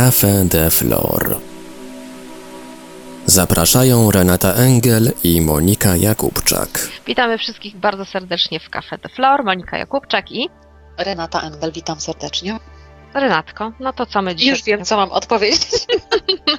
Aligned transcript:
Café 0.00 0.44
de 0.44 0.70
Flor. 0.70 1.36
Zapraszają 3.26 4.10
Renata 4.10 4.54
Engel 4.54 5.12
i 5.24 5.40
Monika 5.40 5.96
Jakubczak. 5.96 6.88
Witamy 7.06 7.38
wszystkich 7.38 7.76
bardzo 7.76 8.04
serdecznie 8.04 8.60
w 8.60 8.70
Cafe 8.70 8.98
de 8.98 9.08
Flor. 9.08 9.44
Monika 9.44 9.78
Jakubczak 9.78 10.32
i 10.32 10.48
Renata 10.98 11.40
Engel, 11.40 11.72
witam 11.72 12.00
serdecznie. 12.00 12.58
Renatko. 13.14 13.72
No 13.80 13.92
to 13.92 14.06
co 14.06 14.22
my 14.22 14.34
dzisiaj? 14.34 14.54
Już 14.54 14.62
wiem, 14.62 14.84
co 14.84 14.96
mam 14.96 15.10
odpowiedzieć. 15.10 15.86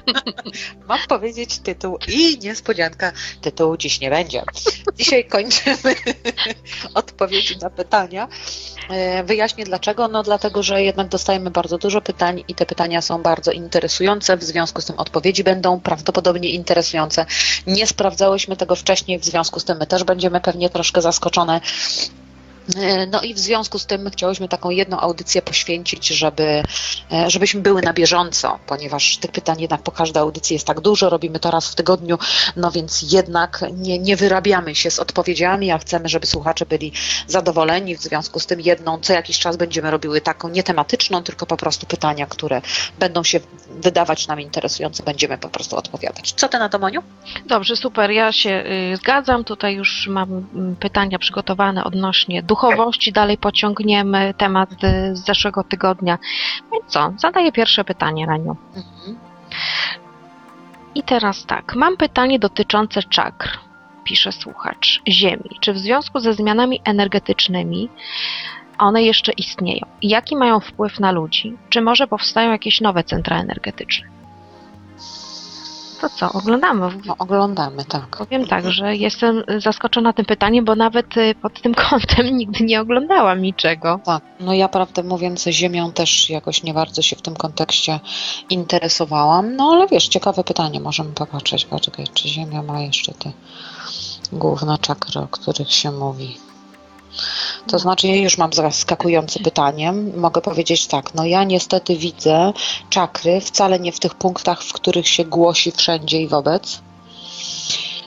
mam 0.88 0.98
powiedzieć 1.08 1.58
tytuł 1.58 1.98
i 2.08 2.38
niespodzianka, 2.38 3.12
tytułu 3.40 3.76
dziś 3.76 4.00
nie 4.00 4.10
będzie. 4.10 4.42
Dzisiaj 4.94 5.24
kończymy 5.24 5.94
odpowiedzi 6.94 7.58
na 7.58 7.70
pytania. 7.70 8.28
E, 8.90 9.24
Wyjaśnię 9.24 9.64
dlaczego. 9.64 10.08
No 10.08 10.22
dlatego, 10.22 10.62
że 10.62 10.82
jednak 10.82 11.08
dostajemy 11.08 11.50
bardzo 11.50 11.78
dużo 11.78 12.00
pytań 12.00 12.44
i 12.48 12.54
te 12.54 12.66
pytania 12.66 13.02
są 13.02 13.22
bardzo 13.22 13.52
interesujące. 13.52 14.36
W 14.36 14.44
związku 14.44 14.80
z 14.80 14.84
tym 14.84 14.98
odpowiedzi 14.98 15.44
będą 15.44 15.80
prawdopodobnie 15.80 16.50
interesujące. 16.50 17.26
Nie 17.66 17.86
sprawdzałyśmy 17.86 18.56
tego 18.56 18.76
wcześniej, 18.76 19.18
w 19.18 19.24
związku 19.24 19.60
z 19.60 19.64
tym 19.64 19.78
my 19.78 19.86
też 19.86 20.04
będziemy 20.04 20.40
pewnie 20.40 20.70
troszkę 20.70 21.02
zaskoczone. 21.02 21.60
E, 22.76 23.06
No 23.06 23.20
i 23.22 23.34
w 23.34 23.38
związku 23.38 23.78
z 23.78 23.86
tym 23.86 24.10
chciałyśmy 24.10 24.48
taką 24.48 24.70
jedną 24.70 25.00
audycję 25.00 25.42
poświęcić, 25.42 26.06
żeby, 26.08 26.62
e, 27.12 27.30
żebyśmy 27.30 27.60
były 27.60 27.82
na 27.82 27.92
bieżąco, 27.92 28.58
ponieważ 28.66 29.16
tych 29.16 29.32
pytań 29.32 29.60
jednak 29.60 29.82
po 29.82 29.92
każdej 29.92 30.20
audycji 30.20 30.54
jest 30.54 30.66
tak 30.66 30.80
dużo, 30.80 31.10
robimy 31.10 31.38
to 31.38 31.50
raz 31.50 31.68
w 31.68 31.74
tygodniu, 31.74 32.18
no 32.56 32.70
więc 32.70 33.12
jednak 33.12 33.64
nie, 33.72 33.98
nie 33.98 34.16
wyrabiamy 34.16 34.74
się 34.74 34.90
z 34.90 34.98
odpowiedziami, 34.98 35.70
a 35.70 35.78
chcemy, 35.78 36.08
żeby 36.08 36.26
słuchacze 36.26 36.66
byli 36.66 36.92
zadowoleni. 37.26 37.96
W 37.96 38.02
związku 38.02 38.40
z 38.40 38.46
tym 38.46 38.60
jedną 38.60 38.98
co 38.98 39.12
jakiś 39.12 39.38
czas 39.38 39.56
będziemy 39.56 39.90
robiły 39.90 40.20
taką 40.20 40.48
nie 40.48 40.62
tematyczną, 40.62 41.22
tylko 41.22 41.46
po 41.46 41.56
prostu 41.56 41.86
pytania, 41.86 42.26
które 42.26 42.62
będą 42.98 43.24
się 43.24 43.40
wydawać 43.70 44.26
nam 44.26 44.40
interesujące, 44.40 45.02
będziemy 45.02 45.38
po 45.38 45.48
prostu 45.48 45.76
odpowiadać. 45.76 46.32
Co 46.32 46.48
ty 46.48 46.58
na 46.58 46.68
to, 46.68 46.78
Moniu? 46.78 47.02
Dobrze, 47.46 47.76
super. 47.76 48.10
Ja 48.10 48.32
się 48.32 48.64
y, 48.92 48.96
zgadzam. 48.96 49.44
Tutaj 49.44 49.74
już 49.74 50.08
mam 50.10 50.30
mm, 50.54 50.76
pytania 50.76 51.18
przygotowane 51.18 51.84
odnośnie 51.84 52.42
duchowości. 52.42 52.61
Dalej 53.12 53.38
pociągniemy 53.38 54.34
temat 54.36 54.70
z 55.12 55.18
zeszłego 55.26 55.64
tygodnia. 55.64 56.18
Więc 56.72 56.84
co? 56.86 57.12
Zadaję 57.16 57.52
pierwsze 57.52 57.84
pytanie, 57.84 58.26
Raniu. 58.26 58.56
Mhm. 58.76 59.18
I 60.94 61.02
teraz 61.02 61.46
tak. 61.46 61.74
Mam 61.74 61.96
pytanie 61.96 62.38
dotyczące 62.38 63.02
czakr. 63.02 63.58
Pisze 64.04 64.32
słuchacz. 64.32 65.02
Ziemi. 65.08 65.50
Czy 65.60 65.72
w 65.72 65.78
związku 65.78 66.20
ze 66.20 66.32
zmianami 66.32 66.80
energetycznymi 66.84 67.88
one 68.78 69.02
jeszcze 69.02 69.32
istnieją? 69.32 69.86
Jaki 70.02 70.36
mają 70.36 70.60
wpływ 70.60 71.00
na 71.00 71.12
ludzi? 71.12 71.56
Czy 71.68 71.80
może 71.80 72.06
powstają 72.06 72.50
jakieś 72.50 72.80
nowe 72.80 73.04
centra 73.04 73.40
energetyczne? 73.40 74.11
To 76.02 76.08
co, 76.08 76.32
oglądamy. 76.32 76.88
No, 77.06 77.14
oglądamy, 77.18 77.84
tak. 77.84 78.16
Powiem 78.16 78.46
tak, 78.46 78.72
że 78.72 78.96
jestem 78.96 79.42
zaskoczona 79.58 80.12
tym 80.12 80.24
pytaniem, 80.24 80.64
bo 80.64 80.76
nawet 80.76 81.16
y, 81.16 81.34
pod 81.42 81.62
tym 81.62 81.74
kątem 81.74 82.26
nigdy 82.38 82.64
nie 82.64 82.80
oglądałam 82.80 83.42
niczego. 83.42 84.00
Tak, 84.04 84.22
no 84.40 84.54
ja 84.54 84.68
prawdę 84.68 85.02
mówiąc 85.02 85.44
Ziemią 85.44 85.92
też 85.92 86.30
jakoś 86.30 86.62
nie 86.62 86.74
bardzo 86.74 87.02
się 87.02 87.16
w 87.16 87.22
tym 87.22 87.36
kontekście 87.36 88.00
interesowałam, 88.50 89.56
no 89.56 89.70
ale 89.72 89.86
wiesz, 89.86 90.08
ciekawe 90.08 90.44
pytanie, 90.44 90.80
możemy 90.80 91.12
popatrzeć, 91.12 91.64
poczekaj, 91.64 92.06
czy 92.14 92.28
Ziemia 92.28 92.62
ma 92.62 92.80
jeszcze 92.80 93.12
te 93.12 93.32
główne 94.32 94.78
czakry, 94.78 95.20
o 95.20 95.28
których 95.28 95.72
się 95.72 95.90
mówi. 95.90 96.36
To 97.66 97.78
znaczy, 97.78 98.08
już 98.08 98.38
mam 98.38 98.52
zaskakujące 98.52 99.40
pytanie. 99.40 99.92
Mogę 100.16 100.40
powiedzieć 100.40 100.86
tak, 100.86 101.14
no 101.14 101.24
ja 101.24 101.44
niestety 101.44 101.96
widzę 101.96 102.52
czakry 102.90 103.40
wcale 103.40 103.80
nie 103.80 103.92
w 103.92 104.00
tych 104.00 104.14
punktach, 104.14 104.62
w 104.62 104.72
których 104.72 105.08
się 105.08 105.24
głosi 105.24 105.72
wszędzie 105.72 106.20
i 106.22 106.28
wobec. 106.28 106.80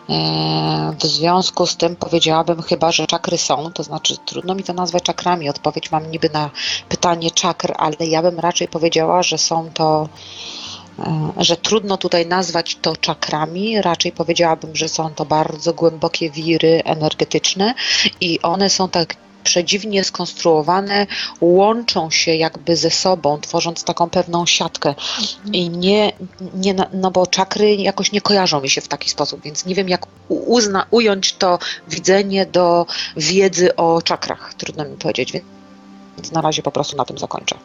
E, 0.09 0.95
W 0.99 1.05
związku 1.05 1.65
z 1.67 1.77
tym 1.77 1.95
powiedziałabym 1.95 2.61
chyba, 2.61 2.91
że 2.91 3.07
czakry 3.07 3.37
są, 3.37 3.71
to 3.71 3.83
znaczy 3.83 4.17
trudno 4.25 4.55
mi 4.55 4.63
to 4.63 4.73
nazwać 4.73 5.03
czakrami. 5.03 5.49
Odpowiedź 5.49 5.91
mam 5.91 6.11
niby 6.11 6.29
na 6.29 6.49
pytanie 6.89 7.31
czakr, 7.31 7.73
ale 7.77 7.95
ja 7.99 8.21
bym 8.21 8.39
raczej 8.39 8.67
powiedziała, 8.67 9.23
że 9.23 9.37
są 9.37 9.69
to, 9.73 10.09
że 11.37 11.57
trudno 11.57 11.97
tutaj 11.97 12.25
nazwać 12.25 12.77
to 12.81 12.97
czakrami. 12.97 13.81
Raczej 13.81 14.11
powiedziałabym, 14.11 14.75
że 14.75 14.89
są 14.89 15.09
to 15.09 15.25
bardzo 15.25 15.73
głębokie 15.73 16.29
wiry 16.29 16.81
energetyczne 16.85 17.73
i 18.21 18.41
one 18.41 18.69
są 18.69 18.89
tak 18.89 19.15
przedziwnie 19.45 20.03
skonstruowane, 20.03 21.07
łączą 21.41 22.11
się 22.11 22.35
jakby 22.35 22.75
ze 22.75 22.89
sobą, 22.89 23.41
tworząc 23.41 23.83
taką 23.83 24.09
pewną 24.09 24.45
siatkę. 24.45 24.95
I 25.53 25.69
nie, 25.69 26.13
nie 26.53 26.75
no 26.93 27.11
bo 27.11 27.27
czakry 27.27 27.75
jakoś 27.75 28.11
nie 28.11 28.21
kojarzą 28.21 28.61
mi 28.61 28.69
się 28.69 28.81
w 28.81 28.87
taki 28.87 29.09
sposób, 29.09 29.41
więc 29.41 29.65
nie 29.65 29.75
wiem 29.75 29.89
jak 29.89 30.05
uzna, 30.29 30.85
ująć 30.91 31.33
to 31.33 31.59
widzenie 31.87 32.45
do 32.45 32.85
wiedzy 33.17 33.75
o 33.75 34.01
czakrach. 34.01 34.53
Trudno 34.53 34.85
mi 34.85 34.97
powiedzieć, 34.97 35.31
więc 36.17 36.31
na 36.31 36.41
razie 36.41 36.61
po 36.61 36.71
prostu 36.71 36.97
na 36.97 37.05
tym 37.05 37.17
zakończę. 37.17 37.55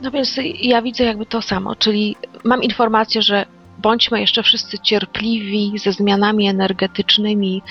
No 0.00 0.10
więc 0.10 0.36
ja 0.60 0.82
widzę 0.82 1.04
jakby 1.04 1.26
to 1.26 1.42
samo, 1.42 1.76
czyli 1.76 2.16
mam 2.44 2.62
informację, 2.62 3.22
że 3.22 3.46
bądźmy 3.78 4.20
jeszcze 4.20 4.42
wszyscy 4.42 4.78
cierpliwi 4.78 5.72
ze 5.78 5.92
zmianami 5.92 6.48
energetycznymi 6.48 7.62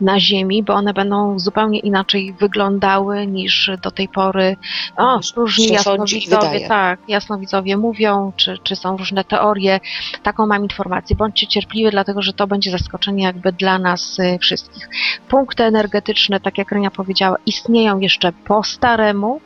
na 0.00 0.20
Ziemi, 0.20 0.62
bo 0.62 0.74
one 0.74 0.94
będą 0.94 1.38
zupełnie 1.38 1.78
inaczej 1.78 2.34
wyglądały 2.40 3.26
niż 3.26 3.70
do 3.82 3.90
tej 3.90 4.08
pory. 4.08 4.56
O, 4.96 5.16
Niż 5.16 5.36
różni 5.36 5.66
jasnowidzowie, 5.66 6.68
tak, 6.68 7.00
jasnowidzowie 7.08 7.76
mówią, 7.76 8.32
czy, 8.36 8.58
czy 8.62 8.76
są 8.76 8.96
różne 8.96 9.24
teorie. 9.24 9.80
Taką 10.22 10.46
mam 10.46 10.62
informację. 10.62 11.16
Bądźcie 11.16 11.46
cierpliwi, 11.46 11.90
dlatego 11.90 12.22
że 12.22 12.32
to 12.32 12.46
będzie 12.46 12.70
zaskoczenie 12.70 13.24
jakby 13.24 13.52
dla 13.52 13.78
nas 13.78 14.18
y, 14.18 14.38
wszystkich. 14.38 14.88
Punkty 15.28 15.64
energetyczne, 15.64 16.40
tak 16.40 16.58
jak 16.58 16.72
Renia 16.72 16.90
powiedziała, 16.90 17.36
istnieją 17.46 18.00
jeszcze 18.00 18.32
po 18.32 18.64
staremu, 18.64 19.40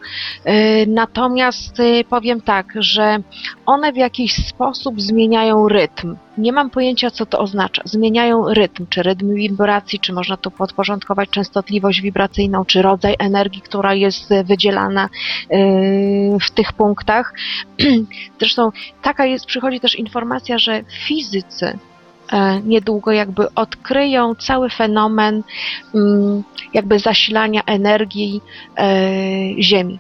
y, 0.47 0.87
natomiast 0.89 1.81
y, 1.81 2.05
powiem 2.05 2.41
tak, 2.41 2.67
że 2.79 3.19
one 3.67 3.93
w 3.93 3.97
jakiś 3.97 4.35
sposób 4.47 5.01
zmieniają 5.01 5.69
rytm. 5.69 6.10
Nie 6.39 6.53
mam 6.53 6.71
pojęcia, 6.71 7.11
co 7.11 7.27
to 7.27 7.39
oznacza. 7.39 7.83
Zmieniają 7.85 8.55
rytm, 8.55 8.87
czy 8.91 9.03
rytm 9.03 9.35
wibracji, 9.35 10.01
czy 10.01 10.13
można 10.13 10.37
tu 10.37 10.51
podporządkować 10.51 11.31
częstotliwość 11.31 12.01
wibracyjną, 12.01 12.65
czy 12.65 12.83
rodzaj 12.83 13.17
energii, 13.19 13.63
która 13.63 13.95
jest 13.95 14.33
y, 14.33 14.45
wydzielana 14.45 15.09
y, 15.53 16.39
w 16.41 16.51
tych 16.51 16.73
punktach. 16.73 17.35
Zresztą 18.41 18.71
taka 19.03 19.27
jest, 19.27 19.47
przychodzi 19.47 19.81
też 19.81 19.95
informacja, 19.95 20.59
że 20.59 20.83
fizycy 21.07 21.79
e, 22.33 22.61
niedługo 22.61 23.13
jakby 23.13 23.55
odkryją 23.55 24.35
cały 24.35 24.71
fenomen 24.71 25.43
mm, 25.95 26.43
jakby 26.75 26.99
zasilania 26.99 27.63
energii 27.67 28.41
e, 28.79 29.63
Ziemi. 29.63 29.99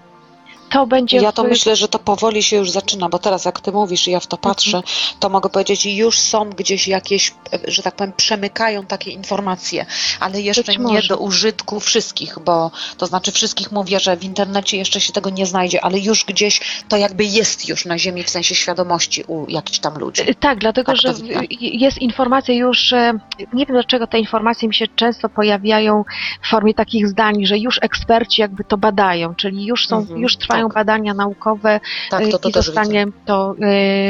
To 0.70 0.86
będzie 0.86 1.16
Ja 1.16 1.32
to 1.32 1.42
w- 1.44 1.48
myślę, 1.48 1.76
że 1.76 1.88
to 1.88 1.98
powoli 1.98 2.42
się 2.42 2.56
już 2.56 2.70
zaczyna, 2.70 3.08
bo 3.08 3.18
teraz 3.18 3.44
jak 3.44 3.60
ty 3.60 3.72
mówisz 3.72 4.08
i 4.08 4.10
ja 4.10 4.20
w 4.20 4.26
to 4.26 4.36
patrzę, 4.38 4.82
to 5.20 5.28
mogę 5.28 5.50
powiedzieć, 5.50 5.86
już 5.86 6.18
są 6.18 6.50
gdzieś 6.50 6.88
jakieś, 6.88 7.34
że 7.68 7.82
tak 7.82 7.94
powiem, 7.96 8.12
przemykają 8.16 8.86
takie 8.86 9.10
informacje, 9.10 9.86
ale 10.20 10.40
jeszcze 10.40 10.72
nie 10.76 11.02
do 11.08 11.16
użytku 11.18 11.80
wszystkich, 11.80 12.38
bo 12.44 12.70
to 12.98 13.06
znaczy 13.06 13.32
wszystkich 13.32 13.72
mówię, 13.72 14.00
że 14.00 14.16
w 14.16 14.24
internecie 14.24 14.76
jeszcze 14.76 15.00
się 15.00 15.12
tego 15.12 15.30
nie 15.30 15.46
znajdzie, 15.46 15.84
ale 15.84 15.98
już 15.98 16.24
gdzieś 16.24 16.60
to 16.88 16.96
jakby 16.96 17.24
jest 17.24 17.68
już 17.68 17.84
na 17.84 17.98
ziemi 17.98 18.22
w 18.22 18.30
sensie 18.30 18.54
świadomości 18.54 19.24
u 19.26 19.46
jakichś 19.50 19.78
tam 19.78 19.98
ludzi. 19.98 20.30
Y, 20.30 20.34
Tak, 20.34 20.58
dlatego 20.58 20.92
Tak 20.92 21.00
że 21.00 21.14
widzę. 21.14 21.40
jest 21.60 21.98
informacja 21.98 22.54
już, 22.54 22.78
że 22.78 23.12
nie 23.52 23.66
wiem 23.66 23.74
dlaczego 23.76 24.06
te 24.06 24.18
informacje 24.18 24.68
mi 24.68 24.74
się 24.74 24.86
często 24.96 25.28
pojawiają 25.28 26.04
w 26.42 26.48
formie 26.50 26.74
takich 26.74 27.08
zdań, 27.08 27.46
że 27.46 27.58
już 27.58 27.78
eksperci 27.82 28.40
jakby 28.40 28.64
to 28.64 28.78
badają, 28.78 29.34
czyli 29.34 29.66
już 29.66 29.86
są, 29.88 29.96
Mhm, 29.98 30.20
już 30.20 30.36
trwają 30.36 30.59
tak. 30.68 30.74
badania 30.74 31.14
naukowe 31.14 31.80
Tak, 32.10 32.28
to, 32.30 32.38
to 32.38 32.48
i 32.48 32.52
też 32.52 32.66
zostanie 32.66 33.06
to 33.26 33.54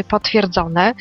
y, 0.00 0.04
potwierdzone. 0.04 0.94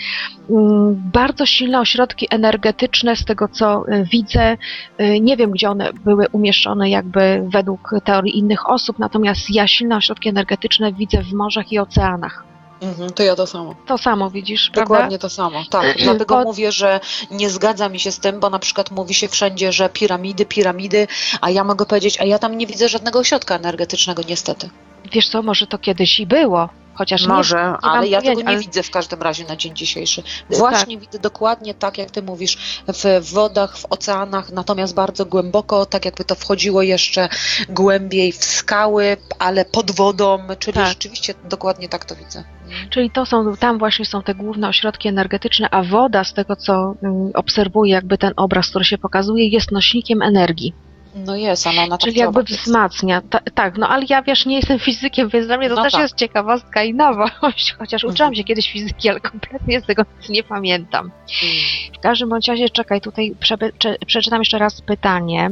Mm, 0.49 1.01
Bardzo 1.13 1.45
silne 1.45 1.79
ośrodki 1.79 2.27
energetyczne, 2.29 3.15
z 3.15 3.25
tego 3.25 3.47
co 3.47 3.83
y, 3.87 4.03
widzę, 4.11 4.57
y, 5.01 5.19
nie 5.21 5.37
wiem 5.37 5.51
gdzie 5.51 5.69
one 5.69 5.93
były 5.93 6.25
umieszczone 6.31 6.89
jakby 6.89 7.43
według 7.53 7.91
teorii 8.03 8.37
innych 8.37 8.69
osób, 8.69 8.99
natomiast 8.99 9.49
ja 9.49 9.67
silne 9.67 9.95
ośrodki 9.95 10.29
energetyczne 10.29 10.93
widzę 10.93 11.23
w 11.23 11.33
morzach 11.33 11.71
i 11.71 11.79
oceanach. 11.79 12.49
Mhm, 12.81 13.09
to 13.09 13.23
ja 13.23 13.35
to 13.35 13.47
samo. 13.47 13.75
To 13.85 13.97
samo 13.97 14.29
widzisz, 14.29 14.69
prawda? 14.69 14.93
Dokładnie 14.95 15.19
to 15.19 15.29
samo. 15.29 15.63
Tak, 15.69 15.97
dlatego 15.97 16.35
Pod- 16.35 16.45
mówię, 16.45 16.71
że 16.71 16.99
nie 17.31 17.49
zgadza 17.49 17.89
mi 17.89 17.99
się 17.99 18.11
z 18.11 18.19
tym, 18.19 18.39
bo 18.39 18.49
na 18.49 18.59
przykład 18.59 18.91
mówi 18.91 19.13
się 19.13 19.27
wszędzie, 19.27 19.71
że 19.71 19.89
piramidy, 19.89 20.45
piramidy, 20.45 21.07
a 21.41 21.49
ja 21.49 21.63
mogę 21.63 21.85
powiedzieć, 21.85 22.21
a 22.21 22.25
ja 22.25 22.39
tam 22.39 22.57
nie 22.57 22.67
widzę 22.67 22.89
żadnego 22.89 23.19
ośrodka 23.19 23.55
energetycznego 23.55 24.21
niestety. 24.29 24.69
Wiesz 25.11 25.29
co, 25.29 25.41
może 25.43 25.67
to 25.67 25.77
kiedyś 25.77 26.19
i 26.19 26.27
było. 26.27 26.69
Chociaż 26.93 27.27
Może, 27.27 27.55
nie, 27.57 27.63
mam 27.63 27.77
ale 27.81 28.07
ja 28.07 28.21
tego 28.21 28.41
nie 28.41 28.47
ale- 28.47 28.59
widzę 28.59 28.83
w 28.83 28.91
każdym 28.91 29.21
razie 29.21 29.45
na 29.45 29.55
dzień 29.55 29.75
dzisiejszy. 29.75 30.23
Właśnie 30.49 30.97
widzę 30.97 31.19
dokładnie 31.19 31.73
tak, 31.73 31.97
jak 31.97 32.11
ty 32.11 32.21
mówisz, 32.21 32.81
w 33.21 33.31
wodach, 33.33 33.77
w 33.77 33.85
oceanach, 33.89 34.51
natomiast 34.51 34.95
bardzo 34.95 35.25
głęboko, 35.25 35.85
tak 35.85 36.05
jakby 36.05 36.25
to 36.25 36.35
wchodziło 36.35 36.81
jeszcze 36.81 37.29
głębiej 37.69 38.31
w 38.31 38.45
skały, 38.45 39.17
ale 39.39 39.65
pod 39.65 39.91
wodą, 39.91 40.39
czyli 40.59 40.75
Tak. 40.75 40.87
rzeczywiście 40.87 41.33
dokładnie 41.49 41.89
tak 41.89 42.05
to 42.05 42.15
widzę. 42.15 42.43
Czyli 42.89 43.11
to 43.11 43.25
są, 43.25 43.55
tam 43.57 43.77
właśnie 43.79 44.05
są 44.05 44.23
te 44.23 44.35
główne 44.35 44.67
ośrodki 44.67 45.07
energetyczne, 45.07 45.67
a 45.71 45.83
woda, 45.83 46.23
z 46.23 46.33
tego 46.33 46.55
co 46.55 46.95
mm, 47.03 47.31
obserwuję, 47.33 47.93
jakby 47.93 48.17
ten 48.17 48.33
obraz, 48.35 48.69
który 48.69 48.85
się 48.85 48.97
pokazuje, 48.97 49.47
jest 49.47 49.71
nośnikiem 49.71 50.21
energii. 50.21 50.73
No 51.15 51.35
jest, 51.35 51.67
ona 51.67 51.87
tak 51.87 51.99
Czyli 51.99 52.19
jakby 52.19 52.43
wzmacnia. 52.43 53.21
Ta, 53.29 53.39
tak, 53.53 53.77
no 53.77 53.89
ale 53.89 54.05
ja 54.09 54.21
wiesz, 54.21 54.45
nie 54.45 54.55
jestem 54.55 54.79
fizykiem, 54.79 55.29
więc 55.29 55.47
dla 55.47 55.57
mnie 55.57 55.69
to 55.69 55.75
No 55.75 55.83
też 55.83 55.93
tak. 55.93 56.01
jest 56.01 56.15
ciekawostka 56.15 56.83
i 56.83 56.93
nowość, 56.93 57.71
chociaż 57.79 58.03
Mhm. 58.03 58.13
uczyłam 58.13 58.35
się 58.35 58.43
kiedyś 58.43 58.71
fizyki, 58.71 59.09
ale 59.09 59.19
kompletnie 59.19 59.81
z 59.81 59.85
tego 59.85 60.03
nic 60.19 60.29
nie 60.29 60.43
pamiętam. 60.43 61.05
Mm. 61.05 61.55
W 61.97 61.99
każdym 61.99 62.29
bądź 62.29 62.47
razie, 62.47 62.69
czekaj, 62.69 63.01
tutaj 63.01 63.35
cze, 63.79 63.95
przeczytam 64.05 64.39
jeszcze 64.41 64.57
raz 64.57 64.81
pytanie. 64.81 65.51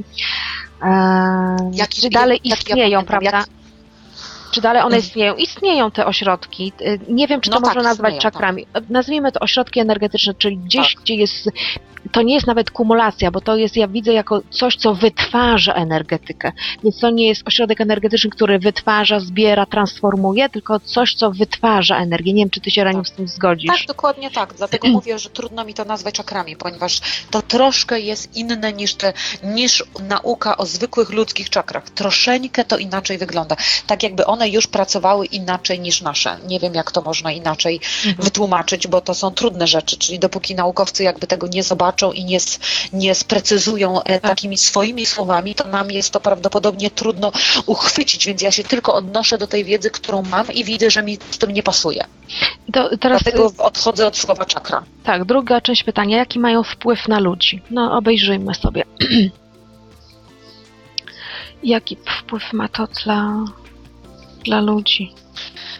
Eee, 0.82 0.90
Jaki- 1.74 2.02
czy 2.02 2.10
dalej 2.10 2.40
jak- 2.44 2.60
jak 2.60 2.68
ja 2.70 2.76
istnieją, 2.76 3.06
pamiętam, 3.06 3.32
prawda? 3.32 3.52
Czy 4.52 4.62
dalej 4.62 4.82
one 4.82 4.96
Mhm. 4.96 5.04
istnieją? 5.08 5.36
Istnieją 5.36 5.92
te 5.92 6.06
ośrodki. 6.06 6.74
Y, 6.82 7.00
Nie 7.08 7.28
wiem, 7.28 7.42
czy 7.42 7.50
to 7.50 7.56
No 7.56 7.62
tak, 7.62 7.76
można 7.76 7.90
nazwać 7.90 8.14
istnieją, 8.14 8.22
czakrami. 8.32 8.68
Nazwijmy 8.90 9.32
to 9.32 9.40
ośrodki 9.40 9.80
energetyczne, 9.80 10.34
czyli 10.34 10.58
gdzieś, 10.58 10.94
Tak. 10.96 11.04
gdzie 11.04 11.16
jest. 11.16 11.50
To 12.12 12.22
nie 12.22 12.34
jest 12.36 12.48
nawet 12.48 12.72
kumulacja, 12.72 13.32
bo 13.32 13.42
to 13.42 13.58
jest, 13.58 13.78
ja 13.78 13.88
widzę, 13.88 14.14
jako 14.14 14.42
coś, 14.50 14.76
co 14.76 14.94
wytwarza 14.96 15.74
energetykę. 15.74 16.52
Więc 16.84 17.00
to 17.00 17.10
nie 17.10 17.28
jest 17.28 17.48
ośrodek 17.48 17.82
energetyczny, 17.82 18.30
który 18.30 18.60
wytwarza, 18.60 19.20
zbiera, 19.20 19.66
transformuje, 19.66 20.50
tylko 20.50 20.80
coś, 20.80 21.16
co 21.16 21.32
wytwarza 21.32 21.98
energię. 21.98 22.34
Nie 22.34 22.42
wiem, 22.42 22.50
czy 22.50 22.62
ty 22.62 22.72
się 22.72 22.84
Raniu 22.84 23.06
z 23.06 23.12
tym 23.12 23.28
zgodzisz. 23.28 23.72
Tak, 23.80 23.88
dokładnie 23.88 24.32
tak. 24.32 24.54
Dlatego 24.58 24.88
mówię, 24.98 25.20
że 25.20 25.30
trudno 25.30 25.66
mi 25.66 25.74
to 25.74 25.86
nazwać 25.86 26.16
czakrami, 26.16 26.56
ponieważ 26.56 27.02
to 27.32 27.42
troszkę 27.42 28.00
jest 28.00 28.36
inne 28.36 28.74
niż, 28.74 28.96
te, 28.96 29.14
niż 29.44 29.84
nauka 30.10 30.58
o 30.58 30.66
zwykłych 30.66 31.10
ludzkich 31.10 31.50
czakrach. 31.50 31.90
Troszeczkę 31.90 32.66
to 32.66 32.78
inaczej 32.78 33.18
wygląda. 33.18 33.56
Tak 33.88 34.04
jakby 34.04 34.26
one 34.26 34.47
już 34.50 34.68
pracowały 34.68 35.26
inaczej 35.26 35.80
niż 35.80 36.02
nasze. 36.02 36.38
Nie 36.48 36.60
wiem, 36.60 36.74
jak 36.76 36.92
to 36.92 37.02
można 37.02 37.32
inaczej 37.32 37.80
Mhm. 38.06 38.16
wytłumaczyć, 38.26 38.88
bo 38.88 39.02
to 39.02 39.14
są 39.14 39.32
trudne 39.32 39.68
rzeczy, 39.68 39.98
czyli 39.98 40.20
dopóki 40.20 40.56
naukowcy 40.56 41.04
jakby 41.04 41.28
tego 41.28 41.48
nie 41.48 41.64
zobaczą 41.64 42.12
i 42.12 42.26
nie, 42.26 42.38
nie 42.94 43.16
sprecyzują 43.16 44.04
e, 44.04 44.20
takimi 44.20 44.58
swoimi 44.58 45.06
słowami, 45.06 45.56
to 45.56 45.68
nam 45.68 45.92
jest 45.92 46.12
to 46.12 46.20
prawdopodobnie 46.20 46.92
trudno 46.92 47.32
uchwycić, 47.66 48.26
więc 48.26 48.42
ja 48.42 48.52
się 48.52 48.64
tylko 48.64 48.94
odnoszę 48.94 49.38
do 49.38 49.48
tej 49.48 49.64
wiedzy, 49.66 49.90
którą 49.92 50.22
mam 50.24 50.52
i 50.54 50.64
widzę, 50.64 50.90
że 50.92 51.04
mi 51.04 51.18
z 51.32 51.38
tym 51.38 51.52
nie 51.52 51.64
pasuje. 51.64 52.06
To, 52.74 52.98
teraz 52.98 53.24
Dlatego 53.24 53.52
odchodzę 53.58 54.08
od 54.08 54.18
słowa 54.18 54.46
czakra. 54.46 54.84
tak, 55.04 55.26
druga 55.26 55.62
część 55.62 55.84
pytania. 55.84 56.18
Jaki 56.18 56.40
mają 56.40 56.64
wpływ 56.64 57.08
na 57.08 57.20
ludzi? 57.20 57.62
No, 57.72 57.98
obejrzyjmy 57.98 58.56
sobie. 58.56 58.84
Jaki 61.64 61.98
wpływ 62.20 62.54
ma 62.54 62.68
to 62.68 62.88
dla, 63.04 63.46
dla 64.48 64.62
ludzi? 64.62 65.14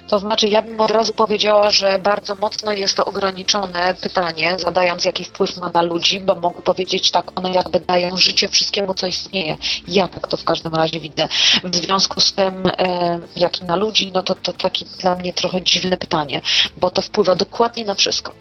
To 0.08 0.20
znaczy, 0.20 0.48
ja 0.48 0.62
bym 0.62 0.82
od 0.82 0.92
razu 0.92 1.14
powiedziała, 1.14 1.72
że 1.72 2.00
bardzo 2.00 2.36
mocno 2.36 2.72
jest 2.72 2.98
to 2.98 3.06
ograniczone 3.06 3.96
pytanie, 4.02 4.56
zadając 4.60 5.06
jaki 5.06 5.24
wpływ 5.24 5.58
ma 5.58 5.70
na 5.74 5.82
ludzi, 5.82 6.20
bo 6.20 6.36
mogę 6.36 6.62
powiedzieć 6.62 7.12
tak, 7.12 7.40
one 7.40 7.52
jakby 7.52 7.80
dają 7.80 8.18
życie 8.18 8.50
wszystkiemu, 8.50 8.94
co 8.94 9.08
istnieje. 9.08 9.58
Ja 9.88 10.08
tak 10.08 10.28
to 10.28 10.38
w 10.38 10.44
każdym 10.44 10.76
razie 10.76 11.00
widzę. 11.00 11.28
W 11.64 11.76
związku 11.76 12.20
z 12.20 12.34
tym, 12.34 12.64
e, 12.68 13.20
jaki 13.36 13.66
na 13.66 13.76
ludzi, 13.76 14.12
no 14.14 14.24
to 14.24 14.36
to 14.36 14.54
takie 14.54 14.86
dla 15.02 15.16
mnie 15.16 15.34
trochę 15.34 15.62
dziwne 15.62 15.98
pytanie, 15.98 16.42
bo 16.78 16.90
to 16.90 17.02
wpływa 17.02 17.36
dokładnie 17.36 17.86
na 17.86 17.96
wszystko. 17.96 18.34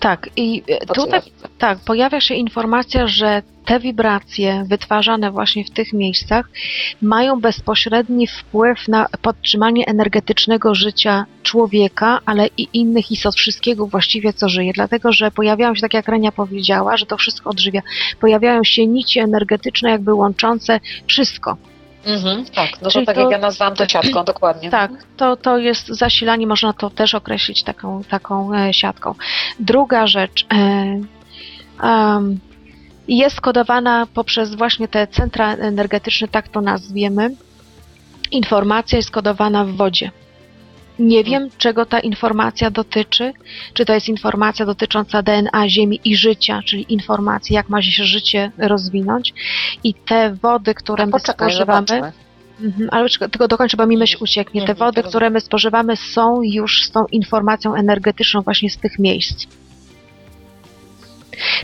Tak, 0.00 0.30
i 0.36 0.62
tutaj 0.94 1.20
tak, 1.58 1.78
pojawia 1.78 2.20
się 2.20 2.34
informacja, 2.34 3.06
że 3.06 3.42
te 3.64 3.80
wibracje 3.80 4.64
wytwarzane 4.68 5.30
właśnie 5.30 5.64
w 5.64 5.70
tych 5.70 5.92
miejscach 5.92 6.48
mają 7.02 7.40
bezpośredni 7.40 8.26
wpływ 8.26 8.88
na 8.88 9.06
podtrzymanie 9.22 9.86
energetycznego 9.86 10.74
życia 10.74 11.26
człowieka, 11.42 12.20
ale 12.26 12.48
i 12.58 12.68
innych 12.72 13.10
istot, 13.10 13.34
wszystkiego 13.34 13.86
właściwie, 13.86 14.32
co 14.32 14.48
żyje. 14.48 14.72
Dlatego, 14.72 15.12
że 15.12 15.30
pojawiają 15.30 15.74
się, 15.74 15.80
tak 15.80 15.94
jak 15.94 16.08
Renia 16.08 16.32
powiedziała, 16.32 16.96
że 16.96 17.06
to 17.06 17.16
wszystko 17.16 17.50
odżywia, 17.50 17.82
pojawiają 18.20 18.64
się 18.64 18.86
nici 18.86 19.20
energetyczne, 19.20 19.90
jakby 19.90 20.14
łączące 20.14 20.80
wszystko. 21.06 21.56
Mhm, 22.06 22.44
tak, 22.44 22.82
no 22.82 22.90
Czyli 22.90 23.06
tak 23.06 23.14
to- 23.14 23.20
jak 23.22 23.30
ja 23.30 23.38
nazwałam 23.38 23.74
to 23.74 23.88
siatką, 23.88 24.24
dokładnie. 24.34 24.70
Tak, 24.70 24.90
to, 25.16 25.36
to 25.36 25.58
jest 25.58 25.86
zasilanie, 25.86 26.46
można 26.46 26.72
to 26.72 26.90
też 26.90 27.14
określić 27.14 27.62
taką, 27.62 28.04
taką 28.04 28.54
e, 28.54 28.74
siatką. 28.74 29.14
Druga 29.60 30.06
rzecz 30.06 30.46
e, 30.54 31.00
jest 33.08 33.40
kodowana 33.40 34.06
poprzez 34.14 34.54
właśnie 34.54 34.88
te 34.88 35.06
centra 35.06 35.54
energetyczne, 35.54 36.28
tak 36.28 36.48
to 36.48 36.60
nazwiemy. 36.60 37.30
Informacja 38.30 38.96
jest 38.96 39.10
kodowana 39.10 39.64
w 39.64 39.70
wodzie. 39.70 40.10
Nie 40.98 41.24
wiem, 41.24 41.48
czego 41.58 41.86
ta 41.86 42.00
informacja 42.00 42.70
dotyczy. 42.70 43.32
Czy 43.74 43.84
to 43.84 43.94
jest 43.94 44.08
informacja 44.08 44.66
dotycząca 44.66 45.22
DNA 45.22 45.68
Ziemi 45.68 46.00
i 46.04 46.16
życia, 46.16 46.60
czyli 46.66 46.92
informacja, 46.92 47.54
jak 47.54 47.68
ma 47.68 47.82
się 47.82 48.04
życie 48.04 48.52
rozwinąć. 48.58 49.34
I 49.84 49.94
te 49.94 50.34
wody, 50.34 50.74
które 50.74 51.06
my 51.06 51.20
spożywamy. 51.20 52.12
Mhm, 52.60 52.88
ale 52.92 53.08
tylko 53.08 53.48
dokończę, 53.48 53.76
bo 53.76 53.86
mi 53.86 53.96
myśl 53.96 54.16
ucieknie. 54.20 54.66
Te 54.66 54.74
wody, 54.74 55.02
które 55.02 55.30
my 55.30 55.40
spożywamy, 55.40 55.96
są 55.96 56.42
już 56.42 56.84
z 56.84 56.90
tą 56.90 57.06
informacją 57.06 57.74
energetyczną 57.74 58.42
właśnie 58.42 58.70
z 58.70 58.76
tych 58.76 58.98
miejsc. 58.98 59.46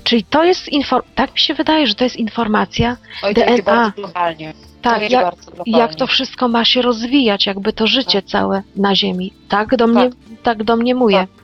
Czyli 0.05 0.25
to 0.25 0.45
jest 0.45 0.69
info, 0.69 1.03
tak 1.15 1.33
mi 1.33 1.39
się 1.39 1.55
wydaje, 1.55 1.87
że 1.87 1.95
to 1.95 2.05
jest 2.05 2.17
informacja, 2.17 2.97
Oj, 3.23 3.35
DNA. 3.35 3.63
bardzo 3.63 3.93
globalnie. 3.97 4.53
Tak, 4.83 5.11
jak, 5.11 5.35
jak 5.67 5.95
to 5.95 6.07
wszystko 6.07 6.49
ma 6.49 6.65
się 6.65 6.83
rozwijać, 6.83 7.47
jakby 7.47 7.73
to 7.73 7.87
życie 7.87 8.23
całe 8.23 8.63
na 8.77 8.97
Ziemi. 8.97 9.33
Tak 9.49 9.77
do 9.77 9.87
mnie, 9.87 10.11
tak 10.43 10.65
domniemuję. 10.65 11.19
Tak. 11.19 11.41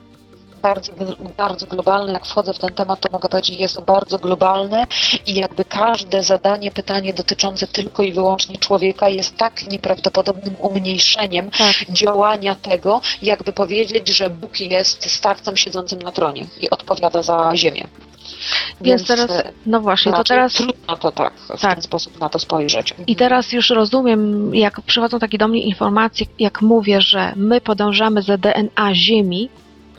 bardzo, 0.61 0.91
bardzo 1.37 1.65
globalny. 1.65 2.13
Jak 2.13 2.25
wchodzę 2.25 2.53
w 2.53 2.59
ten 2.59 2.73
temat, 2.73 2.99
to 2.99 3.09
mogę 3.11 3.29
powiedzieć, 3.29 3.59
jest 3.59 3.75
to 3.75 3.81
bardzo 3.81 4.19
globalne 4.19 4.87
i 5.25 5.33
jakby 5.35 5.65
każde 5.65 6.23
zadanie, 6.23 6.71
pytanie 6.71 7.13
dotyczące 7.13 7.67
tylko 7.67 8.03
i 8.03 8.13
wyłącznie 8.13 8.57
człowieka 8.57 9.09
jest 9.09 9.37
tak 9.37 9.67
nieprawdopodobnym 9.71 10.55
umniejszeniem 10.59 11.51
Tak. 11.51 11.75
działania 11.89 12.55
tego, 12.55 13.01
jakby 13.21 13.53
powiedzieć, 13.53 14.07
że 14.07 14.29
Bóg 14.29 14.59
jest 14.59 15.09
starcem 15.11 15.57
siedzącym 15.57 15.99
na 15.99 16.11
tronie 16.11 16.45
i 16.61 16.69
odpowiada 16.69 17.21
za 17.21 17.51
ziemię. 17.55 17.87
Więc 18.81 19.07
teraz, 19.07 19.31
e, 19.31 19.51
no 19.65 19.81
właśnie, 19.81 20.11
to 20.11 20.23
teraz 20.23 20.53
trudno 20.53 20.97
to 20.97 21.11
tak 21.11 21.33
w 21.33 21.61
Tak. 21.61 21.73
ten 21.73 21.81
sposób 21.81 22.19
na 22.19 22.29
to 22.29 22.39
spojrzeć. 22.39 22.93
I 23.07 23.15
teraz 23.15 23.51
już 23.53 23.69
rozumiem, 23.69 24.55
jak 24.55 24.81
przychodzą 24.81 25.19
takie 25.19 25.37
do 25.37 25.47
mnie 25.47 25.61
informacje, 25.63 26.25
jak 26.39 26.61
mówię, 26.61 27.01
że 27.01 27.33
my 27.35 27.61
podążamy 27.61 28.21
za 28.21 28.37
DNA 28.37 28.95
Ziemi, 28.95 29.49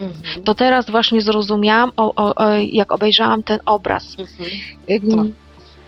Mhm. 0.01 0.45
to 0.45 0.55
teraz 0.55 0.91
właśnie 0.91 1.21
zrozumiałam, 1.21 1.93
o, 1.97 2.15
o, 2.15 2.35
o, 2.35 2.51
jak 2.55 2.93
obejrzałam 2.93 3.43
ten 3.43 3.59
obraz. 3.67 4.17
Mhm. 4.19 5.19
Ym, 5.21 5.35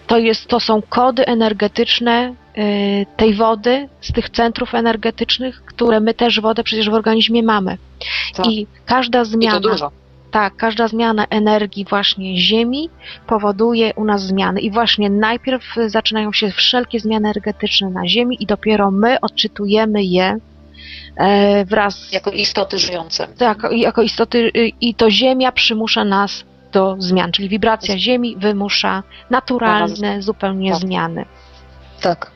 To, 0.07 0.19
jest, 0.19 0.47
to 0.47 0.61
są 0.61 0.83
kody 0.83 1.26
energetyczne 1.26 2.35
y, 2.59 3.07
tej 3.17 3.35
wody, 3.35 3.88
z 4.00 4.12
tych 4.12 4.31
centrów 4.31 4.75
energetycznych, 4.75 5.62
które 5.64 6.00
my 6.00 6.14
też 6.14 6.40
wodę 6.40 6.64
przecież 6.64 6.90
w 6.90 6.95
organizmie 6.95 7.43
mamy. 7.43 7.79
Tak. 8.35 8.47
I 8.47 8.67
każda 8.87 9.23
I 9.23 9.26
zmiana, 9.26 9.61
to 9.61 9.69
dużo. 9.69 9.90
Tak, 10.30 10.56
każda 10.56 10.88
zmiana 10.88 11.26
energii 11.30 11.84
właśnie 11.84 12.37
Ziemi 12.37 12.90
powoduje 13.26 13.94
u 13.94 14.04
nas 14.04 14.22
zmiany. 14.22 14.60
I 14.60 14.70
właśnie 14.70 15.10
najpierw 15.10 15.64
zaczynają 15.87 16.32
się 16.32 16.50
wszelkie 16.50 17.00
zmiany 17.00 17.28
energetyczne 17.28 17.90
na 17.90 18.08
Ziemi 18.08 18.37
i 18.42 18.46
dopiero 18.46 18.90
my 18.90 19.20
odczytujemy 19.20 20.04
je 20.04 20.37
e, 21.16 21.64
wraz 21.64 22.12
Jako 22.12 22.30
istoty 22.30 22.78
żyjące. 22.78 23.28
tak, 23.38 23.58
jako 23.72 24.02
istoty 24.02 24.38
y, 24.56 24.68
i 24.80 24.94
to 24.94 25.10
Ziemia 25.10 25.52
przymusza 25.52 26.04
nas 26.04 26.44
do 26.72 26.96
zmian, 26.99 27.32
czyli 27.32 27.49
wibracja 27.49 27.99
Ziemi 27.99 28.37
wymusza 28.37 29.02
naturalne 29.30 30.22
zupełnie 30.22 30.70
Tak. 30.72 30.80
zmiany. 30.80 31.25
Tak. 32.00 32.30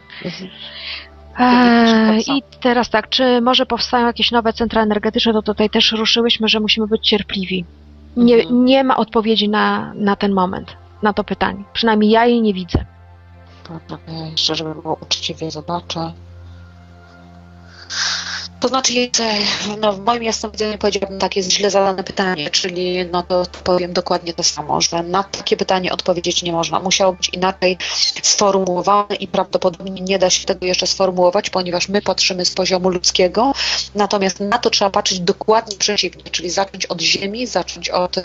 Eee, 1.38 2.14
Dobrze. 2.16 2.32
I 2.34 2.42
teraz 2.60 2.90
tak, 2.90 3.08
czy 3.08 3.40
może 3.40 3.66
powstają 3.66 4.06
jakieś 4.06 4.30
nowe 4.30 4.52
centra 4.52 4.82
energetyczne, 4.82 5.32
to 5.32 5.42
tutaj 5.42 5.70
też 5.70 5.92
ruszyłyśmy, 5.92 6.48
że 6.48 6.60
musimy 6.60 6.86
być 6.86 7.08
cierpliwi. 7.08 7.64
Nie, 8.16 8.35
Mhm. 8.37 8.64
nie 8.64 8.85
ma 8.85 8.97
odpowiedzi 8.97 9.49
na, 9.49 9.92
na 9.94 10.16
ten 10.16 10.33
moment, 10.33 10.76
na 11.02 11.12
to 11.12 11.25
pytanie. 11.25 11.64
Przynajmniej 11.73 12.11
ja 12.11 12.26
jej 12.26 12.42
nie 12.42 12.54
widzę. 12.54 12.85
Ja 14.09 14.26
jeszcze, 14.26 14.54
żeby 14.54 14.75
było 14.75 14.99
uczciwie, 15.02 15.50
zobaczę. 15.50 16.12
To 18.64 18.68
znaczy, 18.68 19.11
no, 19.80 19.92
w 19.92 20.00
moim 20.00 20.23
jasnym 20.23 20.52
widzeniu 20.52 20.78
powiedziałabym 20.78 21.18
tak, 21.18 21.37
jest 21.37 21.52
źle 21.52 21.71
zadane 21.71 22.04
pytanie, 22.04 22.50
czyli 22.50 23.06
no 23.06 23.23
to, 23.23 23.42
powiem 23.64 23.92
dokładnie 23.92 24.35
to 24.35 24.42
samo, 24.42 24.80
że 24.80 25.02
na 25.02 25.23
takie 25.23 25.56
pytanie 25.56 25.92
odpowiedzieć 25.92 26.42
nie 26.42 26.52
można. 26.52 26.80
Musiało 26.80 27.12
być 27.12 27.28
inaczej 27.28 27.78
sformułowane 28.23 29.14
i 29.14 29.28
prawdopodobnie 29.28 30.02
nie 30.02 30.18
da 30.18 30.30
się 30.30 30.44
tego 30.47 30.66
jeszcze 30.66 30.87
sformułować, 30.87 31.50
ponieważ 31.50 31.88
my 31.88 32.02
patrzymy 32.02 32.44
z 32.44 32.50
poziomu 32.50 32.88
ludzkiego, 32.88 33.52
natomiast 33.94 34.40
na 34.40 34.59
to 34.59 34.71
trzeba 34.71 34.90
patrzeć 34.90 35.21
dokładnie 35.21 35.76
przeciwnie, 35.76 36.23
czyli 36.30 36.50
zacząć 36.50 36.87
od 36.87 37.00
Ziemi, 37.00 37.47
zacząć 37.47 37.90
od, 37.90 38.16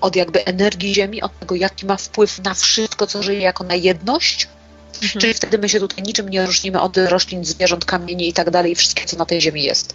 od 0.00 0.16
jakby 0.16 0.44
energii 0.44 0.94
Ziemi, 0.94 1.22
od 1.22 1.38
tego, 1.38 1.54
jaki 1.54 1.86
ma 1.86 1.96
wpływ 1.96 2.38
na 2.44 2.54
wszystko, 2.54 3.06
co 3.06 3.22
żyje 3.22 3.40
jako 3.40 3.64
na 3.64 3.74
jedność, 3.74 4.48
Mhm. 4.94 5.20
Czyli 5.20 5.34
wtedy 5.34 5.58
my 5.58 5.68
się 5.68 5.80
tutaj 5.80 6.02
niczym 6.02 6.28
nie 6.28 6.46
różnimy 6.46 6.80
od 6.80 6.96
roślin, 6.96 7.44
zwierząt, 7.44 7.84
kamieni 7.84 8.28
i 8.28 8.32
tak 8.32 8.50
dalej, 8.50 8.74
wszystkiego, 8.74 9.08
co 9.08 9.16
na 9.16 9.26
tej 9.26 9.40
ziemi 9.40 9.62
jest. 9.62 9.94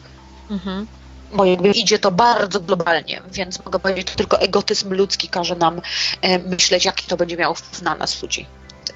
Mhm. 0.52 0.88
Bo 1.34 1.46
jakby 1.46 1.72
idzie 1.72 2.00
to 2.00 2.12
bardzo 2.12 2.60
globalnie, 2.60 3.22
więc 3.32 3.66
mogę 3.66 3.80
powiedzieć, 3.80 4.10
że 4.10 4.16
tylko 4.16 4.40
egotyzm 4.40 4.94
ludzki 4.94 5.28
każe 5.28 5.56
nam 5.56 5.82
e, 6.22 6.40
myśleć, 6.40 6.86
jaki 6.86 7.06
to 7.08 7.18
będzie 7.18 7.38
miało 7.38 7.56
wpływ 7.56 7.82
na 7.82 7.96
nas 7.96 8.22
ludzi. 8.22 8.46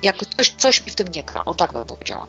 Jak 0.03 0.15
coś, 0.38 0.50
coś 0.50 0.86
mi 0.86 0.91
w 0.91 0.96
tym 0.96 1.08
nie 1.08 1.24
gra, 1.24 1.46
o 1.46 1.53
tak 1.53 1.74
bym 1.74 1.86
powiedziała. 1.86 2.27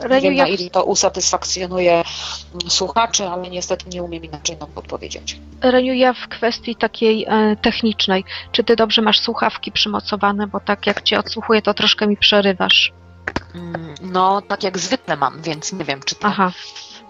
Nie 0.00 0.08
Reniu, 0.08 0.22
wiem, 0.22 0.36
na 0.36 0.48
jak, 0.48 0.60
ile 0.60 0.70
to 0.70 0.84
usatysfakcjonuje 0.84 1.92
mm, 1.92 2.70
słuchaczy, 2.70 3.24
ale 3.24 3.50
niestety 3.50 3.88
nie 3.88 4.02
umiem 4.02 4.24
inaczej 4.24 4.56
nam 4.56 4.68
odpowiedzieć. 4.74 5.36
Reniu, 5.60 5.94
ja 5.94 6.12
w 6.12 6.28
kwestii 6.28 6.76
takiej 6.76 7.26
e, 7.28 7.56
technicznej, 7.62 8.24
czy 8.52 8.64
ty 8.64 8.76
dobrze 8.76 9.02
masz 9.02 9.20
słuchawki 9.20 9.72
przymocowane, 9.72 10.46
bo 10.46 10.60
tak 10.60 10.86
jak 10.86 11.02
cię 11.02 11.18
odsłuchuję, 11.18 11.62
to 11.62 11.74
troszkę 11.74 12.06
mi 12.06 12.16
przerywasz. 12.16 12.92
Mm, 13.54 13.94
No, 14.02 14.42
tak 14.42 14.62
jak 14.62 14.78
zwykle 14.78 15.16
mam, 15.16 15.42
więc 15.42 15.72
nie 15.72 15.84
wiem, 15.84 16.00
czy 16.04 16.14
to, 16.14 16.26
Aha. 16.28 16.52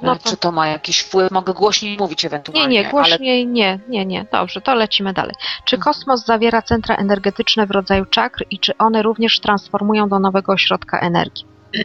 No 0.03 0.13
e, 0.13 0.19
to- 0.19 0.31
czy 0.31 0.37
to 0.37 0.53
ma 0.53 0.67
jakiś 0.69 0.99
wpływ. 0.99 1.31
Mogę 1.31 1.55
głośniej 1.55 1.97
mówić 1.99 2.23
Nie, 2.23 2.27
ewentualnie. 2.27 2.69
nie, 2.69 2.81
ale 2.81 2.91
głośniej 2.91 3.47
nie, 3.47 3.79
nie, 3.89 4.07
nie. 4.07 4.27
Dobrze, 4.33 4.61
to 4.61 4.75
lecimy 4.75 5.13
dalej. 5.13 5.35
Czy 5.65 5.77
Mhm. 5.77 5.95
kosmos 5.95 6.25
zawiera 6.25 6.63
centra 6.63 6.95
energetyczne 6.97 7.67
w 7.67 7.71
rodzaju 7.71 8.05
czakr 8.07 8.45
i 8.51 8.59
czy 8.59 8.77
one 8.79 9.03
również 9.03 9.41
transformują 9.41 10.09
do 10.09 10.19
nowego 10.19 10.53
ośrodka 10.53 11.01
energii? 11.01 11.45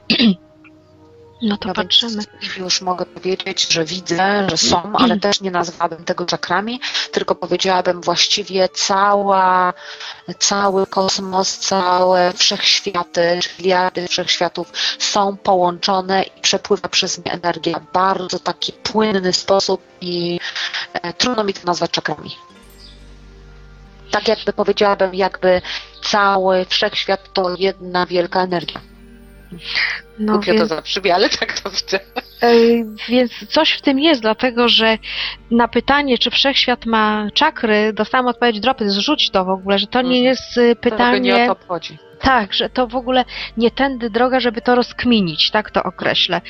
No 1.42 1.58
to 1.58 1.68
No 1.68 1.74
patrzymy. 1.74 2.24
Już 2.58 2.82
mogę 2.82 3.06
powiedzieć, 3.06 3.74
że 3.74 3.86
widzę, 3.86 4.48
że 4.50 4.58
są, 4.58 4.94
ale 4.94 5.20
też 5.20 5.42
nie 5.42 5.52
nazwałabym 5.52 6.04
tego 6.06 6.26
czakrami, 6.26 6.80
tylko 7.12 7.36
powiedziałabym 7.36 8.02
właściwie 8.02 8.70
cała, 8.70 9.74
cały 10.40 10.88
kosmos, 10.88 11.58
całe 11.58 12.34
wszechświaty, 12.34 13.40
miliardy 13.60 14.08
wszechświatów 14.08 14.72
są 15.00 15.38
połączone 15.38 16.24
i 16.24 16.42
przepływa 16.42 16.90
przez 16.90 17.26
nie 17.26 17.32
energia 17.32 17.80
w 17.80 17.92
bardzo 17.94 18.40
taki 18.40 18.74
płynny 18.74 19.34
sposób 19.34 19.82
i 20.02 20.40
e, 20.94 21.14
trudno 21.14 21.44
mi 21.44 21.54
to 21.54 21.62
nazwać 21.66 21.92
czakrami. 21.92 22.36
Tak 24.12 24.28
jakby 24.28 24.54
powiedziałabym, 24.54 25.16
jakby 25.16 25.62
cały 26.04 26.66
wszechświat 26.66 27.34
to 27.34 27.56
jedna 27.58 28.06
wielka 28.06 28.42
energia. 28.44 28.82
No 30.20 30.34
Głupio 30.34 30.52
więc, 30.52 30.62
to 30.70 30.76
zabrzmi, 30.76 31.12
ale 31.12 31.30
tak 31.30 31.60
to 31.62 31.70
widzę. 31.70 32.00
Więc 33.10 33.32
coś 33.50 33.72
w 33.72 33.82
tym 33.82 34.00
jest, 34.00 34.22
dlatego 34.22 34.68
że 34.70 34.98
na 35.52 35.68
pytanie, 35.68 36.18
czy 36.18 36.32
wszechświat 36.32 36.86
ma 36.86 37.28
czakry, 37.34 37.94
dostałam 37.94 38.28
odpowiedź 38.28 38.60
dropy, 38.60 38.90
zrzuć 38.90 39.30
to 39.30 39.46
w 39.46 39.50
ogóle, 39.50 39.80
że 39.80 39.88
to 39.88 40.02
nie 40.02 40.08
Mhm. 40.08 40.26
jest 40.26 40.58
y, 40.58 40.62
To 40.62 40.68
nie 40.68 40.76
pytanie. 40.76 41.52
o 41.52 41.56
to 41.56 41.68
chodzi. 41.68 41.98
Tak, 42.20 42.54
że 42.54 42.70
to 42.70 42.88
w 42.88 42.96
ogóle 42.96 43.26
nie 43.58 43.72
tędy 43.72 44.10
droga, 44.10 44.40
żeby 44.40 44.62
to 44.62 44.76
rozkminić, 44.76 45.52
tak 45.52 45.72
to 45.72 45.84
określę. 45.84 46.42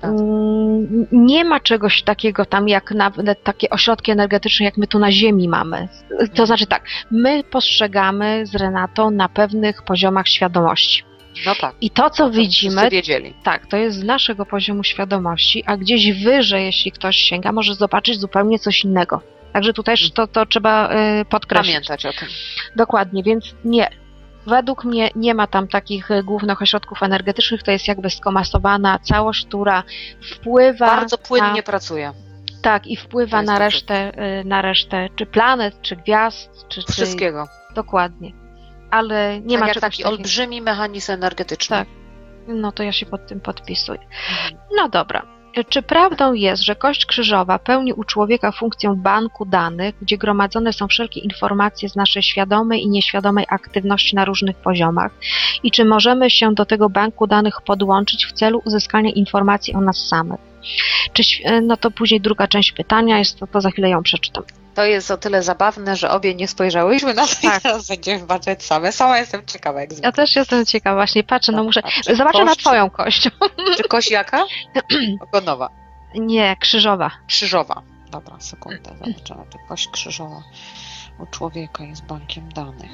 Tak. 0.00 0.10
Mm, 0.10 1.06
Nie 1.12 1.44
ma 1.44 1.60
czegoś 1.60 2.02
takiego 2.02 2.44
tam 2.44 2.68
jak 2.68 2.90
nawet 2.90 3.42
takie 3.44 3.70
ośrodki 3.70 4.10
energetyczne, 4.10 4.64
jak 4.66 4.76
my 4.76 4.86
tu 4.86 4.98
na 4.98 5.12
Ziemi 5.12 5.48
mamy. 5.48 5.88
To 6.34 6.46
znaczy 6.46 6.66
tak, 6.66 6.82
my 7.10 7.44
postrzegamy 7.44 8.46
z 8.46 8.54
Renatą 8.54 9.10
na 9.10 9.28
pewnych 9.28 9.82
poziomach 9.82 10.28
świadomości. 10.28 11.02
No 11.46 11.54
tak. 11.54 11.74
I 11.80 11.90
to, 11.90 12.10
co 12.10 12.24
to 12.24 12.30
widzimy, 12.30 12.90
wiedzieli. 12.90 13.34
tak, 13.42 13.66
to 13.66 13.76
jest 13.76 13.96
z 13.98 14.04
naszego 14.04 14.46
poziomu 14.46 14.84
świadomości, 14.84 15.64
a 15.66 15.76
gdzieś 15.76 16.24
wyżej, 16.24 16.64
jeśli 16.64 16.92
ktoś 16.92 17.16
sięga, 17.16 17.52
może 17.52 17.74
zobaczyć 17.74 18.20
zupełnie 18.20 18.58
coś 18.58 18.84
innego. 18.84 19.20
Także 19.52 19.72
tutaj 19.72 19.94
też 19.94 20.10
to, 20.10 20.26
to 20.26 20.46
trzeba 20.46 20.90
y, 21.20 21.24
podkreślić. 21.24 21.74
Pamiętać 21.74 22.06
o 22.06 22.12
tym. 22.12 22.28
Dokładnie, 22.76 23.22
więc 23.22 23.54
nie. 23.64 23.90
Według 24.46 24.84
mnie 24.84 25.10
nie 25.16 25.34
ma 25.34 25.46
tam 25.46 25.68
takich 25.68 26.10
y, 26.10 26.22
głównych 26.22 26.62
ośrodków 26.62 27.02
energetycznych, 27.02 27.62
to 27.62 27.70
jest 27.70 27.88
jakby 27.88 28.10
skomasowana 28.10 28.98
całość, 28.98 29.46
która 29.46 29.82
wpływa 30.32 30.86
Bardzo 30.86 31.18
płynnie 31.18 31.56
na, 31.56 31.62
pracuje. 31.62 32.12
tak, 32.62 32.86
i 32.86 32.96
wpływa 32.96 33.42
na 33.42 33.58
resztę, 33.58 34.12
y, 34.40 34.44
na 34.44 34.62
resztę 34.62 35.08
czy 35.16 35.26
planet, 35.26 35.82
czy 35.82 35.96
gwiazd, 35.96 36.50
czy, 36.68 36.82
czy 36.82 36.92
Wszystkiego. 36.92 37.46
dokładnie. 37.74 38.43
Ale 38.94 39.40
nie 39.40 39.56
tak 39.56 39.60
ma 39.60 39.66
jak 39.66 39.74
czegoś 39.74 39.80
taki 39.80 40.02
takiego. 40.02 40.10
olbrzymi 40.10 40.60
mechanizm 40.62 41.12
energetyczny. 41.12 41.76
Tak. 41.76 41.88
No 42.48 42.72
to 42.72 42.82
ja 42.82 42.92
się 42.92 43.06
pod 43.06 43.26
tym 43.26 43.40
podpisuję. 43.40 44.00
Mhm. 44.00 44.62
No 44.76 44.88
dobra. 44.88 45.22
Czy 45.68 45.82
prawdą 45.82 46.32
jest, 46.32 46.62
że 46.62 46.76
kość 46.76 47.06
krzyżowa 47.06 47.58
pełni 47.58 47.92
u 47.92 48.04
człowieka 48.04 48.52
funkcję 48.52 48.94
banku 48.96 49.44
danych, 49.44 49.94
gdzie 50.02 50.18
gromadzone 50.18 50.72
są 50.72 50.88
wszelkie 50.88 51.20
informacje 51.20 51.88
z 51.88 51.96
naszej 51.96 52.22
świadomej 52.22 52.82
i 52.82 52.88
nieświadomej 52.88 53.46
aktywności 53.48 54.16
na 54.16 54.24
różnych 54.24 54.56
poziomach? 54.56 55.12
I 55.62 55.70
czy 55.70 55.84
możemy 55.84 56.30
się 56.30 56.54
do 56.54 56.64
tego 56.64 56.90
banku 56.90 57.26
danych 57.26 57.60
podłączyć 57.60 58.26
w 58.26 58.32
celu 58.32 58.62
uzyskania 58.64 59.10
informacji 59.10 59.74
o 59.74 59.80
nas 59.80 59.96
samych? 59.96 60.53
Czy, 61.12 61.22
świ- 61.22 61.62
no 61.62 61.76
to 61.76 61.90
później 61.90 62.20
druga 62.20 62.48
część 62.48 62.72
pytania 62.72 63.18
jest, 63.18 63.38
to, 63.38 63.46
to 63.46 63.60
za 63.60 63.70
chwilę 63.70 63.88
ją 63.90 64.02
przeczytam. 64.02 64.44
To 64.74 64.84
jest 64.84 65.10
o 65.10 65.16
tyle 65.16 65.42
zabawne, 65.42 65.96
że 65.96 66.10
obie 66.10 66.34
nie 66.34 66.48
spojrzałyśmy 66.48 67.14
na 67.14 67.26
to 67.26 67.34
Tak. 67.42 67.58
i 67.58 67.62
teraz 67.62 67.88
będziemy 67.88 68.26
patrzeć 68.26 68.62
same. 68.62 68.92
Sama 68.92 69.18
jestem 69.18 69.46
ciekawa, 69.46 69.80
jak 69.80 69.90
Ja 70.02 70.12
też 70.12 70.36
jestem 70.36 70.66
ciekawa, 70.66 70.96
właśnie 70.96 71.24
patrzę, 71.24 71.52
no 71.52 71.64
muszę. 71.64 71.82
Patrzę. 71.82 72.16
Zobaczę 72.16 72.38
na 72.44 72.50
Kość- 72.50 72.60
twoją 72.60 72.90
kość. 72.90 73.28
Czy 73.76 73.82
kość 73.88 74.10
jaka? 74.10 74.44
Ogonowa. 75.28 75.68
Nie, 76.14 76.56
krzyżowa. 76.60 77.10
Krzyżowa. 77.28 77.82
Dobra, 78.10 78.40
sekundę. 78.40 78.90
Zobaczymy. 78.98 79.44
To 79.52 79.58
kość 79.68 79.88
krzyżowa 79.88 80.42
u 81.18 81.26
człowieka 81.26 81.84
jest 81.84 82.04
bankiem 82.06 82.52
danych. 82.52 82.90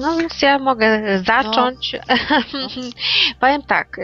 No 0.00 0.16
więc 0.16 0.42
ja 0.42 0.58
mogę 0.58 1.18
zacząć. 1.26 1.96
Powiem 3.40 3.62
tak, 3.62 3.96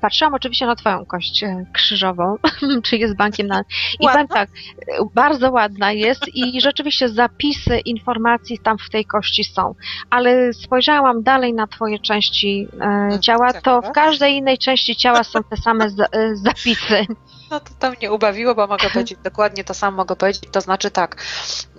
patrzyłam 0.00 0.34
oczywiście 0.34 0.66
na 0.66 0.76
Twoją 0.76 1.04
kość 1.04 1.42
e, 1.42 1.64
krzyżową, 1.72 2.36
czy 2.84 2.96
jest 2.96 3.16
bankiem 3.16 3.46
na. 3.46 3.60
I 4.00 4.06
Ładna? 4.06 4.12
powiem 4.12 4.28
tak, 4.28 4.48
e, 4.48 5.04
bardzo 5.14 5.50
ładna 5.50 5.92
jest 5.92 6.28
i 6.34 6.60
rzeczywiście 6.60 7.08
zapisy 7.08 7.78
informacji 7.78 8.58
tam 8.58 8.78
w 8.78 8.90
tej 8.90 9.04
kości 9.04 9.44
są. 9.44 9.74
Ale 10.10 10.52
spojrzałam 10.52 11.22
dalej 11.22 11.54
na 11.54 11.66
Twoje 11.66 11.98
części 11.98 12.68
e, 12.80 13.20
ciała, 13.20 13.52
to 13.52 13.82
w 13.82 13.92
każdej 13.92 14.34
innej 14.34 14.58
części 14.58 14.96
ciała 14.96 15.24
są 15.24 15.44
te 15.44 15.56
same 15.56 15.90
za, 15.90 16.06
zapisy. 16.34 17.06
No 17.50 17.60
to 17.60 17.70
to 17.78 17.90
mnie 17.90 18.12
ubawiło, 18.12 18.54
bo 18.54 18.66
mogę 18.66 18.90
powiedzieć 18.94 19.18
dokładnie 19.24 19.64
to 19.64 19.74
samo 19.74 19.96
mogę 19.96 20.16
powiedzieć. 20.16 20.42
To 20.52 20.60
znaczy 20.60 20.90
tak, 20.90 21.24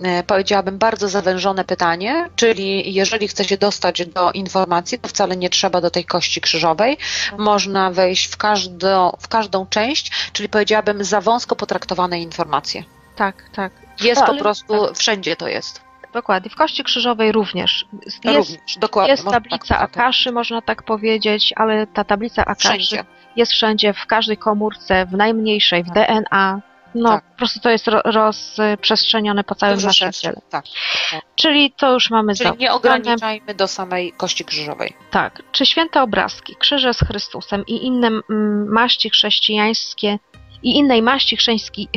e, 0.04 0.24
powiedziałabym 0.24 0.78
bardzo 0.78 1.10
zawężone 1.10 1.66
pytanie, 1.66 2.30
czyli 2.36 2.94
jeżeli 2.94 3.28
chce 3.28 3.46
się 3.46 3.58
dostać 3.58 4.06
do 4.06 4.32
informacji, 4.32 5.00
to 5.00 5.10
wcale 5.10 5.38
nie 5.38 5.50
trzeba 5.50 5.82
do 5.82 5.92
tej 5.92 6.06
kości 6.06 6.42
krzyżowej. 6.42 6.98
Można 7.38 7.92
wejść 7.92 8.34
w, 8.34 8.38
każdo, 8.38 9.18
w 9.20 9.28
każdą 9.28 9.66
część, 9.68 10.12
czyli 10.34 10.50
powiedziałabym 10.50 11.04
za 11.04 11.22
wąsko 11.22 11.56
potraktowane 11.56 12.22
informacje. 12.22 12.84
Tak, 13.16 13.50
tak. 13.56 13.72
Jest 14.02 14.22
No, 14.22 14.28
po 14.28 14.36
prostu, 14.36 14.94
wszędzie 14.94 15.36
to 15.36 15.48
jest. 15.48 15.82
Dokładnie. 16.14 16.50
W 16.50 16.56
kości 16.56 16.84
krzyżowej 16.84 17.32
również. 17.32 17.86
Jest, 18.06 18.26
Również, 18.26 18.78
dokładnie. 18.78 19.12
jest 19.12 19.26
tablica 19.26 19.58
tak, 19.68 19.80
tak, 19.80 19.82
Akaszy, 19.82 20.32
można 20.32 20.62
tak 20.62 20.84
powiedzieć, 20.84 21.54
ale 21.56 21.88
ta 21.88 22.04
tablica 22.04 22.46
Akaszy 22.46 22.68
Wszędzie. 22.68 23.06
Jest 23.36 23.52
wszędzie, 23.52 23.94
w 23.94 24.06
każdej 24.06 24.38
komórce, 24.38 25.06
w 25.06 25.12
najmniejszej, 25.12 25.84
w 25.84 25.88
Tak. 25.88 25.96
DNA. 25.96 26.62
No, 26.96 27.10
Tak. 27.10 27.24
po 27.24 27.38
prostu 27.38 27.60
to 27.60 27.70
jest 27.70 27.88
ro, 27.88 28.02
rozprzestrzenione 28.06 29.44
po 29.44 29.56
całym 29.56 29.76
Dużo 29.76 29.88
naszym 29.88 30.12
ciele. 30.12 30.42
Tak. 30.50 30.66
Czyli 31.36 31.72
to 31.72 31.94
już 31.94 32.10
mamy 32.10 32.36
Czyli 32.36 32.50
za 32.50 32.56
nie 32.56 32.74
ograniczajmy 32.74 33.56
do 33.56 33.68
samej 33.68 34.14
kości 34.14 34.46
krzyżowej. 34.46 34.94
Tak. 35.12 35.44
Czy 35.52 35.66
święte 35.66 36.02
obrazki, 36.02 36.56
krzyże 36.56 36.94
z 36.94 37.00
Chrystusem 37.00 37.64
i 37.68 37.86
inne 37.86 38.10
maści 38.70 39.10
chrześcijańskie 39.10 40.20
i 40.64 40.78
innej 40.78 41.02
maści 41.02 41.38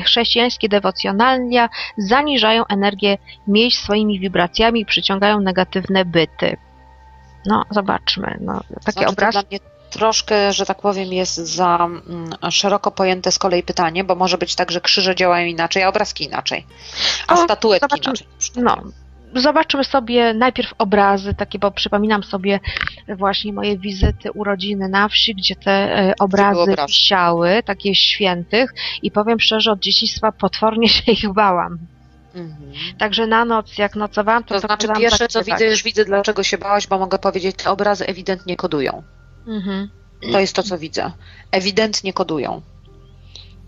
chrześcijańskie 0.05 0.69
dewocjonalia 0.69 1.69
zaniżają 1.99 2.67
energię 2.67 3.19
miejsc 3.47 3.83
swoimi 3.83 4.21
wibracjami 4.21 4.81
i 4.81 4.87
przyciągają 4.87 5.41
negatywne 5.41 6.05
byty. 6.05 6.57
No, 7.47 7.65
zobaczmy. 7.71 8.39
No, 8.41 8.61
takie 8.85 8.93
Znaczy, 8.93 9.09
obrazki. 9.09 9.61
Troszkę, 9.93 10.53
że 10.53 10.67
tak 10.67 10.81
powiem, 10.81 11.13
jest 11.13 11.37
za 11.37 11.77
mm, 11.77 12.31
szeroko 12.51 12.91
pojęte 12.91 13.33
z 13.33 13.39
kolei 13.39 13.63
pytanie, 13.63 14.05
bo 14.05 14.15
może 14.15 14.39
być 14.39 14.55
tak, 14.55 14.71
że 14.71 14.81
krzyże 14.81 15.15
działają 15.15 15.47
inaczej, 15.47 15.83
a 15.83 15.89
obrazki 15.89 16.25
inaczej, 16.25 16.67
a 17.27 17.35
O, 17.35 17.45
statuetki 17.45 17.89
zobaczymy. 17.91 18.17
inaczej. 18.57 18.83
No, 18.85 18.93
zobaczmy 19.41 19.85
sobie 19.85 20.35
najpierw 20.35 20.75
obrazy, 20.79 21.35
takie, 21.35 21.59
bo 21.59 21.71
przypominam 21.71 22.23
sobie 22.23 22.61
właśnie 23.09 23.53
moje 23.53 23.79
wizyty, 23.79 24.33
urodziny 24.33 24.89
na 24.89 25.09
wsi, 25.09 25.35
gdzie 25.35 25.57
te 25.57 25.71
e, 25.71 26.15
obrazy 26.19 26.61
obrazy. 26.61 26.87
wisiały, 26.87 27.63
takie 27.63 27.95
świętych 27.95 28.75
i 29.03 29.11
powiem 29.11 29.41
szczerze, 29.41 29.73
od 29.73 29.81
dzieciństwa 29.81 30.33
potwornie 30.33 30.89
się 30.97 31.13
ich 31.13 31.33
bałam. 31.33 31.79
Mhm. 32.35 32.73
Także 32.99 33.27
na 33.27 33.45
noc, 33.45 33.79
jak 33.79 33.97
nocowałam, 33.97 34.45
to 34.45 34.55
To 34.55 34.61
znaczy 34.61 34.89
pierwsze 34.99 35.29
co 35.29 35.45
widzę, 35.45 35.67
już 35.67 35.83
widzę 35.83 36.05
dlaczego 36.05 36.43
się 36.43 36.59
bałaś, 36.59 36.87
bo 36.87 36.99
mogę 36.99 37.19
powiedzieć, 37.19 37.57
te 37.57 37.71
obrazy 37.71 38.07
ewidentnie 38.07 38.57
kodują. 38.57 39.03
Mhm. 39.47 39.89
To 40.33 40.41
jest 40.41 40.57
to, 40.57 40.63
co 40.63 40.79
widzę. 40.79 41.11
Ewidentnie 41.51 42.13
kodują. 42.13 42.63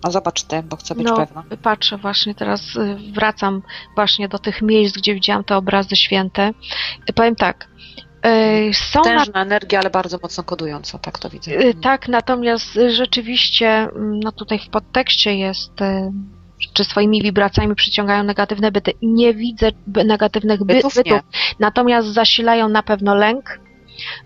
A 0.02 0.10
zobacz 0.10 0.42
ty, 0.42 0.62
bo 0.62 0.76
chcę 0.76 0.94
być 0.94 1.06
No, 1.06 1.16
pewna. 1.16 1.44
patrzę 1.62 1.96
właśnie 1.98 2.34
teraz, 2.34 2.76
y, 2.76 2.96
wracam 3.14 3.62
właśnie 3.94 4.28
do 4.28 4.38
tych 4.38 4.62
miejsc, 4.62 4.96
gdzie 4.96 5.14
widziałam 5.14 5.44
te 5.44 5.56
obrazy 5.56 5.96
święte. 5.96 6.50
Powiem 7.14 7.36
tak, 7.36 7.68
y, 8.26 8.74
są 8.74 8.98
na 8.98 9.04
Tężna 9.04 9.42
energia, 9.42 9.80
ale 9.80 9.90
bardzo 9.90 10.18
mocno 10.22 10.44
kodująca, 10.44 10.98
tak 10.98 11.18
to 11.18 11.30
widzę. 11.30 11.50
Y, 11.60 11.74
Tak, 11.74 12.08
natomiast 12.08 12.78
rzeczywiście, 12.88 13.68
mm, 13.68 14.20
no 14.20 14.32
tutaj 14.32 14.58
w 14.58 14.68
podtekście 14.68 15.34
jest, 15.36 15.72
czy 16.72 16.84
swoimi 16.84 17.22
wibracjami 17.22 17.74
przyciągają 17.74 18.24
negatywne 18.24 18.72
byty. 18.72 18.92
Nie 19.02 19.34
widzę 19.34 19.70
negatywnych 19.86 20.64
by, 20.64 20.74
Bytów 20.74 20.94
bytów, 20.94 21.20
natomiast 21.58 22.08
zasilają 22.08 22.68
na 22.68 22.82
pewno 22.82 23.14
lęk, 23.14 23.60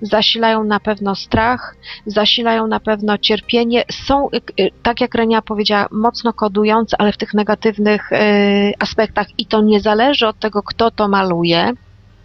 zasilają 0.02 0.64
na 0.64 0.80
pewno 0.80 1.14
strach, 1.14 1.76
zasilają 2.06 2.66
na 2.66 2.80
pewno 2.80 3.18
cierpienie. 3.18 3.84
Są, 4.06 4.28
y, 4.30 4.62
y, 4.62 4.70
tak 4.82 5.00
jak 5.00 5.14
Renia 5.14 5.42
powiedziała, 5.42 5.88
mocno 5.90 6.32
kodujące, 6.32 6.96
ale 7.00 7.12
w 7.12 7.16
tych 7.16 7.34
negatywnych 7.34 8.12
y, 8.12 8.16
aspektach 8.78 9.26
i 9.38 9.46
to 9.46 9.60
nie 9.62 9.80
zależy 9.80 10.26
od 10.26 10.38
tego, 10.38 10.62
kto 10.62 10.90
to 10.90 11.08
maluje. 11.08 11.72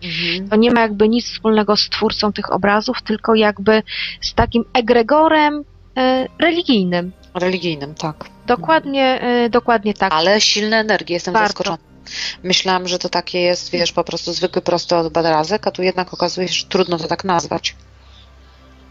Mhm. 0.03 0.49
To 0.49 0.55
nie 0.55 0.71
ma 0.71 0.81
jakby 0.81 1.09
nic 1.09 1.25
wspólnego 1.25 1.77
z 1.77 1.89
twórcą 1.89 2.33
tych 2.33 2.53
obrazów, 2.53 3.01
tylko 3.01 3.35
jakby 3.35 3.83
z 4.21 4.33
takim 4.33 4.63
egregorem 4.73 5.63
religijnym. 6.39 7.11
Religijnym, 7.33 7.95
tak. 7.95 8.25
Dokładnie, 8.47 9.21
dokładnie 9.49 9.93
tak. 9.93 10.13
Ale 10.13 10.41
silne 10.41 10.77
energie, 10.77 11.13
jestem 11.13 11.33
zaskoczona. 11.33 11.92
Myślałam, 12.43 12.87
że 12.87 12.99
to 12.99 13.09
takie 13.09 13.41
jest, 13.41 13.71
wiesz, 13.71 13.91
po 13.91 14.03
prostu 14.03 14.33
zwykły, 14.33 14.61
prosty 14.61 14.95
obrazek, 14.95 15.67
a 15.67 15.71
tu 15.71 15.83
jednak 15.83 16.13
okazuje 16.13 16.47
się, 16.47 16.53
że 16.53 16.65
trudno 16.65 16.97
to 16.97 17.07
tak 17.07 17.23
nazwać. 17.23 17.75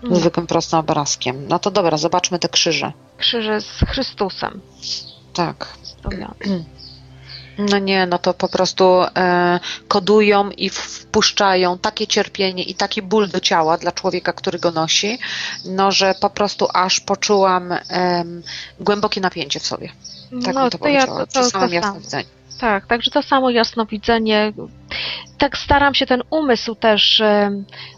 Mm. 0.04 0.16
Zwykłym, 0.16 0.46
prostym 0.46 0.78
obrazkiem. 0.78 1.48
No 1.48 1.58
to 1.58 1.70
dobra, 1.70 1.96
zobaczmy 1.96 2.38
te 2.38 2.48
krzyże. 2.48 2.92
Krzyże 3.18 3.60
z 3.60 3.84
Chrystusem. 3.88 4.60
Tak. 5.32 5.68
No 7.58 7.78
nie, 7.78 8.06
no 8.06 8.18
to 8.18 8.34
po 8.34 8.48
prostu 8.48 9.02
e, 9.16 9.60
kodują 9.88 10.50
i 10.50 10.70
wpuszczają 10.70 11.78
takie 11.78 12.06
cierpienie 12.06 12.62
i 12.62 12.74
taki 12.74 13.02
ból 13.02 13.28
do 13.28 13.40
ciała 13.40 13.78
dla 13.78 13.92
człowieka, 13.92 14.32
który 14.32 14.58
go 14.58 14.70
nosi, 14.70 15.18
no 15.64 15.92
że 15.92 16.14
po 16.20 16.30
prostu 16.30 16.68
aż 16.74 17.00
poczułam 17.00 17.72
em, 17.88 18.42
głębokie 18.80 19.20
napięcie 19.20 19.60
w 19.60 19.66
sobie. 19.66 19.88
Tak 20.44 20.54
no 20.54 20.60
bym 20.60 20.70
to 20.70 20.78
to 20.78 20.88
ja 20.88 21.06
powiedziała, 21.06 21.20
to, 21.20 21.26
przy 21.26 21.38
to, 21.38 21.44
to 21.44 21.50
samo. 21.50 21.66
jasnowidzeniu. 21.66 22.28
Tak, 22.62 22.86
także 22.86 23.10
to 23.10 23.22
samo 23.22 23.50
jasnowidzenie. 23.50 24.52
Tak 25.38 25.58
staram 25.58 25.94
się 25.94 26.06
ten 26.06 26.22
umysł 26.30 26.74
też 26.74 27.20
e, 27.20 27.50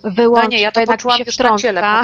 No 0.05 0.11
wyłączyć. 0.11 0.53
nie, 0.53 0.61
ja 0.61 0.73
to 0.73 0.85
poczułam 0.85 1.19
się 1.19 1.25
już 1.27 1.39
na 1.39 1.59
ciele. 1.59 1.83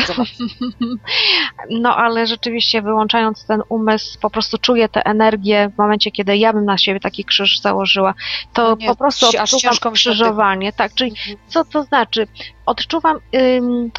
No 1.71 1.97
ale 1.97 2.27
rzeczywiście 2.27 2.83
wyłączając 2.83 3.47
ten 3.47 3.63
umysł, 3.69 4.19
po 4.21 4.31
prostu 4.31 4.59
czuję 4.59 4.89
tę 4.89 5.03
energię 5.05 5.71
w 5.75 5.79
momencie, 5.79 6.11
kiedy 6.11 6.37
ja 6.37 6.53
bym 6.53 6.65
na 6.65 6.79
siebie 6.79 7.01
taki 7.01 7.25
krzyż 7.25 7.61
założyła, 7.61 8.15
to 8.53 8.63
No 8.63 8.77
nie, 8.77 8.87
po 8.87 8.97
prostu 8.97 9.27
odczuwam 9.27 9.93
krzyżowanie. 9.93 10.73
Tak, 10.73 10.95
czyli 10.95 11.13
co 11.49 11.65
to 11.65 11.83
znaczy? 11.83 12.27
Odczuwam. 12.67 13.19
Ym, 13.35 13.91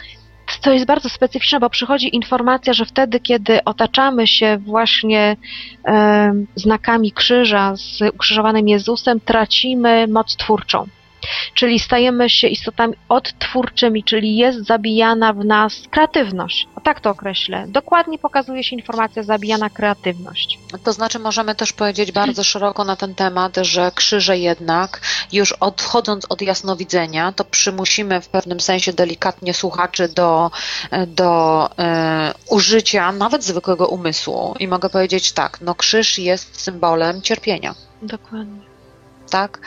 to 0.61 0.73
jest 0.73 0.85
bardzo 0.85 1.09
specyficzne, 1.09 1.59
bo 1.59 1.69
przychodzi 1.69 2.15
informacja, 2.15 2.73
że 2.73 2.85
wtedy, 2.85 3.19
kiedy 3.19 3.63
otaczamy 3.63 4.27
się 4.27 4.57
właśnie 4.57 5.35
em, 5.83 6.47
znakami 6.55 7.11
krzyża 7.11 7.75
z 7.75 8.01
ukrzyżowanym 8.13 8.67
Jezusem, 8.67 9.19
tracimy 9.19 10.07
moc 10.07 10.35
twórczą. 10.35 10.87
Czyli 11.53 11.79
stajemy 11.79 12.29
się 12.29 12.47
istotami 12.47 12.93
odtwórczymi, 13.09 14.03
czyli 14.03 14.37
jest 14.37 14.65
zabijana 14.65 15.33
w 15.33 15.45
nas 15.45 15.73
kreatywność. 15.91 16.67
O 16.75 16.81
tak 16.81 16.99
to 16.99 17.09
określę. 17.09 17.65
Dokładnie 17.67 18.17
pokazuje 18.17 18.63
się 18.63 18.75
informacja 18.75 19.23
zabijana 19.23 19.69
kreatywność. 19.69 20.59
To 20.83 20.93
znaczy 20.93 21.19
możemy 21.19 21.55
też 21.55 21.73
powiedzieć 21.73 22.11
bardzo 22.11 22.43
szeroko 22.43 22.83
na 22.83 22.95
ten 22.95 23.15
temat, 23.15 23.57
że 23.61 23.91
krzyże 23.95 24.37
jednak, 24.37 25.01
już 25.31 25.51
odchodząc 25.51 26.25
od 26.29 26.41
jasnowidzenia, 26.41 27.31
to 27.31 27.45
przymusimy 27.45 28.21
w 28.21 28.27
pewnym 28.27 28.59
sensie 28.59 28.93
delikatnie 28.93 29.53
słuchaczy 29.53 30.09
do, 30.09 30.51
do 31.07 31.69
e, 31.79 32.33
użycia 32.49 33.11
nawet 33.11 33.43
zwykłego 33.43 33.87
umysłu. 33.87 34.55
I 34.59 34.67
mogę 34.67 34.89
powiedzieć 34.89 35.31
tak, 35.31 35.61
no 35.61 35.75
krzyż 35.75 36.19
jest 36.19 36.61
symbolem 36.61 37.21
cierpienia. 37.21 37.75
Dokładnie. 38.01 38.70
Tak? 39.31 39.59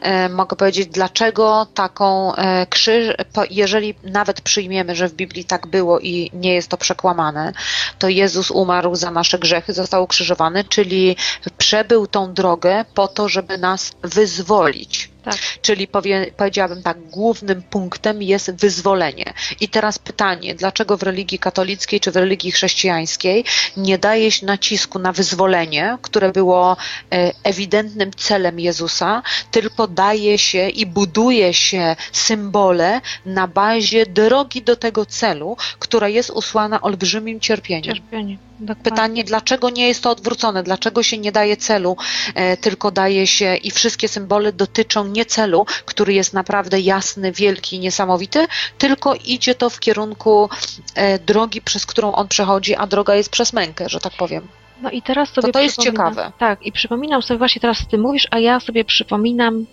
E, 0.00 0.28
mogę 0.28 0.56
powiedzieć, 0.56 0.88
dlaczego 0.88 1.66
taką 1.74 2.34
e, 2.34 2.66
krzyż, 2.66 3.14
jeżeli 3.50 3.94
nawet 4.04 4.40
przyjmiemy, 4.40 4.96
że 4.96 5.08
w 5.08 5.14
Biblii 5.14 5.44
tak 5.44 5.66
było 5.66 6.00
i 6.00 6.30
nie 6.34 6.54
jest 6.54 6.68
to 6.68 6.76
przekłamane, 6.76 7.52
to 7.98 8.08
Jezus 8.08 8.50
umarł 8.50 8.94
za 8.94 9.10
nasze 9.10 9.38
grzechy, 9.38 9.72
został 9.72 10.04
ukrzyżowany, 10.04 10.64
czyli 10.64 11.16
przebył 11.58 12.06
tą 12.06 12.34
drogę 12.34 12.84
po 12.94 13.08
to, 13.08 13.28
żeby 13.28 13.58
nas 13.58 13.92
wyzwolić. 14.02 15.09
Tak. 15.22 15.36
Czyli 15.62 15.88
powie, 15.88 16.32
powiedziałabym 16.36 16.82
tak, 16.82 17.00
głównym 17.00 17.62
punktem 17.62 18.22
jest 18.22 18.50
wyzwolenie. 18.54 19.32
I 19.60 19.68
teraz 19.68 19.98
pytanie, 19.98 20.54
dlaczego 20.54 20.96
w 20.96 21.02
religii 21.02 21.38
katolickiej 21.38 22.00
czy 22.00 22.10
w 22.10 22.16
religii 22.16 22.52
chrześcijańskiej 22.52 23.44
nie 23.76 23.98
daje 23.98 24.30
się 24.30 24.46
nacisku 24.46 24.98
na 24.98 25.12
wyzwolenie, 25.12 25.98
które 26.02 26.32
było 26.32 26.76
e, 27.12 27.32
ewidentnym 27.44 28.10
celem 28.16 28.60
Jezusa, 28.60 29.22
tylko 29.50 29.88
daje 29.88 30.38
się 30.38 30.68
i 30.68 30.86
buduje 30.86 31.54
się 31.54 31.96
symbole 32.12 33.00
na 33.26 33.48
bazie 33.48 34.06
drogi 34.06 34.62
do 34.62 34.76
tego 34.76 35.06
celu, 35.06 35.56
która 35.78 36.08
jest 36.08 36.30
usłana 36.30 36.80
olbrzymim 36.80 37.40
cierpieniem. 37.40 37.94
Cierpienie. 37.94 38.49
Dokładnie. 38.60 38.90
Pytanie, 38.90 39.24
dlaczego 39.24 39.70
nie 39.70 39.88
jest 39.88 40.02
to 40.02 40.10
odwrócone? 40.10 40.62
Dlaczego 40.62 41.02
się 41.02 41.18
nie 41.18 41.32
daje 41.32 41.56
celu, 41.56 41.96
e, 42.34 42.56
tylko 42.56 42.90
daje 42.90 43.26
się 43.26 43.56
i 43.56 43.70
wszystkie 43.70 44.08
symbole 44.08 44.52
dotyczą 44.52 45.06
nie 45.06 45.24
celu, 45.24 45.66
który 45.84 46.12
jest 46.12 46.32
naprawdę 46.32 46.80
jasny, 46.80 47.32
wielki, 47.32 47.78
niesamowity, 47.78 48.46
tylko 48.78 49.14
idzie 49.14 49.54
to 49.54 49.70
w 49.70 49.80
kierunku 49.80 50.48
e, 50.94 51.18
drogi, 51.18 51.60
przez 51.62 51.86
którą 51.86 52.12
on 52.12 52.28
przechodzi, 52.28 52.74
a 52.74 52.86
droga 52.86 53.14
jest 53.14 53.30
przez 53.30 53.52
mękę, 53.52 53.88
że 53.88 54.00
tak 54.00 54.12
powiem. 54.18 54.48
No 54.82 54.90
i 54.90 55.02
teraz 55.02 55.28
sobie 55.28 55.52
to 55.52 55.60
jest 55.60 55.78
przypominam- 55.78 56.10
ciekawe. 56.14 56.32
Tak, 56.38 56.66
i 56.66 56.72
przypominam 56.72 57.22
sobie 57.22 57.38
właśnie 57.38 57.60
teraz 57.60 57.86
ty 57.90 57.98
mówisz, 57.98 58.28
a 58.30 58.38
ja 58.38 58.60
sobie 58.60 58.84
przypominam 58.84 59.66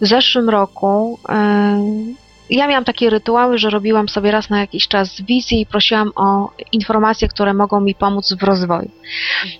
w 0.00 0.06
zeszłym 0.06 0.50
roku. 0.50 1.18
em, 1.28 2.14
ja 2.56 2.66
miałam 2.66 2.84
takie 2.84 3.10
rytuały, 3.10 3.58
że 3.58 3.70
robiłam 3.70 4.08
sobie 4.08 4.30
raz 4.30 4.50
na 4.50 4.60
jakiś 4.60 4.88
czas 4.88 5.20
wizję 5.20 5.60
i 5.60 5.66
prosiłam 5.66 6.12
o 6.16 6.50
informacje, 6.72 7.28
które 7.28 7.54
mogą 7.54 7.80
mi 7.80 7.94
pomóc 7.94 8.32
w 8.32 8.42
rozwoju. 8.42 8.90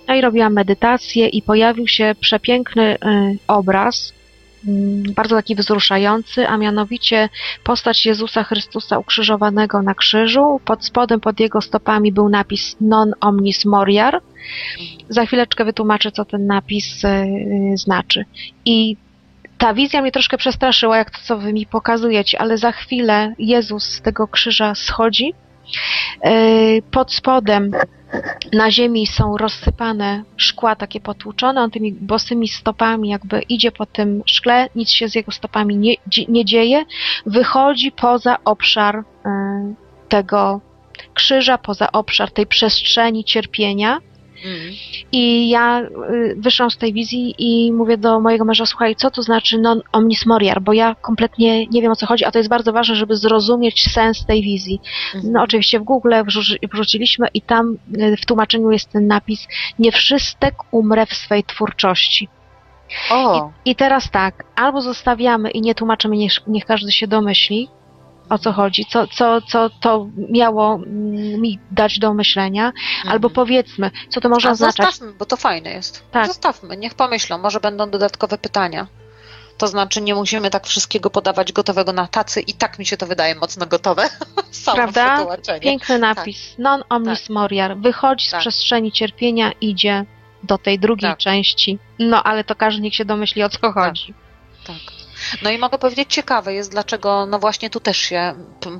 No 0.07 0.15
i 0.15 0.21
robiłam 0.21 0.53
medytację 0.53 1.27
i 1.27 1.41
pojawił 1.41 1.87
się 1.87 2.15
przepiękny 2.19 2.95
y, 2.95 2.97
obraz, 3.47 4.13
mm, 4.67 5.13
bardzo 5.15 5.35
taki 5.35 5.55
wzruszający, 5.55 6.47
a 6.47 6.57
mianowicie 6.57 7.29
postać 7.63 8.05
Jezusa 8.05 8.43
Chrystusa 8.43 8.99
ukrzyżowanego 8.99 9.81
na 9.81 9.95
krzyżu. 9.95 10.61
Pod 10.65 10.85
spodem, 10.85 11.19
pod 11.19 11.39
jego 11.39 11.61
stopami 11.61 12.11
był 12.11 12.29
napis 12.29 12.75
Non 12.81 13.13
omnis 13.21 13.65
moriar. 13.65 14.21
Za 15.09 15.25
chwileczkę 15.25 15.65
wytłumaczę, 15.65 16.11
co 16.11 16.25
ten 16.25 16.47
napis 16.47 17.03
y, 17.03 17.07
y, 17.07 17.77
znaczy. 17.77 18.25
I 18.65 18.97
ta 19.63 19.73
wizja 19.73 20.01
mnie 20.01 20.11
troszkę 20.11 20.37
przestraszyła, 20.37 20.97
jak 20.97 21.09
to, 21.11 21.17
co 21.23 21.37
wy 21.37 21.53
mi 21.53 21.65
pokazujecie, 21.65 22.41
ale 22.41 22.57
za 22.57 22.71
chwilę 22.71 23.33
Jezus 23.39 23.83
z 23.83 24.01
tego 24.01 24.27
krzyża 24.27 24.75
schodzi. 24.75 25.33
Y, 26.25 26.81
Pod 26.91 27.13
spodem 27.13 27.71
na 28.53 28.71
ziemi 28.71 29.07
są 29.07 29.37
rozsypane 29.37 30.23
szkła 30.37 30.75
takie 30.75 30.99
potłuczone, 30.99 31.61
on 31.61 31.71
tymi 31.71 31.93
bosymi 31.93 32.47
stopami 32.47 33.09
jakby 33.09 33.41
idzie 33.41 33.71
po 33.71 33.85
tym 33.85 34.23
szkle, 34.25 34.69
nic 34.75 34.91
się 34.91 35.07
z 35.07 35.15
jego 35.15 35.31
stopami 35.31 35.77
nie, 35.77 35.95
nie 36.27 36.45
dzieje, 36.45 36.85
wychodzi 37.25 37.91
poza 37.91 38.37
obszar 38.45 38.95
y, 38.95 39.03
tego 40.09 40.61
krzyża, 41.13 41.57
poza 41.57 41.91
obszar 41.91 42.31
tej 42.31 42.47
przestrzeni 42.47 43.23
cierpienia 43.23 43.99
i 45.11 45.49
ja 45.49 45.81
y, 45.81 46.35
wyszłam 46.37 46.71
z 46.71 46.77
tej 46.77 46.93
wizji 46.93 47.35
i 47.37 47.73
mówię 47.73 47.97
do 47.97 48.19
mojego 48.19 48.45
męża, 48.45 48.65
słuchaj, 48.65 48.95
co 48.95 49.11
to 49.11 49.21
znaczy 49.21 49.57
non 49.57 49.81
omnis 49.91 50.25
moriar, 50.25 50.61
bo 50.61 50.73
ja 50.73 50.95
kompletnie 51.01 51.67
nie 51.67 51.81
wiem 51.81 51.91
o 51.91 51.95
co 51.95 52.05
chodzi, 52.05 52.25
a 52.25 52.31
to 52.31 52.39
jest 52.39 52.49
bardzo 52.49 52.73
ważne, 52.73 52.95
żeby 52.95 53.15
zrozumieć 53.15 53.91
sens 53.91 54.25
tej 54.25 54.41
wizji. 54.41 54.81
No 55.23 55.41
oczywiście 55.43 55.79
w 55.79 55.83
Google 55.83 56.13
wrzuci- 56.13 56.57
wrzuciliśmy 56.73 57.27
i 57.33 57.41
tam 57.41 57.77
y, 57.97 58.17
w 58.17 58.25
tłumaczeniu 58.25 58.71
jest 58.71 58.91
ten 58.91 59.07
napis 59.07 59.47
nie 59.79 59.91
wszystek 59.91 60.55
umrę 60.71 61.05
w 61.05 61.13
swej 61.13 61.43
twórczości. 61.43 62.27
O, 63.11 63.51
I 63.65 63.75
teraz 63.75 64.11
tak, 64.11 64.43
albo 64.55 64.81
zostawiamy 64.81 65.51
i 65.51 65.61
nie 65.61 65.75
tłumaczymy, 65.75 66.17
niech, 66.17 66.33
niech 66.47 66.65
każdy 66.65 66.91
się 66.91 67.07
domyśli, 67.07 67.69
o 68.29 68.37
co 68.37 68.51
chodzi, 68.53 68.85
co, 68.85 69.07
co, 69.07 69.41
co 69.41 69.69
to 69.69 70.07
miało 70.29 70.75
mm, 70.75 71.41
mi 71.41 71.59
dać 71.71 71.99
do 71.99 72.13
myślenia, 72.13 72.73
albo 73.07 73.29
powiedzmy, 73.29 73.91
co 74.09 74.21
to 74.21 74.29
może 74.29 74.49
A 74.49 74.51
oznaczać. 74.51 74.85
zostawmy, 74.85 75.13
bo 75.13 75.25
to 75.25 75.37
fajne 75.37 75.69
jest. 75.71 76.03
Tak. 76.11 76.27
Zostawmy, 76.27 76.77
niech 76.77 76.93
pomyślą, 76.93 77.37
może 77.37 77.59
będą 77.59 77.89
dodatkowe 77.89 78.37
pytania. 78.37 78.87
To 79.57 79.67
znaczy 79.67 80.01
nie 80.01 80.15
musimy 80.15 80.49
tak 80.49 80.67
wszystkiego 80.67 81.09
podawać 81.09 81.51
gotowego 81.51 81.93
na 81.93 82.07
tacy 82.07 82.41
i 82.41 82.53
tak 82.53 82.79
mi 82.79 82.85
się 82.85 82.97
to 82.97 83.07
wydaje 83.07 83.35
mocno 83.35 83.65
gotowe. 83.65 84.09
Samo 84.51 84.75
Prawda? 84.75 85.25
Piękny 85.61 85.99
napis, 85.99 86.55
non 86.57 86.83
omnis 86.89 87.29
moriar, 87.29 87.77
wychodzi 87.77 88.27
z 88.27 88.31
Tak. 88.31 88.39
przestrzeni 88.39 88.91
cierpienia, 88.91 89.51
idzie 89.61 90.05
do 90.43 90.57
tej 90.57 90.79
drugiej 90.79 91.11
Tak. 91.11 91.19
części. 91.19 91.79
No 91.99 92.23
ale 92.23 92.43
to 92.43 92.55
każdy 92.55 92.81
niech 92.81 92.95
się 92.95 93.05
domyśli, 93.05 93.43
o 93.43 93.49
co 93.49 93.71
chodzi. 93.71 94.13
Tak. 94.67 95.02
No 95.41 95.49
i 95.49 95.57
mogę 95.57 95.77
powiedzieć, 95.77 96.13
ciekawe 96.13 96.53
jest, 96.53 96.71
dlaczego, 96.71 97.25
no 97.25 97.39
właśnie 97.39 97.69
tu 97.69 97.79
też 97.79 97.97
się 97.97 98.33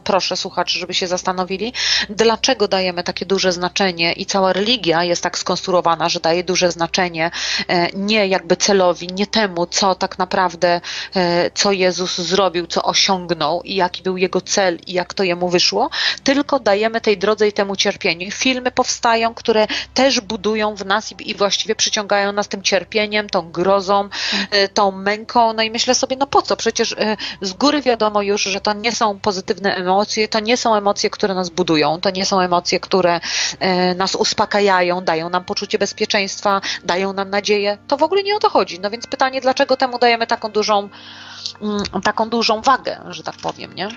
proszę 0.03 0.37
słuchaczy, 0.37 0.79
żeby 0.79 0.93
się 0.93 1.07
zastanowili, 1.07 1.73
dlaczego 2.09 2.67
dajemy 2.67 3.03
takie 3.03 3.25
duże 3.25 3.51
znaczenie 3.51 4.13
i 4.13 4.25
cała 4.25 4.53
religia 4.53 5.03
jest 5.03 5.23
tak 5.23 5.37
skonstruowana, 5.37 6.09
że 6.09 6.19
daje 6.19 6.43
duże 6.43 6.71
znaczenie 6.71 7.31
e, 7.67 7.87
nie 7.93 8.27
jakby 8.27 8.55
celowi, 8.55 9.07
nie 9.07 9.27
temu, 9.27 9.65
co 9.65 9.95
tak 9.95 10.17
naprawdę, 10.19 10.81
e, 11.15 11.51
co 11.51 11.71
Jezus 11.71 12.17
zrobił, 12.17 12.67
co 12.67 12.83
osiągnął 12.83 13.61
i 13.63 13.75
jaki 13.75 14.03
był 14.03 14.17
jego 14.17 14.41
cel 14.41 14.79
i 14.87 14.93
jak 14.93 15.13
to 15.13 15.23
jemu 15.23 15.49
wyszło, 15.49 15.89
tylko 16.23 16.59
dajemy 16.59 17.01
tej 17.01 17.17
drodze 17.17 17.47
i 17.47 17.53
temu 17.53 17.75
cierpieniu. 17.75 18.31
Filmy 18.31 18.71
powstają, 18.71 19.33
które 19.33 19.67
też 19.93 20.19
budują 20.21 20.75
w 20.75 20.85
nas 20.85 21.11
i, 21.11 21.29
i 21.29 21.35
właściwie 21.35 21.75
przyciągają 21.75 22.31
nas 22.31 22.47
tym 22.47 22.63
cierpieniem, 22.63 23.29
tą 23.29 23.51
grozą, 23.51 24.09
e, 24.51 24.67
tą 24.67 24.91
męką. 24.91 25.53
No 25.53 25.63
i 25.63 25.71
myślę 25.71 25.95
sobie, 25.95 26.15
no 26.15 26.27
po 26.27 26.41
co? 26.43 26.55
Przecież 26.55 26.91
e, 26.93 27.17
z 27.41 27.53
góry 27.53 27.81
wiadomo 27.81 28.21
już, 28.21 28.43
że 28.43 28.61
to 28.61 28.73
nie 28.73 28.91
są 28.91 29.19
pozytywne 29.19 29.75
emocje, 29.75 30.27
to 30.27 30.39
nie 30.39 30.57
są 30.57 30.75
emocje, 30.75 31.09
które 31.09 31.33
nas 31.33 31.49
budują, 31.49 32.01
to 32.01 32.09
nie 32.09 32.25
są 32.25 32.39
emocje, 32.39 32.79
które 32.79 33.19
e, 33.59 33.95
nas 33.95 34.15
uspokajają, 34.15 35.01
dają 35.01 35.29
nam 35.29 35.43
poczucie 35.43 35.77
bezpieczeństwa, 35.77 36.61
dają 36.83 37.13
nam 37.13 37.29
nadzieję. 37.29 37.77
To 37.87 37.97
w 37.97 38.03
ogóle 38.03 38.23
nie 38.23 38.35
o 38.35 38.39
to 38.39 38.49
chodzi. 38.49 38.79
No 38.79 38.89
więc 38.89 39.07
pytanie, 39.07 39.41
dlaczego 39.41 39.77
temu 39.77 39.99
dajemy 39.99 40.27
taką 40.27 40.51
dużą, 40.51 40.89
mm, 41.61 42.01
taką 42.03 42.29
dużą 42.29 42.61
wagę, 42.61 42.99
że 43.09 43.23
tak 43.23 43.35
powiem, 43.35 43.75
nie? 43.75 43.89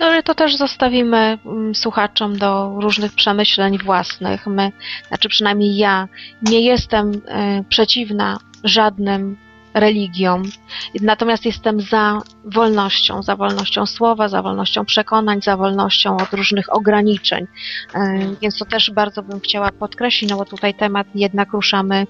No 0.00 0.06
ale 0.06 0.22
to 0.22 0.34
też 0.34 0.56
zostawimy 0.56 1.38
mm, 1.46 1.74
słuchaczom 1.74 2.38
do 2.38 2.76
różnych 2.80 3.12
przemyśleń 3.14 3.78
własnych. 3.78 4.46
My, 4.46 4.72
znaczy 5.08 5.28
przynajmniej 5.28 5.76
ja, 5.76 6.08
nie 6.42 6.60
jestem 6.60 7.22
e, 7.28 7.64
przeciwna 7.68 8.38
żadnym 8.64 9.36
religiom, 9.74 10.42
natomiast 11.00 11.44
jestem 11.44 11.80
za 11.80 12.18
wolnością, 12.44 13.22
za 13.22 13.36
wolnością 13.36 13.86
słowa, 13.86 14.28
za 14.28 14.42
wolnością 14.42 14.84
przekonań, 14.84 15.42
za 15.42 15.56
wolnością 15.56 16.16
od 16.16 16.32
różnych 16.32 16.74
ograniczeń. 16.76 17.46
E, 17.94 18.18
Więc 18.42 18.58
to 18.58 18.64
też 18.64 18.90
bardzo 18.90 19.22
bym 19.22 19.40
chciała 19.40 19.72
podkreślić, 19.72 20.30
no 20.30 20.36
bo 20.36 20.44
tutaj 20.44 20.74
temat 20.74 21.06
jednak 21.14 21.52
ruszamy 21.52 22.06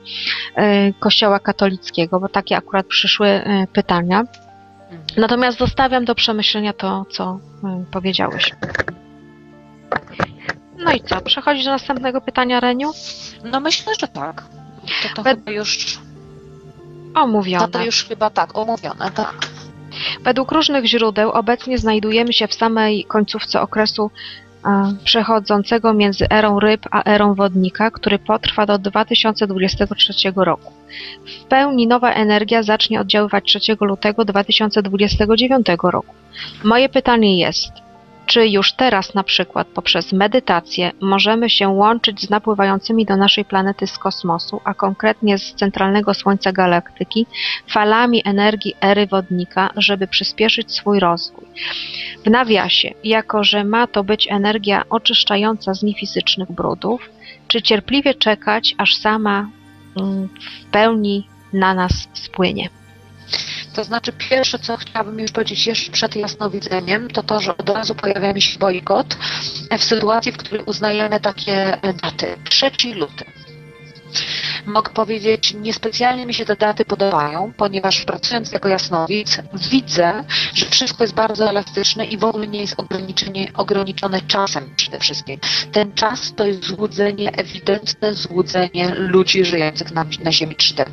e, 0.55 0.92
Kościoła 0.92 1.38
katolickiego, 1.38 2.20
bo 2.20 2.29
takie 2.29 2.57
akurat 2.57 2.87
przyszły 2.87 3.29
e, 3.29 3.66
pytania. 3.72 4.20
Mhm. 4.20 5.03
Natomiast 5.16 5.59
zostawiam 5.59 6.05
do 6.05 6.14
przemyślenia 6.14 6.72
to, 6.72 7.05
co 7.11 7.38
powiedziałeś. 7.90 8.50
No 10.79 10.92
i 10.92 11.00
co? 11.00 11.20
Przechodzisz 11.20 11.64
do 11.64 11.70
następnego 11.70 12.20
pytania, 12.20 12.61
Reniu? 12.61 12.90
No 13.44 13.61
myślę, 13.61 13.92
że 14.00 14.09
tak. 14.09 14.44
To, 15.03 15.09
to 15.14 15.22
chyba 15.22 15.50
już, 15.50 15.98
Omówione. 17.14 17.66
to, 17.66 17.79
to 17.79 17.85
już 17.85 18.05
chyba 18.05 18.31
tak, 18.31 18.59
omówione, 18.59 19.11
tak. 19.11 19.35
Według 20.24 20.53
różnych 20.53 20.87
źródeł 20.87 21.31
obecnie 21.31 21.79
znajdujemy 21.79 22.33
się 22.33 22.46
w 22.48 22.55
samej 22.55 23.05
końcówce 23.05 23.61
okresu 23.61 24.11
e, 24.64 24.94
przechodzącego 25.05 25.94
między 25.94 26.27
erą 26.31 26.61
ryb 26.61 26.87
a 26.90 27.05
erą 27.05 27.35
wodnika, 27.35 27.90
który 27.90 28.18
potrwa 28.18 28.66
do 28.66 28.79
2023 28.79 30.12
roku. 30.37 30.72
W 31.27 31.44
pełni 31.44 31.87
nowa 31.87 32.12
energia 32.12 32.62
zacznie 32.62 33.00
oddziaływać 33.00 33.44
3 33.44 33.77
lutego 33.81 34.24
2029 34.24 35.66
roku. 35.83 36.14
Moje 36.64 36.88
pytanie 36.88 37.38
jest, 37.38 37.83
czy 38.26 38.48
już 38.48 38.72
teraz 38.72 39.14
na 39.14 39.22
przykład 39.22 39.66
poprzez 39.66 40.12
medytację 40.12 40.92
możemy 41.00 41.50
się 41.50 41.68
łączyć 41.68 42.20
z 42.20 42.30
napływającymi 42.30 43.06
do 43.06 43.16
naszej 43.16 43.44
planety 43.44 43.87
z 43.87 43.98
kosmosu, 43.98 44.60
a 44.64 44.74
konkretnie 44.74 45.38
z 45.38 45.54
centralnego 45.54 46.14
Słońca 46.14 46.52
galaktyki, 46.52 47.26
falami 47.68 48.22
energii 48.24 48.74
ery 48.80 49.06
wodnika, 49.06 49.70
żeby 49.76 50.06
przyspieszyć 50.06 50.72
swój 50.72 51.00
rozwój. 51.00 51.44
W 52.26 52.30
nawiasie, 52.30 52.90
jako 53.04 53.44
że 53.44 53.64
ma 53.64 53.87
to 53.87 54.04
być 54.04 54.28
energia 54.30 54.84
oczyszczająca 54.90 55.74
z 55.74 55.82
niefizycznych 55.82 56.52
brudów, 56.52 57.10
czy 57.48 57.62
cierpliwie 57.62 58.14
czekać, 58.14 58.74
aż 58.78 58.96
sama 58.96 59.48
mm, 59.96 60.28
w 60.28 60.64
pełni 60.70 61.26
na 61.52 61.74
nas 61.74 62.08
spłynie? 62.12 62.68
To 63.74 63.84
znaczy, 63.84 64.12
pierwsze, 64.12 64.58
co 64.58 64.76
chciałabym 64.76 65.20
już 65.20 65.32
powiedzieć 65.32 65.66
jeszcze 65.66 65.92
przed 65.92 66.16
jasnowidzeniem, 66.16 67.10
to 67.10 67.22
to, 67.22 67.40
że 67.40 67.56
od 67.56 67.68
razu 67.68 67.94
pojawia 67.94 68.32
mi 68.32 68.42
się 68.42 68.58
bojkot 68.58 69.16
w 69.78 69.84
sytuacji, 69.84 70.32
w 70.32 70.37
której 70.37 70.64
uznajemy 70.64 71.20
takie 71.20 71.78
daty. 72.02 72.37
3 72.44 72.70
luty. 72.94 73.24
Mogę 74.66 74.92
powiedzieć, 74.92 75.55
niespecjalnie 75.55 76.27
mi 76.27 76.35
się 76.35 76.44
te 76.44 76.57
daty 76.57 76.85
podobają, 76.85 77.53
ponieważ 77.57 78.05
pracując 78.05 78.53
jako 78.53 78.68
jasnowic, 78.68 79.38
widzę, 79.70 80.24
że 80.55 80.66
wszystko 80.66 81.05
jest 81.05 81.14
bardzo 81.14 81.50
elastyczne 81.50 82.07
i 82.07 82.18
w 82.18 82.24
ogóle 82.24 82.46
nie 82.46 82.61
jest 82.61 82.81
ograniczenie, 82.81 83.53
ograniczone 83.55 84.20
czasem 84.20 84.74
przede 84.77 84.98
wszystkim. 84.98 85.40
Ten 85.72 85.92
czas 85.92 86.35
to 86.37 86.46
jest 86.46 86.64
złudzenie, 86.64 87.33
ewidentne 87.33 88.14
złudzenie 88.14 88.94
ludzi 88.94 89.44
żyjących 89.44 89.92
na, 89.92 90.05
na 90.24 90.33
Ziemi 90.33 90.57
3D. 90.57 90.85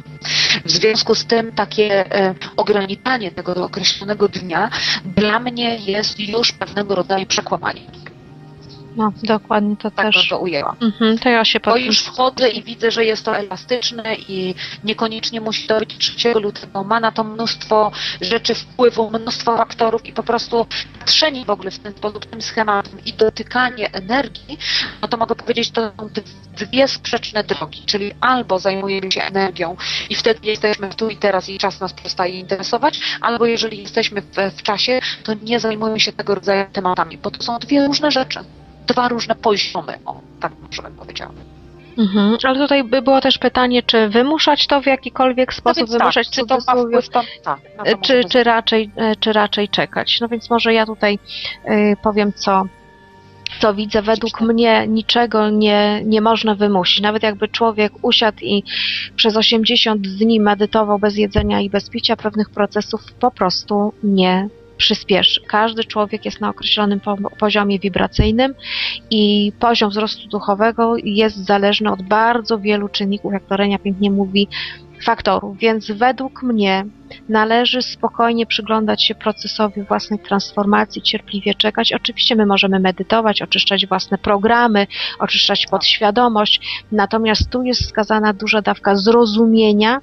W 0.65 0.71
związku 0.71 1.15
z 1.15 1.25
tym 1.25 1.51
takie 1.51 2.15
e, 2.15 2.35
ograniczanie 2.57 3.31
tego 3.31 3.65
określonego 3.65 4.27
dnia 4.27 4.69
dla 5.05 5.39
mnie 5.39 5.75
jest 5.75 6.19
już 6.19 6.51
pewnego 6.51 6.95
rodzaju 6.95 7.25
przekłamanie. 7.25 7.81
No, 8.95 9.11
dokładnie 9.23 9.77
to 9.77 9.91
Tak 9.91 10.13
też. 10.13 10.29
to 10.29 10.39
ujęła. 10.39 10.75
Mhm, 10.81 11.17
to 11.17 11.29
ja 11.29 11.45
się 11.45 11.59
Bo 11.59 11.71
pod... 11.71 11.81
już 11.81 11.99
wchodzę 11.99 12.49
i 12.49 12.63
widzę, 12.63 12.91
że 12.91 13.05
jest 13.05 13.25
to 13.25 13.37
elastyczne 13.37 14.15
i 14.15 14.55
niekoniecznie 14.83 15.41
musi 15.41 15.67
to 15.67 15.79
być 15.79 15.97
3 16.15 16.33
lutego. 16.33 16.83
Ma 16.83 16.99
na 16.99 17.11
to 17.11 17.23
mnóstwo 17.23 17.91
rzeczy 18.21 18.55
wpływu, 18.55 19.09
mnóstwo 19.09 19.57
faktorów 19.57 20.05
i 20.05 20.13
po 20.13 20.23
prostu 20.23 20.67
patrzenie 20.99 21.45
w 21.45 21.49
ogóle 21.49 21.71
w 21.71 21.79
ten 21.79 21.93
sposób 21.93 22.25
tym 22.25 22.41
schematem 22.41 22.99
i 23.05 23.13
dotykanie 23.13 23.91
energii, 23.93 24.57
no 25.01 25.07
to 25.07 25.17
mogę 25.17 25.35
powiedzieć, 25.35 25.71
to 25.71 25.81
są 25.97 26.09
dwie 26.57 26.87
sprzeczne 26.87 27.43
drogi, 27.43 27.83
czyli 27.85 28.11
albo 28.21 28.59
zajmujemy 28.59 29.11
się 29.11 29.23
energią 29.23 29.75
i 30.09 30.15
wtedy 30.15 30.39
jesteśmy 30.43 30.89
tu 30.89 31.09
i 31.09 31.17
teraz 31.17 31.49
i 31.49 31.57
czas 31.57 31.79
nas 31.79 31.93
przestaje 31.93 32.39
interesować, 32.39 32.99
albo 33.21 33.45
jeżeli 33.45 33.81
jesteśmy 33.81 34.21
w, 34.21 34.35
w 34.57 34.63
czasie, 34.63 34.99
to 35.23 35.33
nie 35.33 35.59
zajmujemy 35.59 35.99
się 35.99 36.13
tego 36.13 36.35
rodzaju 36.35 36.65
tematami, 36.73 37.17
bo 37.17 37.31
to 37.31 37.43
są 37.43 37.59
dwie 37.59 37.87
różne 37.87 38.11
rzeczy. 38.11 38.39
Dwa 38.91 39.07
różne 39.07 39.35
poziomy, 39.35 39.99
o, 40.05 40.21
tak 40.39 40.51
może 40.67 40.81
bym 40.81 40.93
powiedziała. 40.93 41.31
Mhm. 41.97 42.37
Ale 42.43 42.59
tutaj 42.59 42.83
by 42.83 43.01
było 43.01 43.21
też 43.21 43.37
pytanie, 43.37 43.83
czy 43.83 44.09
wymuszać 44.09 44.67
to 44.67 44.81
w 44.81 44.85
jakikolwiek 44.85 45.49
No 45.49 45.57
sposób, 45.57 45.77
więc 45.77 45.91
wymuszać 45.91 46.27
tak, 46.27 46.35
czy 46.35 46.45
to 46.45 46.57
ma 46.67 46.83
wpływ, 46.83 47.09
to, 47.09 47.21
tak, 47.43 47.59
to 47.77 47.83
czy, 47.85 47.97
możemy 47.97 48.23
czy, 48.29 48.43
raczej, 48.43 48.91
e, 48.95 49.15
czy 49.15 49.33
raczej 49.33 49.69
czekać. 49.69 50.21
No 50.21 50.27
więc 50.27 50.49
może 50.49 50.73
ja 50.73 50.85
tutaj 50.85 51.19
y, 51.69 51.97
powiem, 52.03 52.33
co, 52.33 52.63
co 53.61 53.73
widzę. 53.73 54.01
Według 54.01 54.41
mnie 54.41 54.87
niczego 54.87 55.49
nie, 55.49 56.01
nie 56.05 56.21
można 56.21 56.55
wymusić. 56.55 57.01
Nawet 57.01 57.23
jakby 57.23 57.47
człowiek 57.47 57.93
usiadł 58.01 58.37
i 58.41 58.63
przez 59.15 59.37
80 59.37 60.01
dni 60.01 60.39
medytował 60.39 60.99
bez 60.99 61.17
jedzenia 61.17 61.59
i 61.59 61.69
bez 61.69 61.89
picia, 61.89 62.15
pewnych 62.15 62.49
procesów 62.49 63.13
po 63.13 63.31
prostu 63.31 63.93
nie 64.03 64.49
przyspieszy. 64.81 65.41
Każdy 65.47 65.83
człowiek 65.83 66.25
jest 66.25 66.41
na 66.41 66.49
określonym 66.49 66.99
po- 66.99 67.17
poziomie 67.39 67.79
wibracyjnym 67.79 68.53
i 69.09 69.51
poziom 69.59 69.89
wzrostu 69.89 70.27
duchowego 70.27 70.95
jest 71.03 71.45
zależny 71.45 71.91
od 71.91 72.01
bardzo 72.01 72.59
wielu 72.59 72.89
czynników, 72.89 73.33
jak 73.33 73.43
to 73.45 73.57
Renia 73.57 73.79
pięknie 73.79 74.11
mówi, 74.11 74.47
faktorów. 75.03 75.57
Więc 75.57 75.91
według 75.91 76.43
mnie 76.43 76.85
należy 77.29 77.81
spokojnie 77.81 78.45
przyglądać 78.45 79.03
się 79.03 79.15
procesowi 79.15 79.83
własnej 79.83 80.19
transformacji, 80.19 81.01
cierpliwie 81.01 81.55
czekać. 81.55 81.93
Oczywiście 81.93 82.35
my 82.35 82.45
możemy 82.45 82.79
medytować, 82.79 83.41
oczyszczać 83.41 83.87
własne 83.87 84.17
programy, 84.17 84.87
oczyszczać 85.19 85.67
podświadomość, 85.67 86.83
natomiast 86.91 87.49
tu 87.49 87.63
jest 87.63 87.81
wskazana 87.81 88.33
duża 88.33 88.61
dawka 88.61 88.95
zrozumienia, 88.95 89.99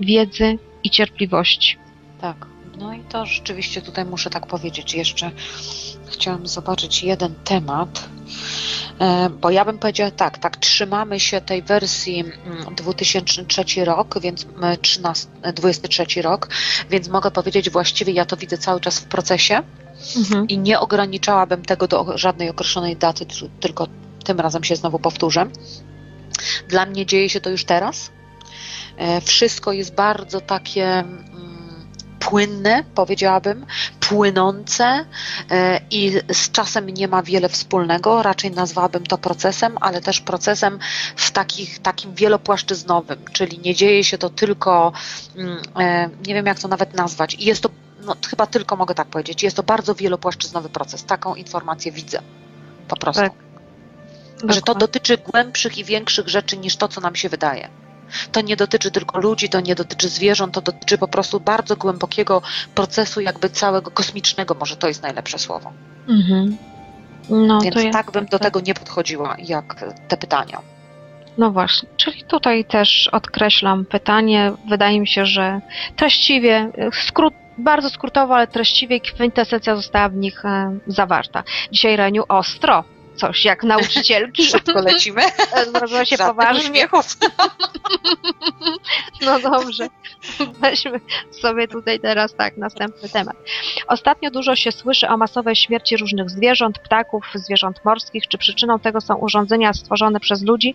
wiedzy 0.00 0.58
i 0.84 0.90
cierpliwości. 0.90 1.76
Tak. 2.20 2.51
No 2.82 2.92
i 2.94 3.00
to 3.00 3.26
rzeczywiście 3.26 3.82
tutaj 3.82 4.04
muszę 4.04 4.30
tak 4.30 4.46
powiedzieć. 4.46 4.94
Jeszcze 4.94 5.30
chciałam 6.10 6.46
zobaczyć 6.46 7.02
jeden 7.02 7.34
temat, 7.44 8.08
e, 8.98 9.30
bo 9.30 9.50
ja 9.50 9.64
bym 9.64 9.78
powiedziała 9.78 10.10
tak, 10.10 10.38
tak, 10.38 10.56
trzymamy 10.56 11.20
się 11.20 11.40
tej 11.40 11.62
wersji 11.62 12.20
mm, 12.20 12.74
2003 12.74 13.84
rok, 13.84 14.20
więc 14.20 14.46
e, 14.62 14.76
13, 14.76 15.28
23 15.54 16.22
rok, 16.22 16.48
więc 16.90 17.08
mogę 17.08 17.30
powiedzieć 17.30 17.70
właściwie, 17.70 18.12
ja 18.12 18.24
to 18.24 18.36
widzę 18.36 18.58
cały 18.58 18.80
czas 18.80 18.98
w 18.98 19.04
procesie 19.04 19.62
Mhm. 20.16 20.48
i 20.48 20.58
nie 20.58 20.80
ograniczałabym 20.80 21.64
tego 21.64 21.88
do 21.88 22.18
żadnej 22.18 22.50
określonej 22.50 22.96
daty, 22.96 23.26
tylko 23.60 23.86
tym 24.24 24.40
razem 24.40 24.64
się 24.64 24.76
znowu 24.76 24.98
powtórzę. 24.98 25.46
Dla 26.68 26.86
mnie 26.86 27.06
dzieje 27.06 27.28
się 27.28 27.40
to 27.40 27.50
już 27.50 27.64
teraz. 27.64 28.10
E, 28.96 29.20
Wszystko 29.20 29.72
jest 29.72 29.94
bardzo 29.94 30.40
takie 30.40 30.84
mm, 30.84 31.61
płynne, 32.22 32.84
powiedziałabym, 32.94 33.66
płynące 34.00 35.04
e, 35.50 35.80
i 35.90 36.12
z 36.32 36.50
czasem 36.50 36.90
nie 36.90 37.08
ma 37.08 37.22
wiele 37.22 37.48
wspólnego. 37.48 38.22
Raczej 38.22 38.50
nazwałabym 38.50 39.06
to 39.06 39.18
procesem, 39.18 39.78
ale 39.80 40.00
też 40.00 40.20
procesem 40.20 40.78
w 41.16 41.30
takich, 41.30 41.78
takim 41.78 42.14
wielopłaszczyznowym, 42.14 43.18
czyli 43.32 43.58
nie 43.58 43.74
dzieje 43.74 44.04
się 44.04 44.18
to 44.18 44.30
tylko, 44.30 44.92
mm, 45.36 45.58
e, 45.78 46.10
nie 46.26 46.34
wiem 46.34 46.46
jak 46.46 46.58
to 46.58 46.68
nawet 46.68 46.94
nazwać, 46.94 47.34
i 47.34 47.44
jest 47.44 47.62
to 47.62 47.68
no, 48.04 48.16
chyba 48.30 48.46
tylko 48.46 48.76
mogę 48.76 48.94
tak 48.94 49.08
powiedzieć, 49.08 49.42
jest 49.42 49.56
to 49.56 49.62
bardzo 49.62 49.94
wielopłaszczyznowy 49.94 50.68
proces. 50.68 51.04
Taką 51.04 51.34
informację 51.34 51.92
widzę 51.92 52.22
po 52.88 52.96
prostu. 52.96 53.22
Tak. 53.22 53.32
Że 54.48 54.62
to 54.62 54.74
dotyczy 54.74 55.18
głębszych 55.18 55.78
i 55.78 55.84
większych 55.84 56.28
rzeczy 56.28 56.58
niż 56.58 56.76
to, 56.76 56.88
co 56.88 57.00
nam 57.00 57.16
się 57.16 57.28
wydaje. 57.28 57.68
To 58.32 58.40
nie 58.40 58.56
dotyczy 58.56 58.90
tylko 58.90 59.18
ludzi, 59.18 59.48
to 59.48 59.60
nie 59.60 59.74
dotyczy 59.74 60.08
zwierząt, 60.08 60.54
to 60.54 60.60
dotyczy 60.60 60.98
po 60.98 61.08
prostu 61.08 61.40
bardzo 61.40 61.76
głębokiego 61.76 62.42
procesu, 62.74 63.20
jakby 63.20 63.50
całego 63.50 63.90
kosmicznego, 63.90 64.54
może 64.60 64.76
to 64.76 64.88
jest 64.88 65.02
najlepsze 65.02 65.38
słowo. 65.38 65.72
Mhm. 66.08 66.56
No, 67.30 67.60
Więc 67.60 67.84
ja, 67.84 67.90
tak 67.90 68.10
bym 68.10 68.26
do 68.26 68.38
tego 68.38 68.60
nie 68.60 68.74
podchodziła, 68.74 69.36
jak 69.38 69.84
te 70.08 70.16
pytania. 70.16 70.58
No 71.38 71.50
właśnie, 71.50 71.88
czyli 71.96 72.24
tutaj 72.24 72.64
też 72.64 73.08
odkreślam 73.12 73.84
pytanie. 73.84 74.52
Wydaje 74.68 75.00
mi 75.00 75.08
się, 75.08 75.26
że 75.26 75.60
treściwie, 75.96 76.70
skrót, 77.06 77.34
bardzo 77.58 77.90
skrótowo, 77.90 78.36
ale 78.36 78.46
treściwie 78.46 79.00
kwintesencja 79.00 79.76
została 79.76 80.08
w 80.08 80.14
nich 80.14 80.44
e, 80.44 80.78
zawarta. 80.86 81.42
Dzisiaj 81.72 81.96
Reniu 81.96 82.24
ostro, 82.28 82.84
coś 83.16 83.44
jak 83.44 83.62
nauczycielki, 83.64 84.44
Szybko 84.50 84.80
lecimy. 84.80 85.22
zrobiło 85.72 86.04
się 86.04 86.16
Żadnych 86.16 86.36
poważnie. 86.36 86.62
uśmiechów. 86.62 87.06
No 89.22 89.40
dobrze, 89.40 89.86
weźmy 90.60 91.00
sobie 91.42 91.68
tutaj 91.68 92.00
teraz 92.00 92.34
tak, 92.34 92.56
następny 92.56 93.08
temat. 93.08 93.36
Ostatnio 93.88 94.30
dużo 94.30 94.56
się 94.56 94.72
słyszy 94.72 95.08
o 95.08 95.16
masowej 95.16 95.56
śmierci 95.56 95.96
różnych 95.96 96.30
zwierząt, 96.30 96.78
ptaków, 96.78 97.24
zwierząt 97.34 97.84
morskich. 97.84 98.28
Czy 98.28 98.38
przyczyną 98.38 98.78
tego 98.78 99.00
są 99.00 99.14
urządzenia 99.14 99.72
stworzone 99.72 100.20
przez 100.20 100.42
ludzi? 100.42 100.74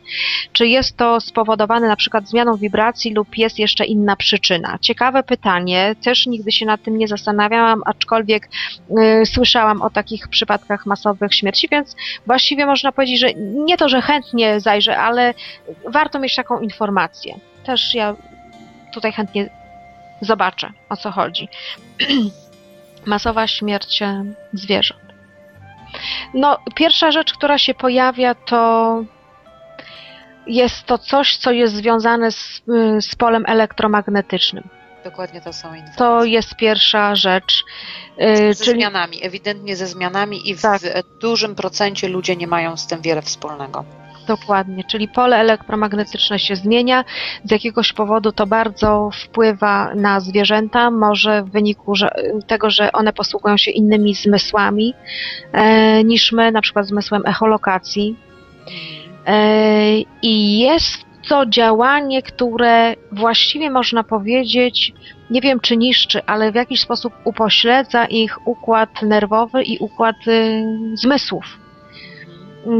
Czy 0.53 0.67
jest 0.67 0.97
to 0.97 1.21
spowodowane 1.21 1.87
na 1.87 1.95
przykład 1.95 2.29
zmianą 2.29 2.57
wibracji 2.57 3.13
lub 3.13 3.37
jest 3.37 3.59
jeszcze 3.59 3.85
inna 3.85 4.15
przyczyna? 4.15 4.77
Ciekawe 4.81 5.23
pytanie, 5.23 5.95
też 6.03 6.25
nigdy 6.25 6.51
się 6.51 6.65
nad 6.65 6.83
tym 6.83 6.97
nie 6.97 7.07
zastanawiałam, 7.07 7.81
aczkolwiek 7.85 8.49
y, 9.21 9.25
słyszałam 9.25 9.81
o 9.81 9.89
takich 9.89 10.27
przypadkach 10.27 10.85
masowych 10.85 11.33
śmierci, 11.35 11.67
więc 11.71 11.95
właściwie 12.27 12.65
można 12.65 12.91
powiedzieć, 12.91 13.19
że 13.19 13.33
nie 13.35 13.77
to, 13.77 13.89
że 13.89 14.01
chętnie 14.01 14.59
zajrzę, 14.59 14.97
ale 14.97 15.33
warto 15.85 16.19
mieć 16.19 16.35
taką 16.35 16.59
informację. 16.59 17.35
Też 17.65 17.93
ja 17.93 18.15
tutaj 18.93 19.11
chętnie 19.11 19.49
zobaczę, 20.21 20.69
o 20.89 20.97
co 20.97 21.11
chodzi. 21.11 21.49
Masowa 23.05 23.47
śmierć 23.47 24.03
zwierząt. 24.53 25.01
No, 26.33 26.57
pierwsza 26.75 27.11
rzecz, 27.11 27.33
która 27.33 27.57
się 27.57 27.73
pojawia, 27.73 28.35
to 28.35 29.03
jest 30.47 30.85
to 30.85 30.97
coś, 30.97 31.37
co 31.37 31.51
jest 31.51 31.75
związane 31.75 32.31
z, 32.31 32.61
y, 32.69 33.01
z 33.01 33.15
polem 33.15 33.43
elektromagnetycznym. 33.47 34.69
Dokładnie 35.09 35.41
to 35.41 35.53
są 35.53 35.67
informacje. 35.67 35.97
To 35.97 36.23
jest 36.23 36.55
pierwsza 36.55 37.15
rzecz. 37.15 37.63
y, 38.21 38.53
ze 38.53 38.63
czyli 38.65 38.79
zmianami, 38.79 39.25
ewidentnie 39.25 39.75
ze 39.75 39.87
zmianami 39.87 40.49
i 40.49 40.55
w 40.55 40.61
Tak. 40.61 40.81
dużym 41.21 41.55
procencie 41.55 42.07
ludzie 42.07 42.35
nie 42.35 42.47
mają 42.47 42.77
z 42.77 42.87
tym 42.87 43.01
wiele 43.01 43.21
wspólnego. 43.21 43.85
Dokładnie, 44.27 44.83
czyli 44.83 45.07
pole 45.07 45.37
elektromagnetyczne 45.37 46.39
się 46.39 46.55
zmienia. 46.55 47.05
Z 47.43 47.51
jakiegoś 47.51 47.93
powodu 47.93 48.31
to 48.31 48.47
bardzo 48.47 49.09
wpływa 49.23 49.95
na 49.95 50.19
zwierzęta, 50.19 50.91
może 50.91 51.43
w 51.43 51.49
wyniku 51.51 51.95
że, 51.95 52.09
tego, 52.47 52.69
że 52.69 52.91
one 52.91 53.13
posługują 53.13 53.57
się 53.57 53.71
innymi 53.71 54.15
zmysłami 54.15 54.93
e, 55.51 56.03
niż 56.03 56.31
my, 56.31 56.51
na 56.51 56.61
przykład 56.61 56.85
zmysłem 56.87 57.21
echolokacji. 57.25 58.15
E, 59.25 59.97
I 60.21 60.59
jest 60.59 61.06
to 61.29 61.45
działanie, 61.45 62.21
które 62.21 62.95
właściwie 63.11 63.69
można 63.69 64.03
powiedzieć, 64.03 64.93
nie 65.29 65.41
wiem 65.41 65.59
czy 65.59 65.77
niszczy, 65.77 66.25
ale 66.25 66.51
w 66.51 66.55
jakiś 66.55 66.81
sposób 66.81 67.13
upośledza 67.23 68.05
ich 68.05 68.47
układ 68.47 69.01
nerwowy 69.01 69.63
i 69.63 69.77
układ 69.77 70.15
y, 70.27 70.65
zmysłów 70.93 71.67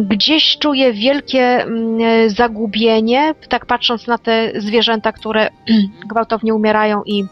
gdzieś 0.02 0.58
czuję 0.58 0.94
wielkie 0.94 1.66
e, 1.66 2.30
zagubienie, 2.30 3.36
tak 3.50 3.66
patrząc 3.66 4.08
na 4.08 4.18
te 4.18 4.52
zwierzęta, 4.62 5.12
które 5.12 5.50
gwałtownie 6.12 6.54
umierają 6.54 7.02
i 7.06 7.26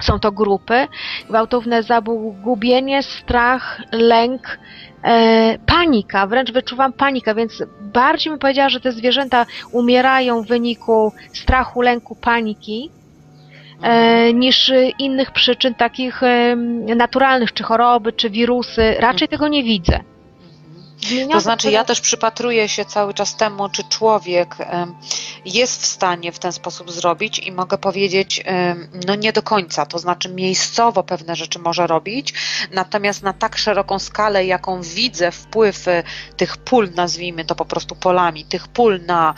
są 0.00 0.18
to 0.18 0.32
grupy. 0.32 0.86
Gwałtowne 1.28 1.82
zagubienie, 1.82 3.02
strach, 3.02 3.82
lęk, 3.92 4.58
e, 5.04 5.58
panika, 5.66 6.26
wręcz 6.26 6.52
wyczuwam 6.52 6.92
panikę, 6.92 7.34
więc 7.34 7.62
bardziej 7.80 8.30
bym 8.30 8.38
powiedziała, 8.38 8.68
że 8.68 8.80
te 8.80 8.92
zwierzęta 8.92 9.46
umierają 9.72 10.42
w 10.42 10.46
wyniku 10.46 11.12
strachu, 11.32 11.80
lęku, 11.80 12.16
paniki. 12.16 12.90
E, 13.82 14.32
niż 14.32 14.70
e, 14.70 14.88
innych 14.88 15.30
przyczyn 15.30 15.74
takich 15.74 16.22
e, 16.22 16.56
naturalnych, 16.96 17.52
czy 17.52 17.62
choroby, 17.62 18.12
czy 18.12 18.30
wirusy. 18.30 18.94
Raczej 18.98 19.28
tego 19.28 19.48
nie 19.48 19.62
widzę. 19.62 20.00
To 21.32 21.40
znaczy, 21.40 21.70
ja 21.70 21.84
też 21.84 22.00
przypatruję 22.00 22.68
się 22.68 22.84
cały 22.84 23.14
czas 23.14 23.36
temu, 23.36 23.68
czy 23.68 23.84
człowiek 23.84 24.56
jest 25.44 25.82
w 25.82 25.86
stanie 25.86 26.32
w 26.32 26.38
ten 26.38 26.52
sposób 26.52 26.90
zrobić 26.90 27.38
i 27.38 27.52
mogę 27.52 27.78
powiedzieć, 27.78 28.44
no 29.06 29.14
nie 29.14 29.32
do 29.32 29.42
końca, 29.42 29.86
to 29.86 29.98
znaczy 29.98 30.28
miejscowo 30.28 31.02
pewne 31.02 31.36
rzeczy 31.36 31.58
może 31.58 31.86
robić, 31.86 32.34
natomiast 32.72 33.22
na 33.22 33.32
tak 33.32 33.58
szeroką 33.58 33.98
skalę, 33.98 34.46
jaką 34.46 34.82
widzę 34.82 35.32
wpływ 35.32 35.86
tych 36.36 36.56
pól, 36.56 36.90
nazwijmy 36.94 37.44
to 37.44 37.54
po 37.54 37.64
prostu 37.64 37.96
polami, 37.96 38.44
tych 38.44 38.68
pól 38.68 39.00
na, 39.06 39.34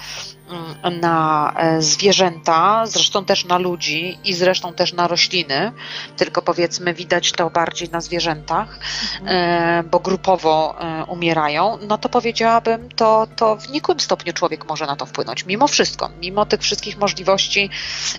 na 1.01 1.53
e, 1.57 1.83
zwierzęta, 1.83 2.87
zresztą 2.87 3.25
też 3.25 3.45
na 3.45 3.59
ludzi 3.59 4.19
i 4.25 4.35
zresztą 4.35 4.73
też 4.73 4.93
na 4.93 5.09
rośliny, 5.09 5.73
tylko 6.17 6.43
powiedzmy 6.43 6.95
widać 6.95 7.33
to 7.33 7.51
bardziej 7.51 7.89
na 7.91 8.01
zwierzętach, 8.01 8.79
e, 9.27 9.83
bo 9.91 10.01
grupowo 10.01 10.77
e, 10.81 11.05
umierają, 11.05 11.79
no 11.89 11.99
to 11.99 12.09
powiedziałabym, 12.09 12.89
to, 12.97 13.27
to 13.37 13.57
w 13.57 13.69
nikłym 13.69 14.01
stopniu 14.01 14.33
człowiek 14.33 14.69
może 14.69 14.87
na 14.87 14.97
to 14.97 15.07
wpłynąć. 15.07 15.47
Mimo 15.47 15.69
wszystko, 15.69 16.09
mimo 16.21 16.47
tych 16.47 16.61
wszystkich 16.61 16.99
możliwości 16.99 17.71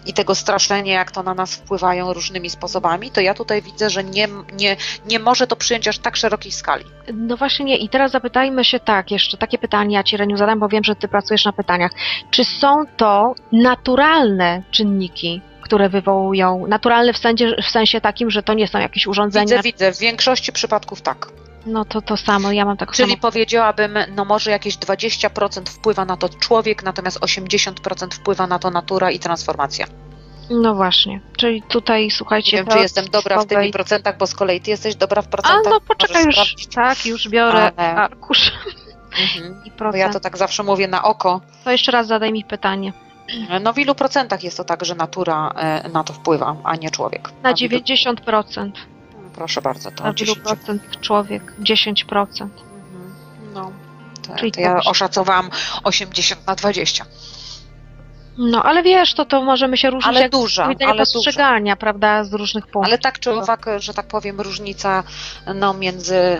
i 0.05 0.13
tego 0.13 0.35
straszenia, 0.35 0.93
jak 0.93 1.11
to 1.11 1.23
na 1.23 1.33
nas 1.33 1.55
wpływają 1.55 2.13
różnymi 2.13 2.49
sposobami, 2.49 3.11
to 3.11 3.21
ja 3.21 3.33
tutaj 3.33 3.61
widzę, 3.61 3.89
że 3.89 4.03
nie, 4.03 4.27
nie, 4.53 4.77
nie 5.05 5.19
może 5.19 5.47
to 5.47 5.55
przyjąć 5.55 5.87
aż 5.87 5.99
tak 5.99 6.15
szerokiej 6.17 6.51
skali. 6.51 6.85
No 7.13 7.37
właśnie 7.37 7.65
nie. 7.65 7.77
I 7.77 7.89
teraz 7.89 8.11
zapytajmy 8.11 8.65
się 8.65 8.79
tak, 8.79 9.11
jeszcze 9.11 9.37
takie 9.37 9.57
pytanie 9.57 9.95
ja 9.95 10.03
Ci 10.03 10.17
Reniu 10.17 10.37
zadam, 10.37 10.59
bo 10.59 10.67
wiem, 10.69 10.83
że 10.83 10.95
Ty 10.95 11.07
pracujesz 11.07 11.45
na 11.45 11.53
pytaniach. 11.53 11.91
Czy 12.31 12.43
są 12.45 12.83
to 12.97 13.35
naturalne 13.51 14.63
czynniki, 14.71 15.41
które 15.61 15.89
wywołują, 15.89 16.65
naturalne 16.67 17.13
w 17.13 17.17
sensie, 17.17 17.51
w 17.63 17.71
sensie 17.71 18.01
takim, 18.01 18.31
że 18.31 18.43
to 18.43 18.53
nie 18.53 18.67
są 18.67 18.79
jakieś 18.79 19.07
urządzenia? 19.07 19.45
Widzę, 19.45 19.61
widzę, 19.63 19.91
w 19.93 19.99
większości 19.99 20.51
przypadków 20.51 21.01
tak. 21.01 21.27
No 21.65 21.85
to 21.85 22.01
to 22.01 22.17
samo, 22.17 22.51
ja 22.51 22.65
mam 22.65 22.77
tak 22.77 22.91
Czyli 22.91 23.11
samo. 23.11 23.21
powiedziałabym, 23.21 23.97
no 24.15 24.25
może 24.25 24.51
jakieś 24.51 24.77
20% 24.77 25.69
wpływa 25.69 26.05
na 26.05 26.17
to 26.17 26.29
człowiek, 26.29 26.83
natomiast 26.83 27.19
80% 27.19 28.13
wpływa 28.13 28.47
na 28.47 28.59
to 28.59 28.69
natura 28.69 29.11
i 29.11 29.19
transformacja. 29.19 29.85
No 30.49 30.75
właśnie. 30.75 31.21
Czyli 31.37 31.61
tutaj 31.61 32.11
słuchajcie. 32.11 32.57
Nie 32.57 32.63
wiem, 32.63 32.71
czy 32.73 32.77
jestem 32.79 33.05
dobra 33.05 33.39
w 33.41 33.45
tymi 33.45 33.71
procentach, 33.71 34.17
bo 34.17 34.27
z 34.27 34.35
kolei 34.35 34.61
ty 34.61 34.71
jesteś 34.71 34.95
dobra 34.95 35.21
w 35.21 35.25
A 35.25 35.29
procentach. 35.29 35.63
no 35.73 35.81
poczekaj 35.81 36.25
już. 36.25 36.35
sprawdzić. 36.35 36.67
Tak, 36.75 37.05
już 37.05 37.29
biorę 37.29 37.71
Ale- 37.77 37.95
arkusz 37.95 38.51
Mhm. 39.21 39.61
i 39.65 39.71
procent. 39.71 39.99
ja 39.99 40.09
to 40.09 40.19
tak 40.19 40.37
zawsze 40.37 40.63
mówię 40.63 40.87
na 40.87 41.03
oko. 41.03 41.41
To 41.63 41.71
jeszcze 41.71 41.91
raz 41.91 42.07
zadaj 42.07 42.31
mi 42.31 42.43
pytanie. 42.45 42.93
No 43.61 43.73
w 43.73 43.77
ilu 43.77 43.95
procentach 43.95 44.43
jest 44.43 44.57
to 44.57 44.63
tak, 44.63 44.85
że 44.85 44.95
natura 44.95 45.49
e, 45.55 45.89
na 45.89 46.03
to 46.03 46.13
wpływa, 46.13 46.55
a 46.63 46.75
nie 46.75 46.89
człowiek? 46.91 47.29
Na 47.43 47.49
A 47.49 47.53
w 47.53 47.57
ilu- 47.57 47.79
90%. 47.83 48.71
Proszę 49.35 49.61
bardzo, 49.61 49.91
to 49.91 50.03
Na 50.03 50.09
ilu 50.09 50.15
10. 50.15 50.39
procent 50.39 50.83
człowiek? 51.01 51.53
10%. 51.59 52.41
Mhm. 52.41 52.51
No, 53.53 53.71
to, 54.27 54.35
Czyli 54.35 54.51
to 54.51 54.61
ja 54.61 54.79
oszacowałam 54.85 55.49
80 55.83 56.47
na 56.47 56.55
20. 56.55 57.05
No, 58.37 58.63
ale 58.63 58.83
wiesz, 58.83 59.13
to, 59.13 59.25
to 59.25 59.41
możemy 59.41 59.77
się 59.77 59.89
różnić 59.89 60.07
Ale 60.07 60.21
jak 60.21 60.31
duża, 60.31 60.63
ale 60.63 60.75
duża. 60.75 60.95
postrzegania, 60.95 61.75
prawda, 61.75 62.23
z 62.23 62.33
różnych 62.33 62.63
punktów. 62.67 62.85
Ale 62.85 62.97
tak 62.97 63.19
czy 63.19 63.31
owak, 63.31 63.65
że 63.77 63.93
tak 63.93 64.07
powiem, 64.07 64.41
różnica 64.41 65.03
no, 65.55 65.73
między. 65.73 66.37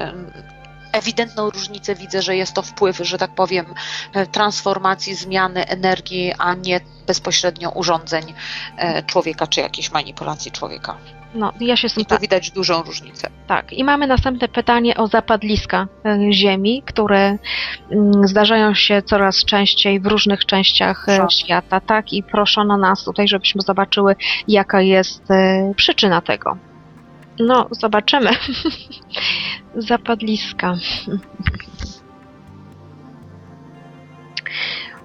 Ewidentną 0.94 1.50
różnicę 1.50 1.96
widzę, 1.96 2.22
że 2.22 2.36
jest 2.36 2.54
to 2.54 2.62
wpływ, 2.62 2.98
że 2.98 3.18
tak 3.18 3.36
powiem, 3.36 3.66
e, 4.14 4.26
transformacji, 4.26 5.16
zmiany 5.16 5.68
energii, 5.68 6.34
a 6.38 6.54
nie 6.54 6.80
bezpośrednio 7.08 7.70
urządzeń 7.70 8.34
e, 8.78 9.04
człowieka 9.04 9.48
czy 9.48 9.62
jakiejś 9.62 9.92
manipulacji 9.92 10.52
człowieka. 10.52 10.98
No, 11.36 11.54
ja 11.60 11.76
się 11.76 11.88
I 11.98 12.06
tu 12.06 12.20
widać 12.20 12.52
dużą 12.52 12.84
różnicę. 12.84 13.30
Tak, 13.48 13.74
i 13.74 13.84
mamy 13.84 14.08
następne 14.08 14.48
pytanie 14.48 14.98
o 14.98 15.08
zapadliska 15.08 15.88
e, 16.06 16.34
Ziemi, 16.34 16.84
które 16.86 17.38
mm, 17.92 18.28
zdarzają 18.28 18.74
się 18.74 19.02
coraz 19.02 19.46
częściej 19.46 20.00
w 20.00 20.06
różnych 20.06 20.46
częściach 20.46 21.06
Tak. 21.06 21.32
świata, 21.32 21.80
tak? 21.82 22.14
I 22.14 22.24
proszono 22.24 22.78
nas 22.78 23.04
tutaj, 23.04 23.28
żebyśmy 23.28 23.62
zobaczyły, 23.62 24.16
jaka 24.48 24.82
jest 24.82 25.24
przyczyna 25.76 26.22
tego. 26.22 26.58
No, 27.40 27.68
zobaczymy. 27.72 28.30
Zapadliska. 29.76 30.76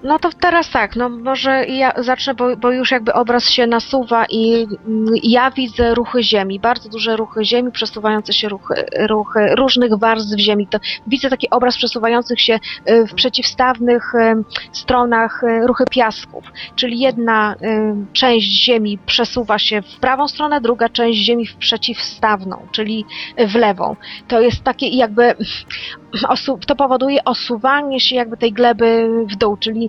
No 0.03 0.19
to 0.19 0.29
teraz 0.41 0.69
tak, 0.69 0.95
no 0.95 1.09
może 1.09 1.65
ja 1.65 1.93
zacznę, 1.97 2.33
bo, 2.33 2.57
bo 2.57 2.71
już 2.71 2.91
jakby 2.91 3.13
obraz 3.13 3.49
się 3.49 3.67
nasuwa 3.67 4.25
i 4.29 4.67
mm, 4.87 5.13
ja 5.23 5.51
widzę 5.51 5.95
ruchy 5.95 6.23
Ziemi, 6.23 6.59
bardzo 6.59 6.89
duże 6.89 7.15
ruchy 7.15 7.45
Ziemi, 7.45 7.71
przesuwające 7.71 8.33
się 8.33 8.49
ruchy, 8.49 8.73
ruchy 9.07 9.55
różnych 9.55 9.97
warstw 9.97 10.39
Ziemi. 10.39 10.67
To 10.67 10.79
widzę 11.07 11.29
taki 11.29 11.49
obraz 11.49 11.77
przesuwających 11.77 12.41
się 12.41 12.59
y, 12.89 13.05
w 13.07 13.13
przeciwstawnych 13.13 14.15
y, 14.15 14.43
stronach 14.71 15.43
y, 15.43 15.67
ruchy 15.67 15.83
piasków, 15.91 16.43
czyli 16.75 16.99
jedna 16.99 17.55
część 18.13 18.63
Ziemi 18.63 18.97
przesuwa 19.05 19.59
się 19.59 19.81
w 19.81 19.99
prawą 19.99 20.27
stronę, 20.27 20.61
druga 20.61 20.89
część 20.89 21.19
Ziemi 21.19 21.45
w 21.45 21.55
przeciwstawną, 21.55 22.67
czyli 22.71 23.05
w 23.37 23.55
lewą. 23.55 23.95
To 24.27 24.41
jest 24.41 24.63
takie 24.63 24.87
jakby 24.87 25.35
to 26.67 26.75
powoduje 26.75 27.23
osuwanie 27.23 27.99
się 27.99 28.15
jakby 28.15 28.37
tej 28.37 28.53
gleby 28.53 29.09
w 29.31 29.35
dół, 29.35 29.57
czyli 29.57 29.88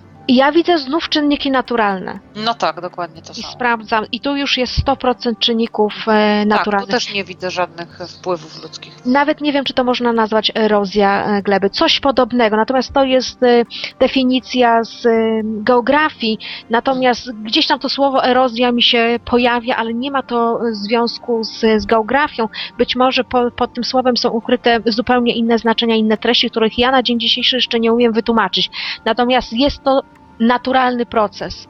ja 0.27 0.51
widzę 0.51 0.77
znów 0.77 1.09
czynniki 1.09 1.51
naturalne 1.51 2.19
No 2.35 2.53
tak, 2.53 2.81
dokładnie 2.81 3.21
to 3.21 3.31
i 3.31 3.35
samo. 3.41 3.53
sprawdzam 3.53 4.05
i 4.11 4.19
tu 4.19 4.35
już 4.35 4.57
jest 4.57 4.85
100% 4.85 5.37
czynników 5.39 5.93
e, 5.93 6.05
Tak, 6.05 6.43
tu 6.43 6.49
naturalnych. 6.49 6.89
też 6.89 7.13
nie 7.13 7.23
widzę 7.23 7.51
żadnych 7.51 7.99
wpływów 8.19 8.63
ludzkich. 8.63 9.05
Nawet 9.05 9.41
nie 9.41 9.53
wiem, 9.53 9.65
czy 9.65 9.73
to 9.73 9.83
można 9.83 10.13
nazwać 10.13 10.51
erozja 10.55 11.25
e, 11.25 11.41
gleby. 11.41 11.69
Coś 11.69 11.99
podobnego. 11.99 12.55
Natomiast 12.57 12.93
to 12.93 13.03
jest 13.03 13.43
e, 13.43 13.63
definicja 13.99 14.83
z 14.83 15.05
e, 15.05 15.09
geografii. 15.43 16.37
Natomiast 16.69 17.31
gdzieś 17.43 17.67
tam 17.67 17.79
to 17.79 17.89
słowo 17.89 18.25
erozja 18.25 18.71
mi 18.71 18.83
się 18.83 19.19
pojawia, 19.25 19.75
ale 19.75 19.93
nie 19.93 20.11
ma 20.11 20.23
to 20.23 20.59
związku 20.71 21.43
z, 21.43 21.59
z 21.81 21.85
geografią. 21.85 22.47
Być 22.77 22.95
może 22.95 23.23
po, 23.23 23.51
pod 23.51 23.73
tym 23.73 23.83
słowem 23.83 24.17
są 24.17 24.29
ukryte 24.29 24.79
zupełnie 24.85 25.33
inne 25.35 25.57
znaczenia, 25.57 25.95
inne 25.95 26.17
treści, 26.17 26.49
których 26.49 26.77
ja 26.79 26.91
na 26.91 27.03
dzień 27.03 27.19
dzisiejszy 27.19 27.55
jeszcze 27.55 27.79
nie 27.79 27.93
umiem 27.93 28.13
wytłumaczyć. 28.13 28.69
Natomiast 29.05 29.53
jest 29.53 29.83
to 29.83 30.01
naturalny 30.41 31.05
proces. 31.05 31.67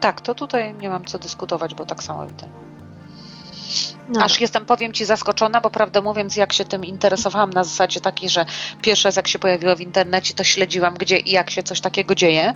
Tak, 0.00 0.20
to 0.20 0.34
tutaj 0.34 0.74
nie 0.74 0.88
mam 0.88 1.04
co 1.04 1.18
dyskutować, 1.18 1.74
bo 1.74 1.86
tak 1.86 2.02
samo 2.02 2.26
widzę. 2.26 2.46
No, 4.10 4.24
Aż 4.24 4.40
jestem, 4.40 4.66
powiem 4.66 4.92
Ci, 4.92 5.04
zaskoczona, 5.04 5.60
bo 5.60 5.70
prawdę 5.70 6.00
mówiąc, 6.00 6.36
jak 6.36 6.52
się 6.52 6.64
tym 6.64 6.84
interesowałam 6.84 7.50
na 7.50 7.64
zasadzie 7.64 8.00
takiej, 8.00 8.28
że 8.28 8.46
pierwszy 8.82 9.08
raz 9.08 9.16
jak 9.16 9.28
się 9.28 9.38
pojawiło 9.38 9.76
w 9.76 9.80
internecie, 9.80 10.34
to 10.34 10.44
śledziłam, 10.44 10.94
gdzie 10.94 11.18
i 11.18 11.30
jak 11.30 11.50
się 11.50 11.62
coś 11.62 11.80
takiego 11.80 12.14
dzieje. 12.14 12.54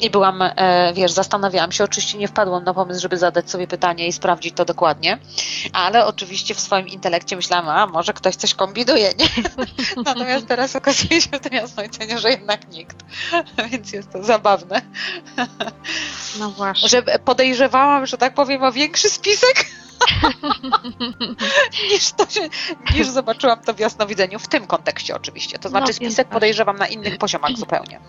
I 0.00 0.10
byłam, 0.10 0.42
e, 0.42 0.92
wiesz, 0.94 1.12
zastanawiałam 1.12 1.72
się, 1.72 1.84
oczywiście 1.84 2.18
nie 2.18 2.28
wpadłam 2.28 2.64
na 2.64 2.74
pomysł, 2.74 3.00
żeby 3.00 3.16
zadać 3.16 3.50
sobie 3.50 3.66
pytanie 3.66 4.08
i 4.08 4.12
sprawdzić 4.12 4.54
to 4.56 4.64
dokładnie, 4.64 5.18
ale 5.72 6.06
oczywiście 6.06 6.54
w 6.54 6.60
swoim 6.60 6.88
intelekcie 6.88 7.36
myślałam, 7.36 7.68
a 7.68 7.86
może 7.86 8.12
ktoś 8.12 8.36
coś 8.36 8.54
kombinuje, 8.54 9.12
nie? 9.18 9.28
Natomiast 10.04 10.46
teraz 10.46 10.76
okazuje 10.76 11.20
się 11.20 11.30
w 11.32 11.40
tym 11.40 11.52
jasnoiceniu, 11.52 12.18
że 12.18 12.30
jednak 12.30 12.68
nikt. 12.68 12.96
Więc 13.70 13.92
jest 13.92 14.12
to 14.12 14.24
zabawne. 14.24 14.82
no 16.38 16.50
właśnie. 16.50 16.88
Że 16.88 17.02
podejrzewałam, 17.02 18.06
że 18.06 18.18
tak 18.18 18.34
powiem, 18.34 18.62
o 18.62 18.72
większy 18.72 19.10
spisek 19.10 19.66
niż, 21.92 22.12
to 22.12 22.26
się, 22.30 22.40
niż 22.94 23.08
zobaczyłam 23.08 23.60
to 23.60 23.74
w 23.74 23.78
jasnowidzeniu, 23.78 24.38
w 24.38 24.48
tym 24.48 24.66
kontekście 24.66 25.16
oczywiście. 25.16 25.58
To 25.58 25.68
znaczy 25.68 25.86
No, 25.86 25.92
spisek 25.92 26.28
podejrzewam 26.28 26.76
na 26.76 26.86
innych 26.86 27.18
poziomach 27.18 27.56
zupełnie. 27.56 28.00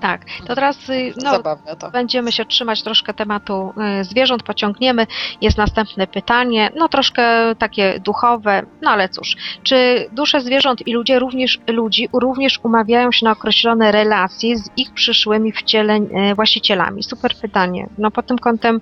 Tak, 0.00 0.20
to 0.46 0.54
teraz 0.54 0.88
y, 0.88 1.12
no, 1.24 1.30
Zabawne 1.30 1.76
to. 1.76 1.90
Będziemy 1.90 2.32
się 2.32 2.44
trzymać 2.44 2.82
troszkę 2.82 3.14
tematu 3.14 3.72
y, 4.00 4.04
zwierząt, 4.04 4.42
pociągniemy. 4.42 5.06
Jest 5.40 5.58
następne 5.58 6.06
pytanie, 6.06 6.70
no 6.76 6.88
troszkę 6.88 7.54
takie 7.54 8.00
duchowe, 8.00 8.62
no 8.82 8.90
ale 8.90 9.08
cóż. 9.08 9.36
Czy 9.62 10.08
dusze 10.12 10.40
zwierząt 10.40 10.86
i 10.86 10.92
ludzie 10.92 11.18
również, 11.18 11.60
ludzi 11.68 12.08
również 12.12 12.60
umawiają 12.62 13.12
się 13.12 13.24
na 13.24 13.32
określone 13.32 13.92
relacje 13.92 14.58
z 14.58 14.70
ich 14.76 14.94
przyszłymi 14.94 15.52
wcieleń, 15.52 16.08
y, 16.30 16.34
właścicielami? 16.34 17.02
Super 17.02 17.34
pytanie. 17.36 17.88
No 17.98 18.10
pod 18.10 18.26
tym 18.26 18.38
kątem 18.38 18.80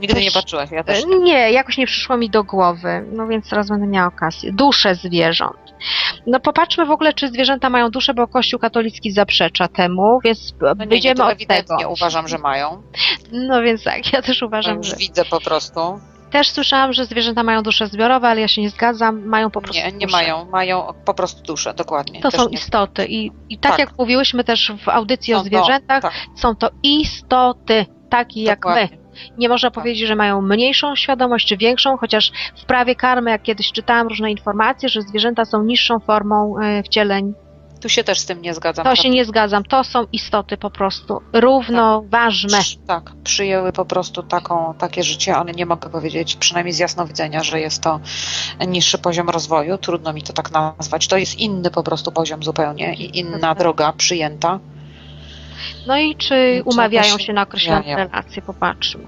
Nigdy 0.00 0.14
też- 0.14 0.24
nie 0.24 0.30
patrzyłaś, 0.30 0.70
ja 0.70 0.84
też 0.84 1.04
nie. 1.06 1.18
nie, 1.18 1.50
jakoś 1.52 1.78
nie 1.78 1.86
przyszło 1.86 2.16
mi 2.16 2.30
do 2.30 2.44
głowy, 2.44 3.04
no 3.12 3.26
więc 3.26 3.50
teraz 3.50 3.68
będę 3.68 3.86
miała 3.86 4.08
okazję. 4.08 4.52
Dusze 4.52 4.94
zwierząt. 4.94 5.56
No 6.26 6.40
popatrzmy 6.40 6.86
w 6.86 6.90
ogóle, 6.90 7.12
czy 7.14 7.28
zwierzęta 7.28 7.70
mają 7.70 7.90
duszę, 7.90 8.14
bo 8.14 8.26
Kościół 8.26 8.60
katolicki 8.60 9.10
zaprzecza 9.12 9.68
temu, 9.68 10.18
więc 10.24 10.54
No 10.60 10.74
nie, 10.74 10.86
wyjdziemy 10.86 11.14
to 11.14 11.26
od 11.26 11.32
ewidentnie 11.32 11.76
tego. 11.76 11.90
uważam, 11.90 12.28
że 12.28 12.38
mają. 12.38 12.82
No 13.32 13.62
więc 13.62 13.84
tak, 13.84 14.12
ja 14.12 14.22
też 14.22 14.38
To 14.40 14.46
uważam, 14.46 14.76
już 14.76 14.86
że... 14.86 14.96
widzę 14.96 15.24
po 15.24 15.40
prostu. 15.40 15.80
Też 16.30 16.50
słyszałam, 16.50 16.92
że 16.92 17.04
zwierzęta 17.04 17.42
mają 17.42 17.62
dusze 17.62 17.86
zbiorowe, 17.86 18.28
ale 18.28 18.40
ja 18.40 18.48
się 18.48 18.62
nie 18.62 18.70
zgadzam, 18.70 19.26
mają 19.26 19.50
po 19.50 19.60
prostu 19.60 19.82
Nie, 19.86 19.92
nie 19.92 20.06
duszę. 20.06 20.16
mają, 20.16 20.44
mają 20.50 20.92
po 21.04 21.14
prostu 21.14 21.42
duszę, 21.42 21.74
dokładnie. 21.74 22.20
To 22.20 22.30
Też 22.30 22.40
są 22.40 22.48
nie- 22.48 22.54
istoty 22.54 23.06
i, 23.08 23.30
i 23.48 23.58
tak, 23.58 23.70
Tak. 23.72 23.78
jak 23.78 23.98
mówiłyśmy 23.98 24.44
też 24.44 24.72
w 24.84 24.88
audycji 24.88 25.34
o 25.34 25.38
Są 25.38 25.42
to, 25.44 25.48
zwierzętach, 25.48 26.02
tak. 26.02 26.12
są 26.36 26.54
to 26.56 26.70
istoty, 26.82 27.86
takie 28.10 28.42
jak 28.42 28.64
my. 28.66 28.88
Nie 29.38 29.48
można 29.48 29.70
Tak. 29.70 29.74
powiedzieć, 29.82 30.08
że 30.08 30.16
mają 30.16 30.40
mniejszą 30.42 30.96
świadomość 30.96 31.48
czy 31.48 31.56
większą, 31.56 31.96
chociaż 31.96 32.32
w 32.62 32.64
prawie 32.64 32.94
karmy, 32.94 33.30
jak 33.30 33.42
kiedyś 33.42 33.72
czytałam 33.72 34.08
różne 34.08 34.30
informacje, 34.30 34.88
że 34.88 35.02
zwierzęta 35.02 35.44
są 35.44 35.62
niższą 35.62 35.98
formą 36.00 36.54
e, 36.62 36.82
wcieleń. 36.82 37.34
Tu 37.80 37.88
się 37.88 38.04
też 38.04 38.18
z 38.20 38.26
tym 38.26 38.42
nie 38.42 38.54
zgadzam. 38.54 38.84
To 38.84 38.96
się 38.96 39.10
nie 39.10 39.24
zgadzam. 39.24 39.64
To 39.64 39.84
są 39.84 40.04
istoty 40.12 40.56
po 40.56 40.70
prostu 40.70 41.20
równoważne. 41.32 42.58
Przy- 42.58 42.78
Tak, 42.86 43.10
przyjęły 43.24 43.72
po 43.72 43.84
prostu 43.84 44.22
taką, 44.22 44.74
takie 44.78 45.02
życie, 45.02 45.36
ale 45.36 45.52
nie 45.52 45.66
mogę 45.66 45.90
powiedzieć, 45.90 46.36
przynajmniej 46.36 46.72
z 46.72 46.78
jasnowidzenia, 46.78 47.42
że 47.42 47.60
jest 47.60 47.82
to 47.82 48.00
niższy 48.68 48.98
poziom 48.98 49.30
rozwoju. 49.30 49.78
Trudno 49.78 50.12
mi 50.12 50.22
to 50.22 50.32
tak 50.32 50.50
nazwać. 50.50 51.08
To 51.08 51.16
jest 51.16 51.38
inny 51.38 51.70
po 51.70 51.82
prostu 51.82 52.12
poziom 52.12 52.42
zupełnie 52.42 52.94
i 52.94 53.18
inna 53.18 53.34
Mhm. 53.36 53.56
droga 53.58 53.92
przyjęta. 53.92 54.58
No 55.86 55.98
i 55.98 56.16
czy 56.16 56.62
No, 56.66 56.72
umawiają 56.72 57.18
się 57.18 57.32
na 57.32 57.42
określone 57.42 57.80
umawiają. 57.80 57.96
relacje? 58.08 58.42
Popatrzmy. 58.42 59.06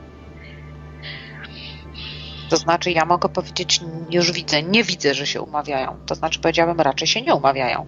To 2.49 2.57
znaczy, 2.57 2.91
ja 2.91 3.05
mogę 3.05 3.29
powiedzieć, 3.29 3.81
już 4.11 4.33
widzę, 4.33 4.63
nie 4.63 4.85
widzę, 4.85 5.15
że 5.15 5.27
się 5.27 5.43
umawiają. 5.43 5.97
To 6.07 6.15
znaczy, 6.15 6.39
powiedziałabym, 6.41 6.81
raczej 6.81 7.09
się 7.09 7.23
nie 7.23 7.35
umawiają. 7.35 7.87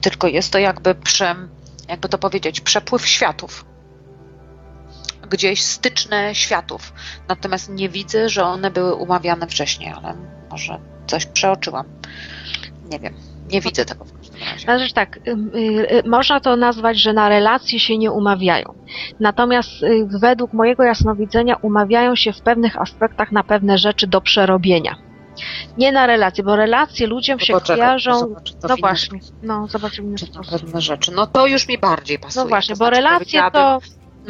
Tylko 0.00 0.28
jest 0.28 0.52
to 0.52 0.58
jakby 0.58 0.94
prze, 0.94 1.34
jakby 1.88 2.08
to 2.08 2.18
powiedzieć, 2.18 2.60
przepływ 2.60 3.06
światów. 3.06 3.64
Gdzieś 5.30 5.62
styczne 5.62 6.34
światów. 6.34 6.92
Natomiast 7.28 7.68
nie 7.68 7.88
widzę, 7.88 8.28
że 8.28 8.44
one 8.44 8.70
były 8.70 8.94
umawiane 8.94 9.46
wcześniej, 9.46 9.92
ale 9.92 10.14
może 10.50 10.78
coś 11.06 11.26
przeoczyłam. 11.26 11.86
Nie 12.90 12.98
wiem. 13.00 13.14
Nie 13.50 13.60
widzę 13.60 13.84
tego. 13.84 14.04
Znaczy 14.58 14.94
tak, 14.94 15.16
y, 15.16 15.30
y, 16.04 16.08
można 16.08 16.40
to 16.40 16.56
nazwać, 16.56 16.98
że 16.98 17.12
na 17.12 17.28
relacje 17.28 17.80
się 17.80 17.98
nie 17.98 18.10
umawiają. 18.12 18.74
Natomiast 19.20 19.82
y, 19.82 20.06
według 20.20 20.52
mojego 20.52 20.82
jasnowidzenia 20.82 21.56
umawiają 21.56 22.16
się 22.16 22.32
w 22.32 22.40
pewnych 22.40 22.80
aspektach 22.80 23.32
na 23.32 23.42
pewne 23.44 23.78
rzeczy 23.78 24.06
do 24.06 24.20
przerobienia. 24.20 24.96
Nie 25.78 25.92
na 25.92 26.06
relacje, 26.06 26.44
bo 26.44 26.56
relacje 26.56 27.06
ludziom 27.06 27.38
To 27.38 27.44
się 27.44 27.52
poczekaj, 27.52 27.76
kojarzą. 27.76 28.34
to 28.60 28.68
No 28.68 28.76
właśnie, 28.76 29.20
no 29.42 29.66
zobaczymy 29.68 30.16
Czy 30.16 30.26
sposób. 30.26 30.60
pewne 30.60 30.80
rzeczy. 30.80 31.12
No 31.12 31.26
to 31.26 31.46
już 31.46 31.68
mi 31.68 31.78
bardziej 31.78 32.18
pasuje. 32.18 32.44
No 32.44 32.48
właśnie, 32.48 32.74
To 32.74 32.78
bo 32.78 32.84
znaczy, 32.84 32.96
relacje 33.02 33.42
to 33.52 33.78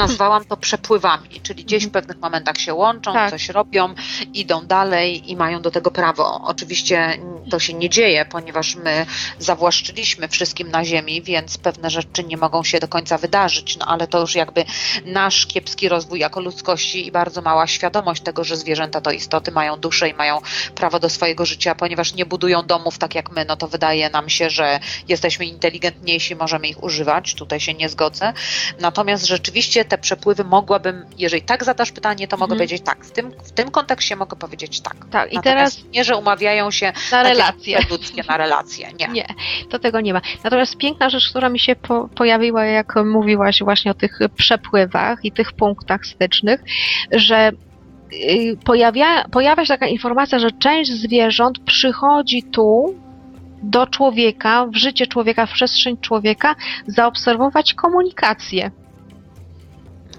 nazwałam 0.00 0.44
to 0.44 0.56
przepływami, 0.56 1.40
czyli 1.42 1.64
gdzieś 1.64 1.82
w 1.82 1.86
Mhm. 1.86 1.92
pewnych 2.04 2.22
momentach 2.22 2.58
się 2.58 2.74
łączą, 2.74 3.12
Tak. 3.12 3.30
coś 3.30 3.48
robią, 3.48 3.94
idą 4.34 4.66
dalej 4.66 5.30
i 5.30 5.36
mają 5.36 5.62
do 5.62 5.70
tego 5.70 5.90
prawo. 5.90 6.40
Oczywiście 6.44 7.18
to 7.50 7.58
się 7.58 7.74
nie 7.74 7.88
dzieje, 7.90 8.24
ponieważ 8.24 8.76
my 8.76 9.06
zawłaszczyliśmy 9.38 10.28
wszystkim 10.28 10.70
na 10.70 10.84
ziemi, 10.84 11.22
więc 11.22 11.58
pewne 11.58 11.90
rzeczy 11.90 12.24
nie 12.24 12.36
mogą 12.36 12.64
się 12.64 12.80
do 12.80 12.88
końca 12.88 13.18
wydarzyć, 13.18 13.76
no 13.76 13.86
ale 13.86 14.06
to 14.06 14.20
już 14.20 14.34
jakby 14.34 14.64
nasz 15.04 15.46
kiepski 15.46 15.88
rozwój 15.88 16.18
jako 16.20 16.40
ludzkości 16.40 17.06
i 17.06 17.12
bardzo 17.12 17.42
mała 17.42 17.66
świadomość 17.66 18.22
tego, 18.22 18.44
że 18.44 18.56
zwierzęta 18.56 19.00
to 19.00 19.10
istoty 19.10 19.50
mają 19.52 19.76
duszę 19.76 20.08
i 20.08 20.14
mają 20.14 20.38
prawo 20.74 21.00
do 21.00 21.08
swojego 21.08 21.46
życia, 21.46 21.74
ponieważ 21.74 22.14
nie 22.14 22.26
budują 22.26 22.62
domów 22.62 22.98
tak 22.98 23.14
jak 23.14 23.30
my, 23.30 23.44
no 23.44 23.56
to 23.56 23.68
wydaje 23.68 24.10
nam 24.10 24.28
się, 24.28 24.50
że 24.50 24.80
jesteśmy 25.08 25.46
inteligentniejsi, 25.46 26.36
możemy 26.36 26.68
ich 26.68 26.82
używać, 26.82 27.34
tutaj 27.34 27.60
się 27.60 27.74
nie 27.74 27.88
zgodzę. 27.88 28.32
Natomiast 28.80 29.26
rzeczywiście 29.26 29.84
te 29.90 29.98
przepływy 29.98 30.44
mogłabym, 30.44 31.05
jeżeli 31.18 31.42
tak 31.42 31.64
zadasz 31.64 31.92
pytanie, 31.92 32.29
to 32.29 32.37
mogę 32.37 32.53
Mhm. 32.53 32.59
powiedzieć 32.59 32.83
tak. 32.83 33.05
W 33.05 33.11
tym, 33.11 33.31
w 33.44 33.53
tym 33.53 33.70
kontekście 33.70 34.16
mogę 34.16 34.37
powiedzieć 34.37 34.81
tak. 34.81 34.96
Tak, 35.11 35.33
i 35.33 35.37
Natomiast 35.37 35.76
teraz 35.76 35.92
nie, 35.94 36.05
że 36.05 36.16
umawiają 36.16 36.70
się 36.70 36.92
na 37.12 37.23
relacje. 37.23 37.79
ludzkie 37.90 38.23
na 38.29 38.37
relacje. 38.37 38.88
Nie. 39.00 39.08
Nie, 39.08 39.27
to 39.71 39.79
tego 39.79 40.00
nie 40.00 40.12
ma. 40.14 40.21
Natomiast 40.44 40.77
piękna 40.77 41.10
rzecz, 41.10 41.31
która 41.31 41.48
mi 41.48 41.58
się 41.58 41.77
po, 41.77 42.08
pojawiła, 42.08 42.64
jak 42.64 42.94
mówiłaś 43.04 43.62
właśnie 43.62 43.90
o 43.90 43.94
tych 43.94 44.19
przepływach 44.37 45.19
i 45.25 45.33
tych 45.33 45.52
punktach 45.52 46.06
stycznych, 46.06 46.60
że 47.12 47.52
y, 48.12 48.56
pojawia, 48.64 49.25
pojawia 49.25 49.64
się 49.64 49.69
taka 49.75 49.87
informacja, 49.87 50.38
że 50.38 50.50
część 50.50 50.92
zwierząt 50.92 51.58
przychodzi 51.67 52.42
tu 52.42 52.94
do 53.62 53.87
człowieka, 53.87 54.67
w 54.67 54.77
życie 54.77 55.06
człowieka, 55.06 55.46
w 55.46 55.52
przestrzeń 55.52 55.96
człowieka, 55.98 56.54
zaobserwować 56.87 57.75
komunikację. 57.75 58.71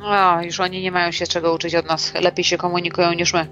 O, 0.03 0.41
już 0.41 0.59
oni 0.59 0.81
nie 0.81 0.91
mają 0.91 1.11
się 1.11 1.27
czego 1.27 1.53
uczyć 1.53 1.75
od 1.75 1.87
nas. 1.87 2.13
Lepiej 2.21 2.43
się 2.45 2.57
komunikują 2.57 3.13
niż 3.13 3.33
my. 3.33 3.47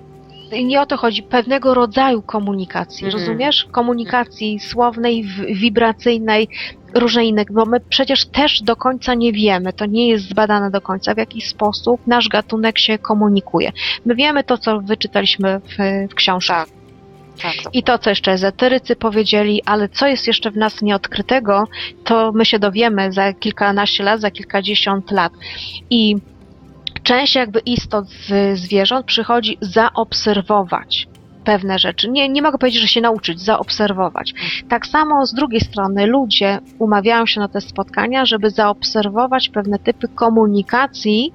I 0.52 0.66
nie 0.66 0.82
o 0.82 0.86
to 0.86 0.97
chodzi, 0.97 1.24
pewnego 1.24 1.74
rodzaju 1.74 2.22
komunikacji, 2.22 3.06
Mhm. 3.06 3.24
rozumiesz? 3.24 3.68
Komunikacji 3.72 4.60
słownej, 4.60 5.24
w- 5.24 5.45
wibracyjnej, 5.60 6.47
różnej 6.93 7.28
innej, 7.28 7.45
bo 7.52 7.66
my 7.66 7.80
przecież 7.80 8.26
też 8.26 8.62
do 8.62 8.76
końca 8.76 9.14
nie 9.14 9.34
wiemy, 9.34 9.74
to 9.74 9.86
nie 9.86 10.08
jest 10.08 10.30
zbadane 10.30 10.72
do 10.72 10.82
końca, 10.82 11.14
w 11.14 11.18
jaki 11.18 11.41
sposób 11.41 12.02
nasz 12.08 12.28
gatunek 12.30 12.80
się 12.80 12.97
komunikuje. 12.97 13.72
My 14.06 14.16
wiemy 14.16 14.43
to, 14.43 14.58
co 14.58 14.80
wyczytaliśmy 14.80 15.60
w, 15.60 16.10
w 16.12 16.16
książkach. 16.16 16.68
Tak, 17.41 17.54
to 17.64 17.70
I 17.74 17.84
to, 17.84 17.97
co 17.97 18.10
jeszcze 18.10 18.32
ezoterycy 18.32 18.95
powiedzieli, 18.95 19.62
ale 19.66 19.89
co 19.89 20.08
jest 20.08 20.28
jeszcze 20.28 20.52
w 20.52 20.58
nas 20.58 20.82
nieodkrytego, 20.82 21.68
to 22.04 22.32
my 22.36 22.45
się 22.45 22.60
dowiemy 22.60 23.12
za 23.12 23.34
kilkanaście 23.34 24.04
lat, 24.04 24.22
za 24.22 24.32
kilkadziesiąt 24.32 25.12
lat. 25.12 25.34
I 25.89 26.16
część 27.10 27.36
jakby 27.36 27.60
istot 27.60 28.05
z 28.10 28.60
zwierząt 28.60 29.05
przychodzi 29.05 29.57
zaobserwować 29.62 31.07
pewne 31.45 31.80
rzeczy. 31.80 32.10
Nie, 32.10 32.30
nie 32.30 32.41
mogę 32.41 32.57
powiedzieć, 32.57 32.82
że 32.82 32.88
się 32.88 33.01
nauczyć, 33.01 33.41
zaobserwować. 33.41 34.34
Tak 34.70 34.88
samo 34.88 35.26
z 35.26 35.34
drugiej 35.34 35.62
strony 35.62 36.05
ludzie 36.05 36.60
umawiają 36.80 37.26
się 37.26 37.39
na 37.39 37.47
te 37.47 37.62
spotkania, 37.62 38.26
żeby 38.26 38.49
zaobserwować 38.49 39.49
pewne 39.49 39.80
typy 39.80 40.07
komunikacji 40.07 41.34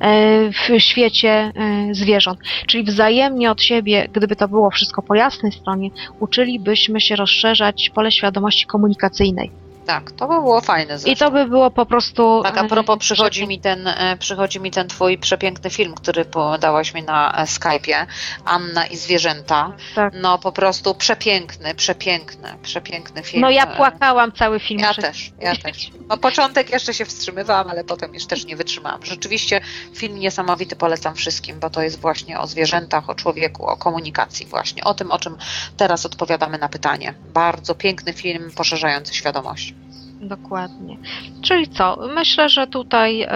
e, 0.00 0.50
w 0.50 0.80
świecie 0.80 1.30
e, 1.30 1.52
zwierząt. 1.94 2.38
Czyli 2.66 2.84
wzajemnie 2.84 3.50
od 3.50 3.62
siebie, 3.62 4.08
gdyby 4.12 4.36
to 4.36 4.48
było 4.48 4.70
wszystko 4.70 5.02
po 5.02 5.14
jasnej 5.14 5.52
stronie, 5.52 5.90
uczylibyśmy 6.20 7.00
się 7.00 7.16
rozszerzać 7.16 7.90
pole 7.94 8.12
świadomości 8.12 8.66
komunikacyjnej. 8.66 9.50
Tak, 9.90 10.12
to 10.12 10.28
by 10.28 10.34
było 10.34 10.60
fajne 10.60 10.94
I 10.94 10.98
zresztą. 10.98 11.24
to 11.24 11.30
by 11.30 11.46
było 11.46 11.70
po 11.70 11.86
prostu. 11.86 12.40
Tak, 12.42 12.58
a 12.58 12.64
e, 12.64 12.68
propos 12.68 12.98
przychodzi 12.98 13.46
mi 13.46 13.60
ten, 13.60 13.86
e, 13.86 14.16
przychodzi 14.18 14.60
mi 14.60 14.70
ten 14.70 14.88
twój 14.88 15.18
przepiękny 15.18 15.70
film, 15.70 15.94
który 15.94 16.24
podałaś 16.24 16.94
mi 16.94 17.02
na 17.02 17.32
e, 17.32 17.44
Skype'ie, 17.44 18.06
Anna 18.44 18.86
i 18.86 18.96
zwierzęta. 18.96 19.72
Tak. 19.94 20.14
No 20.22 20.38
po 20.38 20.52
prostu 20.52 20.94
przepiękny, 20.94 21.74
przepiękny, 21.74 22.48
przepiękny 22.62 23.22
film. 23.22 23.40
No 23.42 23.50
ja 23.50 23.64
E, 23.64 23.76
płakałam 23.76 24.32
cały 24.32 24.60
film. 24.60 24.80
Ja 24.80 24.94
też, 24.94 25.32
ja 25.40 25.56
też. 25.56 25.90
No 26.08 26.18
początek 26.18 26.70
jeszcze 26.70 26.94
się 26.94 27.04
wstrzymywałam, 27.04 27.70
ale 27.70 27.84
potem 27.84 28.14
już 28.14 28.26
też 28.26 28.44
nie 28.44 28.56
wytrzymałam. 28.56 29.04
Rzeczywiście 29.04 29.60
film 29.94 30.18
niesamowity 30.18 30.76
polecam 30.76 31.14
wszystkim, 31.14 31.60
bo 31.60 31.70
to 31.70 31.82
jest 31.82 32.00
właśnie 32.00 32.40
o 32.40 32.46
zwierzętach, 32.46 33.10
o 33.10 33.14
człowieku, 33.14 33.66
o 33.66 33.76
komunikacji 33.76 34.46
właśnie, 34.46 34.84
o 34.84 34.94
tym, 34.94 35.10
o 35.10 35.18
czym 35.18 35.36
teraz 35.76 36.06
odpowiadamy 36.06 36.58
na 36.58 36.68
pytanie. 36.68 37.14
Bardzo 37.34 37.74
piękny 37.74 38.12
film, 38.12 38.50
poszerzający 38.56 39.14
świadomość. 39.14 39.74
Dokładnie. 40.20 40.96
Czyli 41.42 41.68
co? 41.68 41.98
Myślę, 42.14 42.48
że 42.48 42.66
tutaj. 42.66 43.26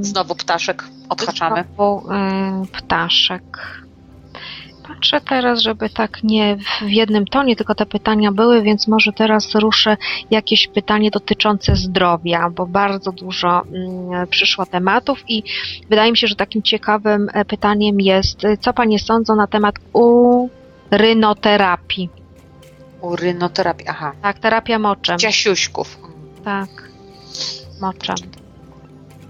Znowu 0.00 0.34
ptaszek 0.34 0.84
odhaczamy. 1.08 1.64
Znowu, 1.76 2.08
ptaszek. 2.72 3.76
Patrzę 4.88 5.20
teraz, 5.20 5.60
żeby 5.60 5.90
tak 5.90 6.22
nie 6.22 6.56
w 6.82 6.90
jednym 6.90 7.26
tonie, 7.26 7.56
tylko 7.56 7.74
te 7.74 7.86
pytania 7.86 8.32
były, 8.32 8.62
więc 8.62 8.88
może 8.88 9.12
teraz 9.12 9.54
ruszę 9.54 9.96
jakieś 10.30 10.68
pytanie 10.68 11.10
dotyczące 11.10 11.76
zdrowia, 11.76 12.50
bo 12.50 12.66
bardzo 12.66 13.12
dużo 13.12 13.62
mm, 13.62 14.26
przyszło 14.26 14.66
tematów 14.66 15.24
i 15.28 15.42
wydaje 15.90 16.10
mi 16.10 16.18
się, 16.18 16.26
że 16.26 16.36
takim 16.36 16.62
ciekawym 16.62 17.28
e, 17.32 17.44
pytaniem 17.44 18.00
jest, 18.00 18.44
y, 18.44 18.58
co 18.60 18.72
Panie 18.72 18.98
sądzą 18.98 19.36
na 19.36 19.46
temat 19.46 19.74
urynoterapii? 20.92 22.10
Urynoterapia, 23.00 23.84
aha. 23.88 24.12
Tak, 24.22 24.38
terapia 24.38 24.78
moczem. 24.78 25.18
Ciasiuśków. 25.18 26.05
Tak, 26.46 26.68
moczem. 27.80 28.16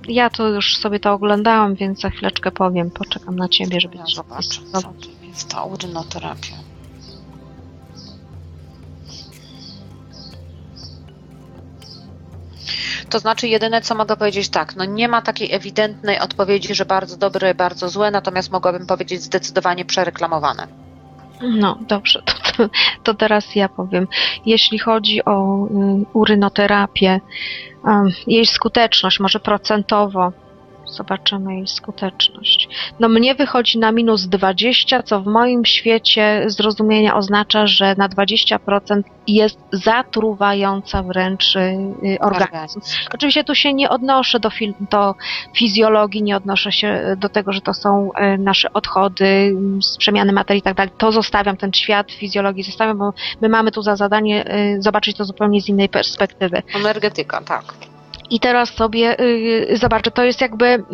Ja 0.09 0.31
tu 0.31 0.49
już 0.49 0.77
sobie 0.77 1.01
to 1.01 1.13
oglądałam, 1.13 1.75
więc 1.75 2.01
za 2.01 2.11
chwileczkę 2.11 2.51
powiem. 2.51 2.91
Poczekam 2.91 3.37
na 3.37 3.49
Ciebie, 3.49 3.81
żeby 3.81 3.97
Ja 3.97 4.05
ci 4.05 4.17
zobaczę, 4.17 4.61
to- 4.73 4.81
co 4.81 4.89
to 4.89 5.27
jest 5.27 5.49
ta 5.49 5.63
urynoterapia. 5.65 6.57
To 13.11 13.19
znaczy, 13.19 13.49
jedyne 13.49 13.81
co 13.81 13.95
mogę 13.95 14.17
powiedzieć 14.17 14.49
tak, 14.49 14.77
no 14.77 14.85
nie 14.85 15.09
ma 15.09 15.23
takiej 15.23 15.53
ewidentnej 15.55 16.21
odpowiedzi, 16.21 16.75
że 16.75 16.85
bardzo 16.85 17.17
dobre, 17.17 17.55
bardzo 17.55 17.89
złe, 17.89 18.11
natomiast 18.11 18.51
mogłabym 18.51 18.87
powiedzieć 18.87 19.23
zdecydowanie 19.23 19.85
przereklamowane. 19.85 20.86
No, 21.43 21.79
dobrze, 21.81 22.23
to, 22.23 22.53
to, 22.53 22.69
to 23.03 23.15
teraz 23.15 23.55
ja 23.55 23.69
powiem. 23.69 24.09
Jeśli 24.47 24.79
chodzi 24.79 25.25
o 25.25 25.67
y, 25.67 25.69
urynoterapię, 26.13 27.21
um, 27.85 28.09
jej 28.27 28.47
skuteczność, 28.47 29.21
może 29.21 29.41
procentowo, 29.41 30.33
zobaczymy 30.89 31.55
jej 31.55 31.67
skuteczność. 31.67 32.69
No 33.01 33.09
mnie 33.09 33.35
wychodzi 33.35 33.79
na 33.79 33.93
minus 33.93 34.27
20, 34.27 35.03
co 35.03 35.21
w 35.21 35.27
moim 35.27 35.65
świecie 35.65 36.45
zrozumienia 36.47 37.17
oznacza, 37.17 37.67
że 37.67 37.95
na 37.99 38.09
20% 38.09 39.03
jest 39.27 39.59
zatruwająca 39.73 41.03
wręcz 41.03 41.57
y, 41.57 41.61
y, 42.05 42.19
organizm. 42.21 42.81
Oczywiście 43.15 43.45
tu 43.45 43.55
się 43.55 43.75
nie 43.75 43.91
odnoszę 43.91 44.41
do, 44.41 44.51
do 44.91 45.15
fizjologii, 45.57 46.23
nie 46.23 46.37
odnoszę 46.37 46.73
się 46.73 47.17
do 47.19 47.29
tego, 47.29 47.53
że 47.53 47.61
to 47.61 47.75
są 47.75 48.13
e, 48.13 48.39
nasze 48.39 48.73
odchody 48.73 49.27
m, 49.27 49.83
z 49.83 49.97
przemiany 49.97 50.33
materii 50.33 50.59
i 50.59 50.63
tak 50.63 50.75
dalej. 50.75 50.93
To 50.99 51.13
zostawiam, 51.13 51.57
ten 51.57 51.73
świat 51.73 52.13
fizjologii 52.13 52.63
zostawiam, 52.63 52.99
bo 52.99 53.13
my 53.41 53.49
mamy 53.49 53.71
tu 53.71 53.83
za 53.83 53.97
zadanie 53.97 54.45
e, 54.47 54.83
zobaczyć 54.83 55.17
to 55.17 55.25
zupełnie 55.25 55.61
z 55.61 55.69
innej 55.69 55.89
perspektywy. 55.89 56.63
Energetyka, 56.75 57.41
tak. 57.41 57.96
I 58.31 58.41
teraz 58.41 58.75
sobie 58.75 59.21
y, 59.21 59.77
zobaczę, 59.77 60.11
to 60.11 60.25
jest 60.25 60.41
jakby. 60.41 60.85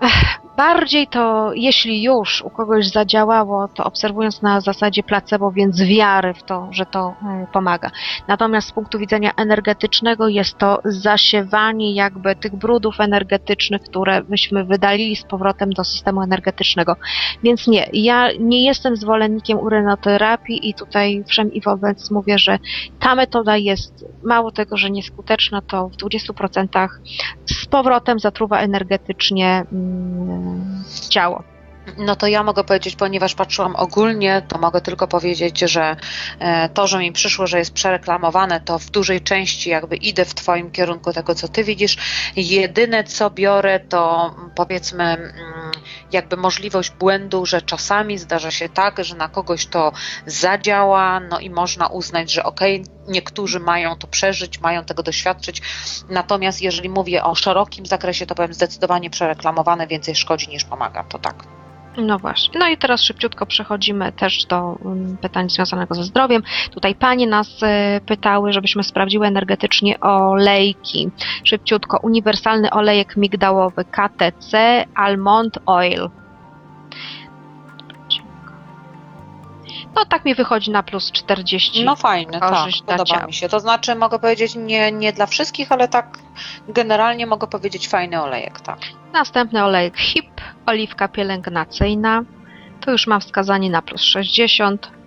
Ech, 0.00 0.40
bardziej 0.58 1.06
to, 1.06 1.50
jeśli 1.54 2.02
już 2.02 2.42
u 2.42 2.50
kogoś 2.50 2.88
zadziałało, 2.88 3.68
to 3.68 3.84
obserwując 3.84 4.42
na 4.42 4.60
zasadzie 4.60 5.02
placebo, 5.02 5.52
więc 5.52 5.82
wiary 5.82 6.34
w 6.34 6.42
to, 6.42 6.68
że 6.70 6.86
to 6.86 7.14
y, 7.42 7.46
pomaga. 7.52 7.90
Natomiast 8.28 8.68
z 8.68 8.72
punktu 8.72 8.98
widzenia 8.98 9.32
energetycznego 9.36 10.28
jest 10.28 10.58
to 10.58 10.80
zasiewanie 10.84 11.94
jakby 11.94 12.36
tych 12.36 12.56
brudów 12.56 13.00
energetycznych, 13.00 13.82
które 13.82 14.22
myśmy 14.28 14.64
wydalili 14.64 15.16
z 15.16 15.22
powrotem 15.22 15.70
do 15.70 15.84
systemu 15.84 16.22
energetycznego. 16.22 16.96
Więc 17.42 17.66
nie, 17.66 17.88
ja 17.92 18.28
nie 18.40 18.64
jestem 18.64 18.96
zwolennikiem 18.96 19.58
urynoterapii 19.58 20.68
i 20.68 20.74
tutaj 20.74 21.24
wszem 21.28 21.52
i 21.52 21.60
wobec 21.60 22.10
mówię, 22.10 22.38
że 22.38 22.58
ta 23.00 23.14
metoda 23.14 23.56
jest 23.56 24.04
mało 24.22 24.50
tego, 24.52 24.76
że 24.76 24.90
nieskuteczna, 24.90 25.62
to 25.62 25.88
w 25.88 25.96
20% 25.96 26.88
z 27.46 27.66
powrotem 27.66 28.18
zatruwa 28.18 28.58
energetycznie 28.60 29.64
mm, 29.72 30.47
ciało. 31.08 31.42
No 31.96 32.16
to 32.16 32.26
ja 32.26 32.42
mogę 32.42 32.64
powiedzieć, 32.64 32.96
ponieważ 32.96 33.34
patrzyłam 33.34 33.76
ogólnie, 33.76 34.42
to 34.48 34.58
mogę 34.58 34.80
tylko 34.80 35.08
powiedzieć, 35.08 35.58
że 35.60 35.96
e, 36.38 36.68
to, 36.68 36.86
że 36.86 36.98
mi 36.98 37.12
przyszło, 37.12 37.46
że 37.46 37.58
jest 37.58 37.72
przereklamowane, 37.72 38.60
to 38.60 38.78
w 38.78 38.90
dużej 38.90 39.20
części 39.20 39.70
jakby 39.70 39.96
idę 39.96 40.24
w 40.24 40.34
Twoim 40.34 40.70
kierunku 40.70 41.12
tego, 41.12 41.34
co 41.34 41.48
Ty 41.48 41.64
widzisz. 41.64 41.96
Jedyne, 42.36 43.04
co 43.04 43.30
biorę, 43.30 43.80
to 43.80 44.34
powiedzmy 44.54 45.04
mm, 45.04 45.67
jakby 46.12 46.36
możliwość 46.36 46.90
błędu, 46.90 47.46
że 47.46 47.62
czasami 47.62 48.18
zdarza 48.18 48.50
się 48.50 48.68
tak, 48.68 49.04
że 49.04 49.16
na 49.16 49.28
kogoś 49.28 49.66
to 49.66 49.92
zadziała, 50.26 51.20
no 51.20 51.40
i 51.40 51.50
można 51.50 51.86
uznać, 51.86 52.32
że 52.32 52.44
okej, 52.44 52.84
niektórzy 53.08 53.60
mają 53.60 53.96
to 53.96 54.06
przeżyć, 54.06 54.60
mają 54.60 54.84
tego 54.84 55.02
doświadczyć, 55.02 55.62
natomiast 56.08 56.62
jeżeli 56.62 56.88
mówię 56.88 57.24
o 57.24 57.34
szerokim 57.34 57.86
zakresie, 57.86 58.26
to 58.26 58.34
powiem 58.34 58.54
zdecydowanie 58.54 59.10
przereklamowane, 59.10 59.86
więcej 59.86 60.16
szkodzi 60.16 60.48
niż 60.48 60.64
pomaga, 60.64 61.04
to 61.04 61.18
tak. 61.18 61.57
No 61.98 62.18
właśnie. 62.18 62.60
No 62.60 62.68
i 62.68 62.76
teraz 62.76 63.02
szybciutko 63.02 63.46
przechodzimy 63.46 64.12
też 64.12 64.44
do 64.44 64.78
mm, 64.84 65.16
pytań 65.16 65.50
związanego 65.50 65.94
ze 65.94 66.04
zdrowiem. 66.04 66.42
Tutaj 66.70 66.94
panie 66.94 67.26
nas 67.26 67.62
e, 67.62 68.00
pytały, 68.06 68.52
żebyśmy 68.52 68.84
sprawdziły 68.84 69.26
energetycznie 69.26 70.00
olejki. 70.00 71.10
Szybciutko. 71.44 71.98
Uniwersalny 72.02 72.70
olejek 72.70 73.16
migdałowy 73.16 73.84
KTC 73.84 74.84
Almond 74.94 75.58
Oil. 75.66 76.10
No 79.94 80.04
tak 80.04 80.24
mi 80.24 80.34
wychodzi 80.34 80.70
na 80.70 80.82
plus 80.82 81.12
40. 81.12 81.84
No 81.84 81.96
fajne, 81.96 82.40
tak, 82.40 82.68
podoba 82.86 83.04
ciała. 83.04 83.26
mi 83.26 83.32
się. 83.34 83.48
To 83.48 83.60
znaczy 83.60 83.94
mogę 83.94 84.18
powiedzieć 84.18 84.54
nie, 84.54 84.92
nie 84.92 85.12
dla 85.12 85.26
wszystkich, 85.26 85.72
ale 85.72 85.88
tak 85.88 86.18
generalnie 86.68 87.26
mogę 87.26 87.46
powiedzieć 87.46 87.88
fajny 87.88 88.22
olejek, 88.22 88.60
tak. 88.60 88.78
Następny 89.12 89.64
olejek 89.64 89.98
HIP, 89.98 90.40
oliwka 90.66 91.08
pielęgnacyjna. 91.08 92.22
Tu 92.80 92.90
już 92.90 93.06
mam 93.06 93.20
wskazanie 93.20 93.70
na 93.70 93.82
plus 93.82 94.02
60. 94.02 94.97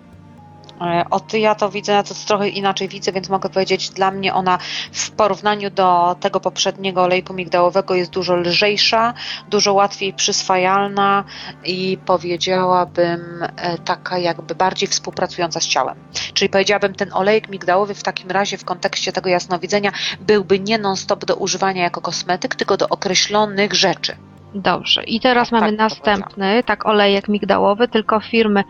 E, 0.82 1.04
O 1.10 1.20
ty 1.20 1.38
ja 1.38 1.54
to 1.54 1.70
widzę, 1.70 1.92
ja 1.92 2.02
to 2.02 2.14
trochę 2.26 2.48
inaczej 2.48 2.88
widzę, 2.88 3.12
więc 3.12 3.28
mogę 3.28 3.48
powiedzieć, 3.48 3.90
dla 3.90 4.10
mnie 4.10 4.34
ona 4.34 4.58
w 4.92 5.10
porównaniu 5.10 5.70
do 5.70 6.16
tego 6.20 6.40
poprzedniego 6.40 7.02
olejku 7.02 7.34
migdałowego 7.34 7.94
jest 7.94 8.10
dużo 8.10 8.36
lżejsza, 8.36 9.14
dużo 9.48 9.72
łatwiej 9.72 10.12
przyswajalna 10.12 11.24
i 11.64 11.98
powiedziałabym 12.06 13.20
e, 13.56 13.78
taka 13.78 14.18
jakby 14.18 14.54
bardziej 14.54 14.88
współpracująca 14.88 15.60
z 15.60 15.66
ciałem. 15.66 15.96
Czyli 16.34 16.48
powiedziałabym 16.48 16.94
ten 16.94 17.12
olejek 17.12 17.48
migdałowy 17.48 17.94
w 17.94 18.02
takim 18.02 18.30
razie 18.30 18.58
w 18.58 18.64
kontekście 18.64 19.12
tego 19.12 19.30
jasnowidzenia 19.30 19.92
byłby 20.20 20.60
nie 20.60 20.78
non-stop 20.78 21.24
do 21.24 21.36
używania 21.36 21.82
jako 21.82 22.00
kosmetyk, 22.00 22.54
tylko 22.54 22.76
do 22.76 22.88
określonych 22.88 23.74
rzeczy. 23.74 24.16
Dobrze. 24.54 25.04
I 25.04 25.20
teraz 25.20 25.50
Tak, 25.50 25.60
mamy 25.60 25.72
następny, 25.72 26.62
tak 26.62 26.86
olejek 26.86 27.28
migdałowy, 27.28 27.88
tylko 27.88 28.20
firmy, 28.20 28.64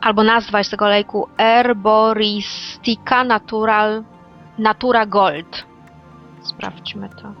albo 0.00 0.22
nazwa 0.24 0.58
jest 0.58 0.70
tego 0.70 0.84
olejku 0.84 1.28
Herboristica 1.38 3.24
Natural, 3.24 4.04
Natura 4.58 5.06
Gold. 5.06 5.64
Sprawdźmy 6.42 7.08
to. 7.08 7.32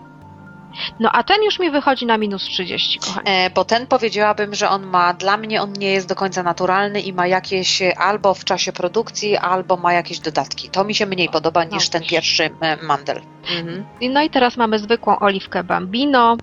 No 1.00 1.10
a 1.12 1.22
ten 1.22 1.42
już 1.42 1.58
mi 1.58 1.70
wychodzi 1.70 2.06
na 2.06 2.18
minus 2.18 2.42
30, 2.42 2.98
kochani. 2.98 3.26
E, 3.28 3.50
bo 3.50 3.64
ten 3.64 3.86
powiedziałabym, 3.86 4.54
że 4.54 4.68
on 4.68 4.86
ma, 4.86 5.14
dla 5.14 5.36
mnie 5.36 5.62
on 5.62 5.72
nie 5.72 5.90
jest 5.92 6.08
do 6.08 6.14
końca 6.14 6.42
naturalny 6.42 7.00
i 7.00 7.12
ma 7.12 7.26
jakieś 7.26 7.82
e, 7.82 7.98
albo 7.98 8.34
w 8.34 8.44
czasie 8.44 8.72
produkcji, 8.72 9.36
albo 9.36 9.76
ma 9.76 9.92
jakieś 9.92 10.18
dodatki. 10.18 10.68
To 10.70 10.84
mi 10.84 10.94
się 10.94 11.06
mniej 11.06 11.28
podoba 11.28 11.64
No 11.64 11.70
niż 11.70 11.88
ten 11.88 12.00
właśnie. 12.00 12.16
pierwszy 12.16 12.50
e, 12.60 12.76
mandel. 12.82 13.20
Mhm. 13.58 13.84
No 14.12 14.22
i 14.22 14.30
teraz 14.30 14.56
mamy 14.56 14.78
zwykłą 14.78 15.18
oliwkę 15.18 15.64
Bambino. 15.64 16.36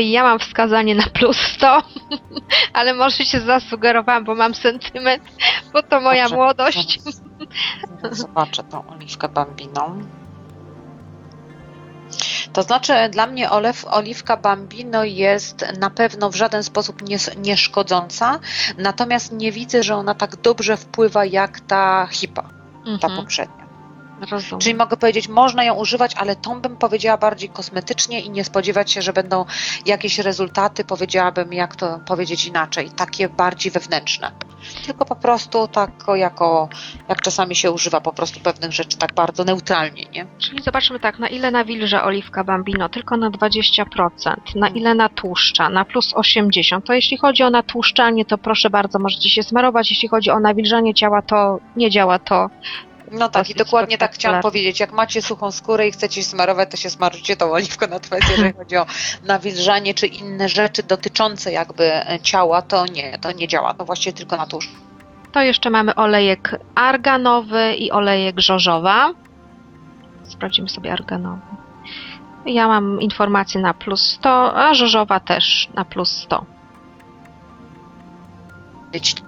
Ja 0.00 0.22
mam 0.22 0.38
wskazanie 0.38 0.94
na 0.94 1.06
plus 1.06 1.36
100, 1.36 1.82
ale 2.72 2.94
może 2.94 3.24
się 3.24 3.40
zasugerowałam, 3.40 4.24
bo 4.24 4.34
mam 4.34 4.54
sentyment, 4.54 5.22
bo 5.72 5.82
to 5.82 6.00
moja 6.00 6.22
Dobrze. 6.22 6.36
młodość. 6.36 7.00
Zaraz 8.02 8.18
Zobaczę 8.18 8.62
tą 8.62 8.86
oliwkę 8.86 9.28
bambiną. 9.28 10.00
To 12.52 12.62
znaczy, 12.62 12.92
dla 13.10 13.26
mnie 13.26 13.50
olew, 13.50 13.84
oliwka 13.84 14.36
bambino 14.36 15.04
jest 15.04 15.64
na 15.80 15.90
pewno 15.90 16.30
w 16.30 16.34
żaden 16.36 16.62
sposób 16.62 17.02
nie, 17.08 17.16
nieszkodząca, 17.36 18.38
natomiast 18.78 19.32
nie 19.32 19.52
widzę, 19.52 19.82
że 19.82 19.96
ona 19.96 20.14
tak 20.14 20.36
dobrze 20.36 20.76
wpływa 20.76 21.24
jak 21.24 21.60
ta 21.60 22.08
hipa, 22.10 22.42
ta 22.42 22.90
Mhm, 22.90 23.16
poprzednia. 23.16 23.63
Rozumiem. 24.30 24.60
Czyli 24.60 24.74
mogę 24.74 24.96
powiedzieć, 24.96 25.28
można 25.28 25.64
ją 25.64 25.74
używać, 25.74 26.14
ale 26.14 26.36
tą 26.36 26.60
bym 26.60 26.76
powiedziała 26.76 27.18
bardziej 27.18 27.48
kosmetycznie 27.48 28.20
i 28.20 28.30
nie 28.30 28.44
spodziewać 28.44 28.92
się, 28.92 29.02
że 29.02 29.12
będą 29.12 29.44
jakieś 29.86 30.18
rezultaty, 30.18 30.84
powiedziałabym, 30.84 31.52
jak 31.52 31.76
to 31.76 32.00
powiedzieć 32.06 32.46
inaczej, 32.46 32.90
takie 32.90 33.28
bardziej 33.28 33.72
wewnętrzne. 33.72 34.32
Tylko 34.86 35.04
po 35.04 35.16
prostu 35.16 35.68
tak 35.68 35.90
jako, 36.14 36.68
jak 37.08 37.20
czasami 37.20 37.56
się 37.56 37.70
używa 37.70 38.00
po 38.00 38.12
prostu 38.12 38.40
pewnych 38.40 38.72
rzeczy 38.72 38.98
tak 38.98 39.14
bardzo 39.14 39.44
neutralnie, 39.44 40.04
nie? 40.12 40.26
Czyli 40.38 40.62
zobaczmy 40.62 41.00
tak, 41.00 41.18
na 41.18 41.28
ile 41.28 41.50
nawilża 41.50 42.04
oliwka 42.04 42.44
Bambino? 42.44 42.88
Tylko 42.88 43.16
na 43.16 43.30
20%. 43.30 43.84
Na 44.54 44.68
ile 44.68 44.94
natłuszcza? 44.94 45.68
Na 45.68 45.84
plus 45.84 46.12
80. 46.14 46.84
To 46.84 46.92
jeśli 46.92 47.16
chodzi 47.16 47.42
o 47.42 47.50
natłuszczanie, 47.50 48.24
to 48.24 48.38
proszę 48.38 48.70
bardzo, 48.70 48.98
możecie 48.98 49.30
się 49.30 49.42
smarować. 49.42 49.90
Jeśli 49.90 50.08
chodzi 50.08 50.30
o 50.30 50.40
nawilżanie 50.40 50.94
ciała, 50.94 51.22
to 51.22 51.58
nie 51.76 51.90
działa 51.90 52.18
to. 52.18 52.50
No 53.18 53.28
tak, 53.28 53.50
i 53.50 53.54
dokładnie 53.54 53.98
tak 53.98 54.14
chciałam 54.14 54.42
powiedzieć. 54.42 54.80
Jak 54.80 54.92
macie 54.92 55.22
suchą 55.22 55.50
skórę 55.50 55.88
i 55.88 55.92
chcecie 55.92 56.22
się 56.22 56.28
smarować, 56.28 56.70
to 56.70 56.76
się 56.76 56.90
smarujcie 56.90 57.36
tą 57.36 57.52
oliwką 57.52 57.86
na 57.86 58.00
twarz. 58.00 58.30
Jeżeli 58.30 58.52
chodzi 58.58 58.76
o 58.76 58.86
nawilżanie 59.22 59.94
czy 59.94 60.06
inne 60.06 60.48
rzeczy 60.48 60.82
dotyczące 60.82 61.52
jakby 61.52 61.84
e, 61.94 62.18
ciała, 62.22 62.62
to 62.62 62.86
nie, 62.86 63.18
to 63.18 63.32
nie 63.32 63.48
działa. 63.48 63.74
To 63.74 63.84
właściwie 63.84 64.12
tylko 64.12 64.36
na 64.36 64.46
tłuszcz. 64.46 64.70
To 65.32 65.42
jeszcze 65.42 65.70
mamy 65.70 65.94
olejek 65.94 66.60
arganowy 66.74 67.74
i 67.74 67.90
olejek 67.90 68.40
żożowa. 68.40 69.10
Sprawdzimy 70.24 70.68
sobie 70.68 70.92
arganowy. 70.92 71.40
Ja 72.46 72.68
mam 72.68 73.00
informację 73.00 73.60
na 73.60 73.74
plus 73.74 74.02
100, 74.10 74.56
a 74.56 74.74
żożowa 74.74 75.20
też 75.20 75.68
na 75.74 75.84
plus 75.84 76.10
100. 76.16 76.44
Być- 78.92 79.22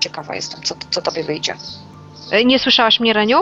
Ciekawa 0.00 0.34
jestem, 0.34 0.62
co, 0.62 0.74
co 0.90 1.02
tobie 1.02 1.24
wyjdzie. 1.24 1.54
E, 2.30 2.44
Nie 2.44 2.58
słyszałaś 2.58 3.00
mnie, 3.00 3.12
Reniu? 3.12 3.38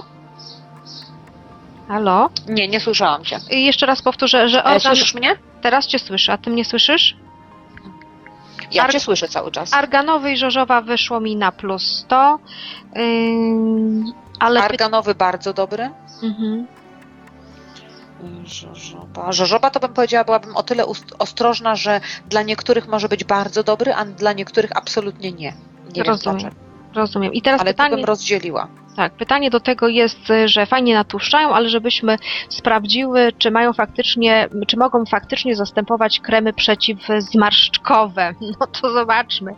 Halo? 1.88 2.30
Nie, 2.48 2.68
nie 2.68 2.80
słyszałam 2.80 3.24
cię. 3.24 3.38
I 3.50 3.64
jeszcze 3.66 3.86
raz 3.86 4.02
powtórzę, 4.02 4.48
że 4.48 4.58
E, 4.60 4.64
organ... 4.64 4.80
słyszysz 4.80 5.14
mnie? 5.14 5.36
Teraz 5.62 5.86
cię 5.86 5.98
słyszę, 5.98 6.32
a 6.32 6.38
ty 6.38 6.50
mnie 6.50 6.64
słyszysz? 6.64 7.16
Ja 8.72 8.82
Ar- 8.84 8.92
cię 8.92 9.00
słyszę 9.00 9.28
cały 9.28 9.50
czas. 9.50 9.72
Arganowy 9.74 10.32
i 10.32 10.36
żożowa 10.36 10.80
wyszło 10.82 11.20
mi 11.20 11.36
na 11.36 11.52
plus 11.52 11.82
100. 11.82 12.38
Ym, 12.98 14.04
ale. 14.40 14.60
py- 14.60 14.64
Arganowy 14.64 15.14
bardzo 15.14 15.52
dobry. 15.52 15.90
Mhm. 16.22 16.66
Żożoba. 18.44 19.32
Żożoba 19.32 19.70
to 19.70 19.80
bym 19.80 19.92
powiedziała, 19.94 20.24
byłabym 20.24 20.56
o 20.56 20.62
tyle 20.62 20.86
ust- 20.86 21.14
ostrożna, 21.18 21.74
że 21.76 22.00
dla 22.28 22.42
niektórych 22.42 22.88
może 22.88 23.08
być 23.08 23.24
bardzo 23.24 23.62
dobry, 23.62 23.94
a 23.94 24.04
dla 24.04 24.32
niektórych 24.32 24.70
absolutnie 24.76 25.32
nie. 25.32 25.52
Nie 25.94 26.02
wiem 26.02 26.06
Rozumiem. 26.06 26.38
dlaczego. 26.38 26.62
Rozumiem. 26.96 27.32
I 27.32 27.42
teraz 27.42 27.60
Ale 27.60 27.70
to 27.70 27.74
pytanie, 27.74 27.96
bym 27.96 28.04
rozdzieliła. 28.04 28.68
tak, 28.96 29.12
pytanie 29.12 29.50
do 29.50 29.60
tego 29.60 29.88
jest, 29.88 30.30
y, 30.30 30.48
że 30.48 30.66
fajnie 30.66 30.94
natłuszczają, 30.94 31.54
ale 31.54 31.68
żebyśmy 31.68 32.16
sprawdziły, 32.48 33.32
czy 33.38 33.50
mają 33.50 33.72
faktycznie, 33.72 34.48
czy 34.66 34.76
mogą 34.76 35.04
faktycznie 35.06 35.56
zastępować 35.56 36.20
kremy 36.20 36.52
przeciwzmarszczkowe. 36.52 38.34
No 38.60 38.66
to 38.66 38.90
zobaczmy. 38.92 39.54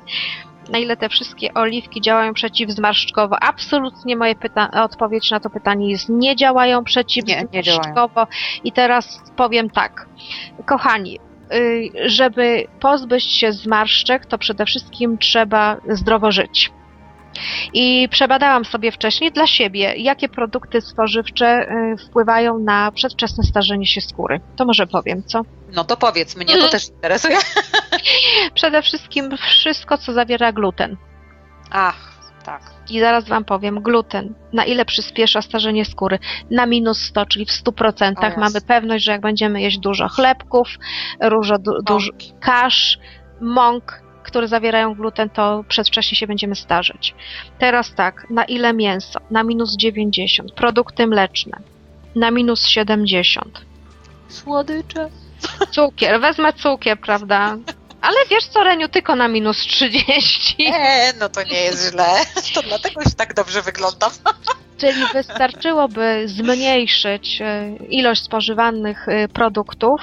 Na 0.72 0.78
ile 0.78 0.96
te 0.96 1.08
wszystkie 1.08 1.54
oliwki 1.54 2.00
działają 2.00 2.34
przeciwzmarszczkowo? 2.34 3.36
Absolutnie 3.42 4.16
moje 4.16 4.34
pyta- 4.34 4.82
odpowiedź 4.84 5.30
na 5.30 5.40
to 5.40 5.50
pytanie 5.50 5.90
jest 5.90 6.08
nie 6.08 6.36
działają 6.36 6.84
przeciwzmarszczkowo. 6.84 8.26
I 8.64 8.72
teraz 8.72 9.22
powiem 9.36 9.70
tak. 9.70 10.06
Kochani, 10.66 11.18
y, 11.54 11.90
żeby 12.06 12.64
pozbyć 12.80 13.24
się 13.24 13.52
zmarszczek, 13.52 14.26
to 14.26 14.38
przede 14.38 14.64
wszystkim 14.66 15.18
trzeba 15.18 15.76
zdrowo 15.88 16.32
żyć. 16.32 16.70
I 17.72 18.08
przebadałam 18.10 18.64
sobie 18.64 18.92
wcześniej 18.92 19.32
dla 19.32 19.46
siebie, 19.46 19.94
jakie 19.96 20.28
produkty 20.28 20.80
spożywcze 20.80 21.66
y, 21.94 21.96
wpływają 22.08 22.58
na 22.58 22.92
przedwczesne 22.92 23.44
starzenie 23.44 23.86
się 23.86 24.00
skóry. 24.00 24.40
To 24.56 24.64
może 24.64 24.86
powiem, 24.86 25.22
co? 25.26 25.42
No 25.72 25.84
to 25.84 25.96
powiedz, 25.96 26.36
mnie 26.36 26.46
to 26.46 26.52
Mhm. 26.52 26.70
też 26.70 26.88
interesuje. 26.88 27.38
Przede 28.54 28.82
wszystkim 28.82 29.36
wszystko, 29.36 29.98
co 29.98 30.12
zawiera 30.12 30.52
gluten. 30.52 30.96
Ach, 31.70 32.12
tak. 32.44 32.62
I 32.90 33.00
zaraz 33.00 33.28
Wam 33.28 33.44
powiem, 33.44 33.82
gluten, 33.82 34.34
na 34.52 34.64
ile 34.64 34.84
przyspiesza 34.84 35.42
starzenie 35.42 35.84
skóry? 35.84 36.18
Na 36.50 36.66
minus 36.66 37.02
100, 37.02 37.26
czyli 37.26 37.44
w 37.46 37.50
100% 37.50 38.36
O 38.36 38.40
mamy 38.40 38.60
pewność, 38.60 39.04
że 39.04 39.12
jak 39.12 39.20
będziemy 39.20 39.60
jeść 39.62 39.78
dużo 39.78 40.08
chlebków, 40.08 40.68
dużo, 41.30 41.58
du, 41.58 41.82
dużo 41.82 42.12
kasz, 42.40 42.98
mąk, 43.40 44.02
które 44.28 44.48
zawierają 44.48 44.94
gluten, 44.94 45.30
to 45.30 45.64
przedwcześnie 45.68 46.18
się 46.18 46.26
będziemy 46.26 46.56
starzeć. 46.56 47.14
Teraz 47.58 47.94
tak, 47.94 48.30
na 48.30 48.44
ile 48.44 48.72
mięso? 48.72 49.20
Na 49.30 49.42
minus 49.42 49.76
90. 49.76 50.52
Produkty 50.52 51.06
mleczne 51.06 51.60
na 52.18 52.30
minus 52.30 52.66
70. 52.66 53.60
Słodycze. 54.28 55.10
Cukier, 55.70 56.20
wezmę 56.20 56.52
cukier, 56.52 57.00
prawda? 57.00 57.56
Ale 58.00 58.16
wiesz 58.30 58.46
co, 58.46 58.64
Reniu, 58.64 58.88
tylko 58.88 59.16
na 59.16 59.28
minus 59.28 59.56
30. 59.56 60.56
Nie, 60.58 61.12
no 61.20 61.28
to 61.28 61.42
nie 61.42 61.60
jest 61.60 61.90
źle. 61.90 62.08
To 62.54 62.62
dlatego 62.62 63.04
się 63.04 63.10
tak 63.10 63.34
dobrze 63.34 63.62
wyglądam. 63.62 64.10
Czyli 64.78 65.02
wystarczyłoby 65.12 66.22
zmniejszyć 66.26 67.40
e, 67.40 67.76
ilość 67.88 68.22
spożywanych 68.22 69.08
e, 69.08 69.28
produktów, 69.28 70.00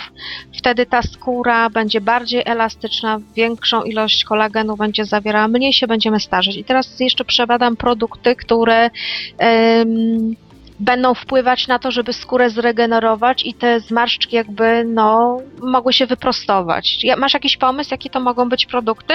wtedy 0.58 0.86
ta 0.86 1.02
skóra 1.02 1.70
będzie 1.70 2.02
bardziej 2.02 2.42
elastyczna, 2.46 3.20
większą 3.36 3.84
ilość 3.84 4.24
kolagenu 4.24 4.78
będzie 4.78 5.06
zawierała, 5.06 5.48
mniej 5.48 5.74
się 5.74 5.88
będziemy 5.88 6.20
starzeć. 6.20 6.58
I 6.58 6.64
teraz 6.64 7.00
jeszcze 7.00 7.26
przebadam 7.26 7.76
produkty, 7.76 8.36
które 8.36 8.90
em, 9.38 10.36
będą 10.80 11.14
wpływać 11.14 11.68
na 11.68 11.80
to, 11.80 11.92
żeby 11.92 12.14
skórę 12.14 12.50
zregenerować 12.50 13.46
i 13.46 13.54
te 13.54 13.80
zmarszczki 13.80 14.36
jakby 14.36 14.84
no 14.86 15.40
mogły 15.62 15.94
się 15.94 16.06
wyprostować. 16.06 17.06
Masz 17.18 17.34
jakiś 17.34 17.58
pomysł, 17.58 17.90
jakie 17.92 18.10
to 18.10 18.20
mogą 18.20 18.50
być 18.50 18.66
produkty? 18.66 19.14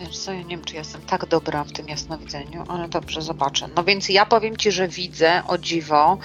Wiesz 0.00 0.18
co, 0.18 0.32
ja 0.32 0.42
nie 0.42 0.48
wiem, 0.56 0.64
czy 0.64 0.74
jestem 0.74 1.02
tak 1.02 1.26
dobra 1.26 1.64
w 1.64 1.72
tym 1.72 1.88
jasnowidzeniu, 1.88 2.64
ale 2.68 2.88
dobrze, 2.88 3.22
zobaczę. 3.22 3.68
No 3.76 3.84
więc 3.84 4.08
ja 4.08 4.26
powiem 4.26 4.56
Ci, 4.56 4.72
że 4.72 4.88
widzę, 4.88 5.42
o 5.48 5.58
dziwo, 5.58 6.18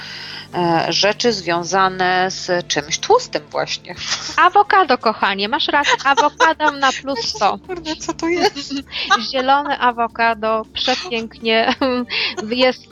e, 0.53 0.85
rzeczy 0.89 1.33
związane 1.33 2.31
z 2.31 2.67
czymś 2.67 2.99
tłustym 2.99 3.41
właśnie. 3.51 3.95
Awokado, 4.45 4.97
kochanie, 4.97 5.49
masz 5.49 5.67
rację, 5.67 5.93
awokado 6.05 6.71
na 6.71 6.91
plus 6.91 7.19
100. 7.27 7.57
Kurde, 7.67 7.95
co 7.95 8.13
to 8.13 8.27
jest? 8.27 8.73
Zielone 9.31 9.79
awokado, 9.79 10.65
przepięknie, 10.73 11.75
jest 12.49 12.83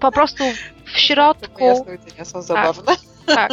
po 0.00 0.12
prostu 0.12 0.44
w 0.84 0.98
środku, 0.98 1.64
Jasnowidzenia 1.64 2.24
są 2.24 2.42
zabawne. 2.42 2.96
tak. 3.26 3.50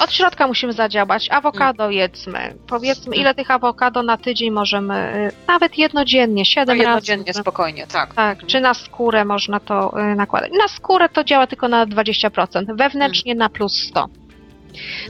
Od 0.00 0.12
środka 0.12 0.46
musimy 0.46 0.72
zadziałać. 0.72 1.28
Awokado 1.30 1.90
jedzmy. 1.90 2.54
Powiedzmy, 2.66 3.16
ile 3.16 3.34
tych 3.34 3.50
awokado 3.50 4.02
na 4.02 4.16
tydzień 4.16 4.50
możemy, 4.50 5.16
y, 5.28 5.46
nawet 5.48 5.78
jednodziennie, 5.78 6.40
No, 6.42 6.44
7 6.44 6.68
razy. 6.68 6.82
jednodziennie, 6.88 7.34
spokojnie, 7.34 7.86
tak. 7.86 8.14
Tak, 8.14 8.46
czy 8.46 8.60
na 8.60 8.74
skórę 8.74 9.24
można 9.24 9.60
to 9.60 9.94
y, 10.12 10.14
nakładać. 10.14 10.50
Na 10.58 10.68
skórę 10.68 11.08
to 11.08 11.24
działa 11.24 11.46
tylko 11.46 11.68
na 11.68 11.86
20%, 11.86 12.76
wewnętrznie 12.76 13.34
na 13.34 13.48
plus 13.48 13.72
100. 13.88 14.06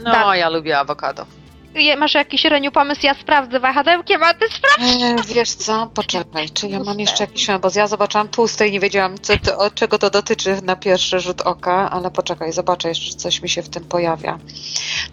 No, 0.04 0.12
Tak. 0.12 0.38
ja 0.38 0.48
lubię 0.48 0.78
awokado. 0.78 1.26
Je- 1.74 1.96
Masz 1.96 2.14
jakiś 2.14 2.44
Reniu 2.44 2.72
pomysł? 2.72 3.00
Ja 3.04 3.14
sprawdzę 3.14 3.60
wahadełkiem, 3.60 4.22
a 4.22 4.34
ty 4.34 4.46
sprawdź. 4.48 5.02
E, 5.02 5.34
wiesz 5.34 5.50
co, 5.50 5.90
poczekaj, 5.94 6.50
czy 6.50 6.68
ja 6.68 6.80
mam 6.80 7.00
jeszcze 7.00 7.24
jakiś, 7.24 7.46
bo 7.62 7.68
ja 7.74 7.86
zobaczyłam 7.86 8.28
tłuste 8.28 8.68
i 8.68 8.72
nie 8.72 8.80
wiedziałam, 8.80 9.18
co 9.22 9.36
to, 9.38 9.58
od 9.58 9.74
czego 9.74 9.98
to 9.98 10.10
dotyczy 10.10 10.56
na 10.62 10.76
pierwszy 10.76 11.20
rzut 11.20 11.40
oka, 11.40 11.90
ale 11.90 12.10
poczekaj, 12.10 12.52
zobaczę 12.52 12.88
jeszcze, 12.88 13.14
coś 13.16 13.42
mi 13.42 13.48
się 13.48 13.62
w 13.62 13.68
tym 13.68 13.84
pojawia. 13.84 14.38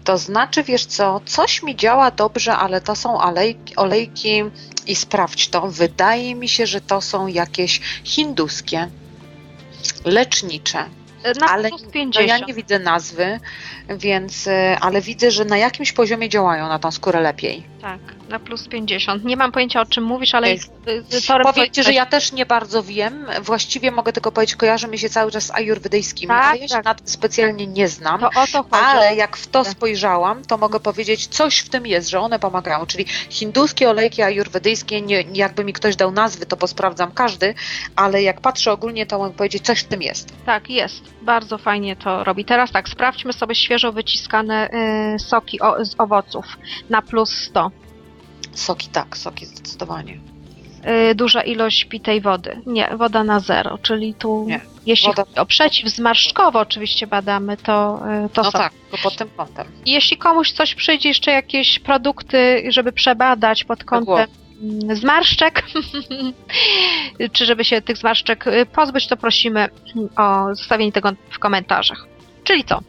To 0.04 0.18
znaczy, 0.18 0.62
wiesz 0.62 0.84
co, 0.86 1.20
coś 1.26 1.62
mi 1.62 1.76
działa 1.76 2.10
dobrze, 2.10 2.56
ale 2.56 2.80
to 2.80 2.96
są 2.96 3.20
olejki, 3.20 3.76
olejki 3.76 4.42
i 4.86 4.96
sprawdź 4.96 5.48
to, 5.48 5.66
wydaje 5.70 6.34
mi 6.34 6.48
się, 6.48 6.66
że 6.66 6.80
to 6.80 7.00
są 7.00 7.26
jakieś 7.26 7.80
hinduskie, 8.04 8.88
lecznicze. 10.04 10.84
Na 11.40 11.46
ale 11.46 11.68
plus 11.68 11.82
no 11.84 11.90
50. 11.90 12.28
ja 12.28 12.38
nie 12.46 12.54
widzę 12.54 12.78
nazwy, 12.78 13.40
więc, 13.88 14.46
e, 14.46 14.76
ale 14.80 15.00
widzę, 15.00 15.30
że 15.30 15.44
na 15.44 15.56
jakimś 15.56 15.92
poziomie 15.92 16.28
działają 16.28 16.68
na 16.68 16.78
tą 16.78 16.90
skórę 16.90 17.20
lepiej. 17.20 17.64
Tak, 17.82 18.00
na 18.28 18.38
plus 18.38 18.68
50. 18.68 19.24
Nie 19.24 19.36
mam 19.36 19.52
pojęcia 19.52 19.80
o 19.80 19.86
czym 19.86 20.04
mówisz, 20.04 20.34
ale 20.34 20.50
Jest. 20.50 20.72
torem 21.26 21.46
Powiem 21.46 21.70
Ci, 21.70 21.82
że 21.82 21.92
ja 21.92 22.06
też 22.06 22.32
nie 22.32 22.46
bardzo 22.46 22.82
wiem. 22.82 23.26
Właściwie 23.42 23.90
mogę 23.90 24.12
tylko 24.12 24.32
powiedzieć, 24.32 24.56
kojarzy 24.56 24.88
mi 24.88 24.98
się 24.98 25.08
cały 25.08 25.30
czas 25.30 25.46
z 25.46 25.50
ajurwedyjskimi, 25.50 26.28
Tak, 26.28 26.60
ja 26.60 26.68
się 26.68 26.74
tak. 26.74 26.84
na 26.84 26.94
tym 26.94 27.08
specjalnie 27.08 27.66
nie 27.66 27.88
znam. 27.88 28.20
To 28.20 28.26
o 28.26 28.46
to 28.52 28.62
chodzi. 28.62 28.84
Ale 28.84 29.16
jak 29.16 29.36
w 29.36 29.46
to 29.46 29.64
Tak. 29.64 29.72
spojrzałam, 29.72 30.44
to 30.44 30.58
mogę 30.58 30.80
powiedzieć, 30.80 31.26
coś 31.26 31.58
w 31.58 31.68
tym 31.68 31.86
jest, 31.86 32.08
że 32.08 32.20
one 32.20 32.38
pomagają. 32.38 32.86
Czyli 32.86 33.04
hinduskie 33.30 33.90
olejki 33.90 34.22
ajurwedyjskie, 34.22 35.00
nie, 35.00 35.24
jakby 35.34 35.64
mi 35.64 35.72
ktoś 35.72 35.96
dał 35.96 36.10
nazwy, 36.12 36.46
to 36.46 36.56
posprawdzam 36.56 37.12
każdy, 37.12 37.54
ale 37.96 38.22
jak 38.22 38.40
patrzę 38.40 38.72
ogólnie, 38.72 39.06
to 39.06 39.18
mogę 39.18 39.34
powiedzieć, 39.34 39.64
coś 39.64 39.80
w 39.80 39.84
tym 39.84 40.02
jest. 40.02 40.32
Tak, 40.46 40.70
jest. 40.70 41.15
Bardzo 41.22 41.58
fajnie 41.58 41.96
to 41.96 42.24
robi. 42.24 42.44
Teraz 42.44 42.72
tak, 42.72 42.88
sprawdźmy 42.88 43.32
sobie 43.32 43.54
świeżo 43.54 43.92
wyciskane 43.92 44.70
y, 45.14 45.18
soki 45.18 45.60
o, 45.60 45.84
z 45.84 45.94
owoców 46.00 46.44
na 46.90 47.02
plus 47.02 47.30
100. 47.30 47.70
Soki 48.52 48.88
tak, 48.88 49.16
soki 49.16 49.46
zdecydowanie. 49.46 50.18
Y, 51.10 51.14
duża 51.14 51.42
ilość 51.42 51.84
pitej 51.84 52.20
wody. 52.20 52.60
Nie, 52.66 52.88
woda 52.96 53.24
na 53.24 53.40
zero, 53.40 53.78
czyli 53.78 54.14
tu 54.14 54.44
Nie, 54.48 54.60
jeśli 54.86 55.08
woda- 55.08 55.24
chodzi 55.24 55.38
o 55.38 55.46
przeciwzmarszczkowo 55.46 56.60
oczywiście 56.60 57.06
badamy, 57.06 57.56
to, 57.56 58.00
y, 58.26 58.28
to 58.28 58.42
no 58.42 58.50
są. 58.50 58.58
tak, 58.58 58.72
to 58.90 58.96
pod 59.02 59.16
tym 59.16 59.28
kątem. 59.36 59.66
Jeśli 59.86 60.16
komuś 60.16 60.52
coś 60.52 60.74
przyjdzie, 60.74 61.08
jeszcze 61.08 61.30
jakieś 61.30 61.78
produkty, 61.78 62.64
żeby 62.68 62.92
przebadać 62.92 63.64
pod 63.64 63.84
kątem 63.84 64.28
zmarszczek, 64.94 65.62
czy 67.32 67.46
żeby 67.46 67.64
się 67.64 67.82
tych 67.82 67.96
zmarszczek 67.96 68.46
y, 68.46 68.66
pozbyć, 68.66 69.06
to 69.08 69.16
prosimy 69.16 69.68
o 70.16 70.54
zostawienie 70.54 70.92
tego 70.92 71.12
w 71.30 71.38
komentarzach. 71.38 72.06
Czyli 72.44 72.64
co? 72.64 72.80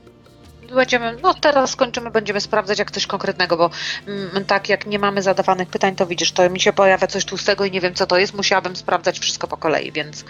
Będziemy, 0.76 1.18
no 1.24 1.34
teraz 1.34 1.72
skończymy, 1.72 2.12
będziemy 2.12 2.42
sprawdzać 2.42 2.80
jak 2.80 2.92
coś 2.92 3.08
konkretnego, 3.08 3.58
bo 3.58 3.70
mm, 4.08 4.46
tak 4.46 4.70
jak 4.70 4.86
nie 4.86 5.00
mamy 5.00 5.22
zadawanych 5.22 5.70
pytań, 5.70 5.96
to 5.96 6.06
widzisz, 6.06 6.32
to 6.32 6.50
mi 6.50 6.60
się 6.60 6.74
pojawia 6.74 7.08
coś 7.08 7.26
tłustego 7.26 7.66
i 7.66 7.72
nie 7.72 7.82
wiem 7.82 7.94
co 7.94 8.08
to 8.08 8.18
jest, 8.18 8.34
musiałabym 8.34 8.76
sprawdzać 8.76 9.20
wszystko 9.20 9.48
po 9.48 9.58
kolei, 9.58 9.92
więc 9.92 10.26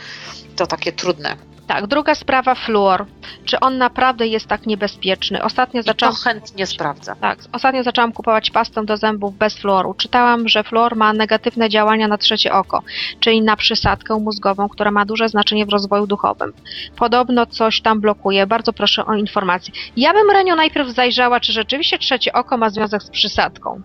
to 0.56 0.68
takie 0.68 0.92
trudne. 0.92 1.38
Tak, 1.68 1.88
druga 1.88 2.16
sprawa, 2.16 2.56
fluor. 2.56 3.06
Czy 3.46 3.60
on 3.60 3.78
naprawdę 3.78 4.28
jest 4.28 4.48
tak 4.48 4.66
niebezpieczny? 4.66 5.44
Ostatnio 5.44 5.82
I 5.82 5.84
to 5.84 5.88
zaczęłam, 5.88 6.16
chętnie 6.16 6.66
sprawdzę. 6.68 7.16
tak, 7.22 7.40
ostatnio 7.52 7.84
zaczęłam 7.84 8.14
kupować 8.14 8.52
pastę 8.52 8.86
do 8.86 8.98
zębów 8.98 9.38
bez 9.38 9.58
fluoru. 9.58 9.94
Czytałam, 9.94 10.48
że 10.48 10.64
fluor 10.64 10.96
ma 10.96 11.14
negatywne 11.14 11.70
działania 11.70 12.08
na 12.08 12.18
trzecie 12.18 12.54
oko, 12.54 12.84
czyli 13.20 13.42
na 13.42 13.56
przysadkę 13.56 14.20
mózgową, 14.20 14.70
która 14.70 14.92
ma 14.92 15.06
duże 15.06 15.30
znaczenie 15.30 15.66
w 15.66 15.70
rozwoju 15.70 16.08
duchowym. 16.08 16.54
Podobno 16.96 17.46
coś 17.46 17.82
tam 17.82 18.02
blokuje. 18.02 18.48
Bardzo 18.48 18.74
proszę 18.74 19.06
o 19.06 19.14
informację. 19.14 19.74
Ja 19.98 20.14
bym, 20.14 20.32
Renio, 20.32 20.56
najpierw 20.56 20.90
zajrzała, 20.90 21.40
czy 21.40 21.54
rzeczywiście 21.54 21.98
trzecie 21.98 22.34
oko 22.34 22.58
ma 22.58 22.70
związek 22.70 23.04
z 23.04 23.10
przysadką. 23.10 23.82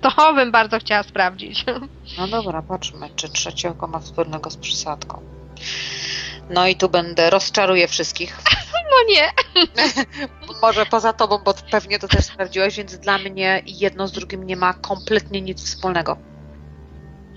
To 0.00 0.34
bym 0.34 0.52
bardzo 0.52 0.78
chciała 0.78 1.02
sprawdzić. 1.02 1.64
No 2.18 2.28
dobra, 2.28 2.62
patrzmy, 2.62 3.10
czy 3.16 3.28
trzecie 3.28 3.68
oko 3.70 3.86
ma 3.86 3.98
wspólnego 3.98 4.50
z 4.50 4.56
przysadką. 4.56 5.22
No 6.50 6.66
i 6.68 6.76
tu 6.76 6.88
będę, 6.88 7.30
rozczaruję 7.30 7.88
wszystkich. 7.88 8.38
No 8.92 9.14
nie. 9.14 9.30
Może 10.62 10.86
poza 10.86 11.12
tobą, 11.12 11.38
bo 11.44 11.54
pewnie 11.70 11.98
to 11.98 12.08
też 12.08 12.24
sprawdziłaś, 12.24 12.76
więc 12.76 12.98
dla 12.98 13.18
mnie 13.18 13.62
jedno 13.66 14.08
z 14.08 14.12
drugim 14.12 14.46
nie 14.46 14.56
ma 14.56 14.74
kompletnie 14.74 15.40
nic 15.42 15.64
wspólnego. 15.64 16.16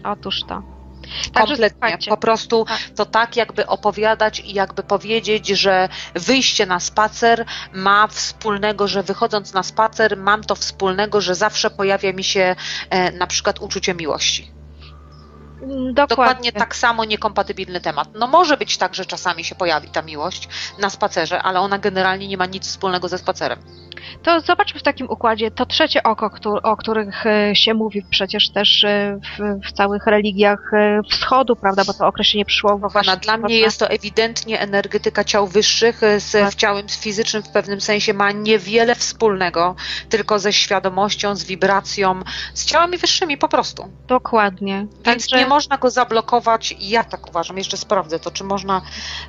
Otóż 0.03 0.43
to. 0.47 0.61
Także 1.33 1.33
Kompletnie. 1.33 1.69
słuchajcie. 1.69 2.09
Po 2.09 2.17
prostu 2.17 2.65
Tak. 2.65 2.79
to 2.95 3.05
tak 3.05 3.35
jakby 3.35 3.67
opowiadać 3.67 4.39
i 4.39 4.53
jakby 4.53 4.83
powiedzieć, 4.83 5.47
że 5.47 5.89
wyjście 6.13 6.65
na 6.65 6.79
spacer 6.79 7.45
ma 7.73 8.07
wspólnego, 8.07 8.87
że 8.87 9.03
wychodząc 9.03 9.53
na 9.53 9.63
spacer 9.63 10.17
mam 10.17 10.43
to 10.43 10.55
wspólnego, 10.55 11.21
że 11.21 11.35
zawsze 11.35 11.69
pojawia 11.69 12.13
mi 12.13 12.23
się 12.23 12.55
e, 12.89 13.11
na 13.11 13.27
przykład 13.27 13.59
uczucie 13.59 13.93
miłości. 13.93 14.54
Mm, 15.65 15.93
Dokładnie 15.93 16.51
tak 16.51 16.75
samo 16.75 17.05
niekompatybilny 17.05 17.81
temat. 17.81 18.07
No 18.19 18.27
może 18.27 18.57
być 18.57 18.77
tak, 18.77 18.95
że 18.95 19.05
czasami 19.05 19.43
się 19.43 19.55
pojawi 19.55 19.89
ta 19.89 20.01
miłość 20.01 20.47
na 20.79 20.89
spacerze, 20.89 21.41
ale 21.41 21.59
ona 21.59 21.77
generalnie 21.79 22.27
nie 22.27 22.37
ma 22.37 22.45
nic 22.45 22.67
wspólnego 22.67 23.07
ze 23.07 23.17
spacerem. 23.17 23.59
To 24.23 24.39
zobaczmy 24.39 24.79
w 24.79 24.83
takim 24.83 25.09
układzie 25.09 25.51
to 25.51 25.65
trzecie 25.65 26.03
oko, 26.03 26.29
któ- 26.29 26.61
o 26.63 26.77
których 26.77 27.25
e, 27.25 27.55
się 27.55 27.73
mówi 27.73 28.05
przecież 28.09 28.49
też 28.49 28.83
e, 28.83 29.19
w, 29.39 29.67
w 29.67 29.71
całych 29.71 30.05
religiach 30.07 30.73
e, 30.73 31.01
wschodu, 31.11 31.55
prawda, 31.55 31.83
bo 31.87 31.93
to 31.93 32.07
określenie 32.07 32.45
przyszło 32.45 32.77
właśnie 32.77 32.99
Kochana, 32.99 33.15
dla 33.15 33.37
mnie 33.37 33.59
jest 33.59 33.79
to 33.79 33.89
ewidentnie 33.89 34.59
energetyka 34.59 35.23
ciał 35.23 35.47
wyższych 35.47 36.01
z 36.17 36.31
Tak. 36.31 36.55
ciałem 36.55 36.89
fizycznym 36.89 37.43
w 37.43 37.49
pewnym 37.49 37.81
sensie 37.81 38.13
ma 38.13 38.31
niewiele 38.31 38.95
wspólnego, 38.95 39.75
tylko 40.09 40.39
ze 40.39 40.53
świadomością, 40.53 41.35
z 41.35 41.43
wibracją, 41.43 42.19
z 42.53 42.65
ciałami 42.65 42.97
wyższymi 42.97 43.37
po 43.37 43.47
prostu. 43.47 43.89
Dokładnie. 44.07 44.77
Więc 44.91 45.03
Także 45.03 45.37
nie 45.37 45.47
można 45.55 45.77
go 45.77 45.89
zablokować, 45.89 46.75
ja 46.79 47.03
tak 47.03 47.27
uważam, 47.27 47.57
jeszcze 47.57 47.77
sprawdzę 47.77 48.19
to, 48.19 48.31
czy 48.31 48.43
można 48.43 48.81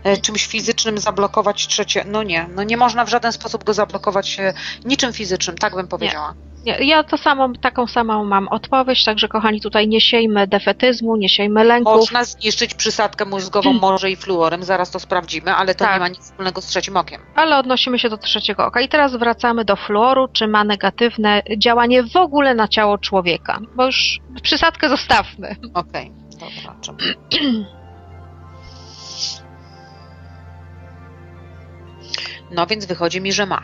e, 0.04 0.16
czymś 0.16 0.46
fizycznym 0.46 0.98
zablokować 0.98 1.66
trzecie, 1.66 2.04
no 2.04 2.22
nie, 2.22 2.48
no 2.54 2.62
nie 2.62 2.76
można 2.76 3.04
w 3.04 3.08
żaden 3.08 3.32
sposób 3.32 3.64
go 3.64 3.74
zablokować 3.74 4.40
e, 4.40 4.54
niczym 4.84 5.12
fizycznym, 5.12 5.58
tak 5.58 5.74
bym 5.74 5.88
powiedziała. 5.88 6.34
nie, 6.34 6.55
ja 6.66 7.02
to 7.02 7.16
samą, 7.16 7.52
taką 7.52 7.86
samą 7.86 8.24
mam 8.24 8.48
odpowiedź, 8.48 9.04
także 9.04 9.28
kochani, 9.28 9.60
tutaj 9.60 9.88
nie 9.88 10.00
siejmy 10.00 10.46
defetyzmu, 10.46 11.16
nie 11.16 11.28
siejmy 11.28 11.64
lęków. 11.64 11.94
Można 11.96 12.24
zniszczyć 12.24 12.74
przysadkę 12.74 13.24
mózgową 13.24 13.72
może 13.72 14.10
i 14.10 14.16
fluorem, 14.16 14.62
zaraz 14.62 14.90
to 14.90 15.00
sprawdzimy, 15.00 15.54
ale 15.54 15.74
to 15.74 15.84
Tak. 15.84 15.94
nie 15.94 16.00
ma 16.00 16.08
nic 16.08 16.18
wspólnego 16.20 16.60
z 16.60 16.66
trzecim 16.66 16.96
okiem. 16.96 17.20
Ale 17.34 17.56
odnosimy 17.58 17.98
się 17.98 18.08
do 18.08 18.16
trzeciego 18.18 18.66
oka. 18.66 18.80
I 18.80 18.88
teraz 18.88 19.16
wracamy 19.16 19.64
do 19.64 19.76
fluoru, 19.76 20.28
czy 20.32 20.48
ma 20.48 20.64
negatywne 20.64 21.42
działanie 21.58 22.02
w 22.02 22.16
ogóle 22.16 22.54
na 22.54 22.68
ciało 22.68 22.98
człowieka. 22.98 23.60
Bo 23.76 23.86
już 23.86 24.20
przysadkę 24.42 24.88
zostawmy. 24.88 25.56
Okej, 25.74 26.12
dobra. 26.32 26.76
Czemu? 26.80 26.98
No 32.50 32.66
więc 32.66 32.86
wychodzi 32.86 33.20
mi, 33.20 33.32
że 33.32 33.46
ma. 33.46 33.62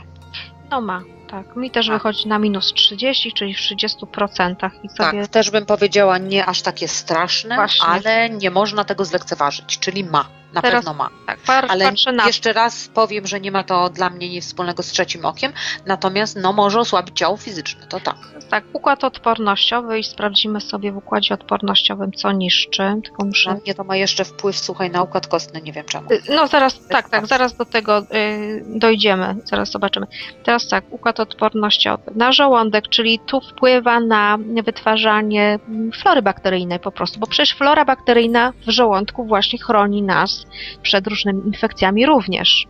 No 0.70 0.80
ma, 0.80 1.00
tak. 1.32 1.56
Mi 1.56 1.70
też 1.70 1.88
Ma. 1.88 1.94
wychodzi 1.94 2.28
na 2.28 2.38
minus 2.38 2.72
30, 2.72 3.32
czyli 3.32 3.54
w 3.54 3.58
30% 3.58 4.70
i 4.82 4.88
sobie 4.88 5.20
Tak, 5.22 5.28
też 5.28 5.50
bym 5.50 5.66
powiedziała 5.66 6.18
nie 6.18 6.46
aż 6.46 6.62
takie 6.62 6.88
straszne, 6.88 7.54
Właśnie. 7.54 7.86
ale 7.88 8.30
nie 8.30 8.50
można 8.50 8.84
tego 8.84 9.04
zlekceważyć, 9.04 9.78
czyli 9.78 10.04
ma. 10.04 10.41
Na 10.52 10.62
Teraz- 10.62 10.84
pewno 10.84 11.04
ma. 11.04 11.10
Tak, 11.26 11.38
par, 11.46 11.66
Ale 11.68 11.92
na 12.16 12.26
jeszcze 12.26 12.52
raz 12.52 12.88
powiem, 12.94 13.26
że 13.26 13.40
nie 13.40 13.50
ma 13.52 13.64
to 13.64 13.88
dla 13.90 14.10
mnie 14.10 14.28
nic 14.28 14.44
wspólnego 14.46 14.82
z 14.82 14.86
trzecim 14.86 15.24
okiem, 15.24 15.52
natomiast 15.86 16.36
no 16.36 16.52
może 16.52 16.80
osłabić 16.80 17.18
ciało 17.18 17.36
fizyczne, 17.36 17.86
to 17.86 18.00
tak. 18.00 18.16
tak, 18.50 18.64
układ 18.72 19.04
odpornościowy 19.04 19.98
i 19.98 20.04
sprawdzimy 20.04 20.60
sobie 20.60 20.92
w 20.92 20.96
układzie 20.96 21.34
odpornościowym, 21.34 22.12
co 22.12 22.32
niszczy. 22.32 22.82
Tylko 23.04 23.24
muszę. 23.24 23.54
mnie 23.64 23.74
to 23.74 23.84
ma 23.84 23.96
jeszcze 23.96 24.24
wpływ, 24.24 24.58
słuchaj, 24.58 24.90
na 24.90 25.02
układ 25.02 25.26
kostny, 25.26 25.62
nie 25.62 25.72
wiem 25.72 25.84
czemu. 25.84 26.12
Y, 26.12 26.22
No 26.30 26.46
zaraz, 26.46 26.78
tak, 26.80 26.88
tak, 26.88 27.08
tak. 27.08 27.26
zaraz 27.26 27.56
do 27.56 27.64
tego 27.64 27.98
y, 27.98 28.64
dojdziemy, 28.66 29.36
zaraz 29.44 29.70
zobaczymy. 29.70 30.06
Teraz 30.44 30.68
tak, 30.68 30.84
układ 30.90 31.20
odpornościowy. 31.20 32.02
Na 32.14 32.32
żołądek, 32.32 32.88
czyli 32.88 33.18
tu 33.26 33.40
wpływa 33.40 34.00
na 34.00 34.38
wytwarzanie 34.64 35.58
flory 36.02 36.22
bakteryjnej 36.22 36.78
po 36.80 36.92
prostu, 36.92 37.20
bo 37.20 37.26
przecież 37.26 37.56
flora 37.56 37.84
bakteryjna 37.84 38.52
w 38.66 38.70
żołądku 38.70 39.24
właśnie 39.24 39.58
chroni 39.58 40.02
nas 40.02 40.41
przed 40.82 41.06
różnymi 41.06 41.46
infekcjami 41.46 42.06
również. 42.06 42.66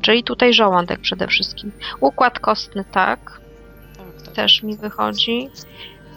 Czyli 0.00 0.24
tutaj 0.24 0.52
żołądek 0.54 1.00
przede 1.00 1.26
wszystkim. 1.26 1.72
Układ 2.00 2.38
kostny, 2.38 2.84
tak, 2.92 3.40
Tak, 3.96 4.22
tak. 4.24 4.34
też 4.34 4.62
mi 4.62 4.76
wychodzi. 4.76 5.48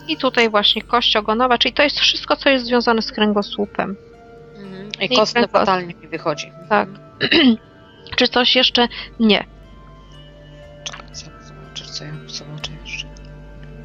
I 0.07 0.17
tutaj 0.17 0.49
właśnie 0.49 0.81
kość 0.81 1.15
ogonowa, 1.15 1.57
czyli 1.57 1.73
to 1.73 1.83
jest 1.83 1.99
wszystko, 1.99 2.35
co 2.35 2.49
jest 2.49 2.65
związane 2.65 3.01
z 3.01 3.11
kręgosłupem. 3.11 3.95
Mhm. 4.57 4.89
I 5.01 5.05
I 5.05 5.15
kostny 5.15 5.41
kręgosłup. 5.41 5.51
fatalnie 5.67 5.93
mi 5.95 6.07
wychodzi. 6.07 6.51
Tak. 6.69 6.89
Czy 8.17 8.27
coś 8.27 8.55
jeszcze? 8.55 8.87
Nie. 9.19 9.45
Zobaczę, 11.13 11.85
co 11.85 12.03
ja 12.03 12.11
zobaczę 12.27 12.71
jeszcze. 12.85 13.07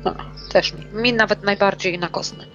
No, 0.05 0.15
też 0.53 0.73
mi. 0.75 0.85
Mi 1.03 1.13
nawet 1.13 1.43
najbardziej 1.43 1.99
na 1.99 2.09
kostny. 2.09 2.47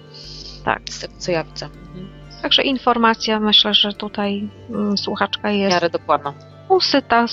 Tak. 0.64 0.82
Z 0.90 0.98
tego, 1.00 1.14
co 1.18 1.32
ja 1.32 1.44
widzę. 1.44 1.66
Mhm. 1.66 2.08
Także 2.44 2.62
informacja, 2.62 3.40
myślę, 3.40 3.74
że 3.74 3.92
tutaj 3.92 4.48
mm, 4.70 4.98
słuchaczka 4.98 5.50
jest 5.50 5.74
miarę 5.74 5.90
dokładna. 5.90 6.34
usyta, 6.68 7.26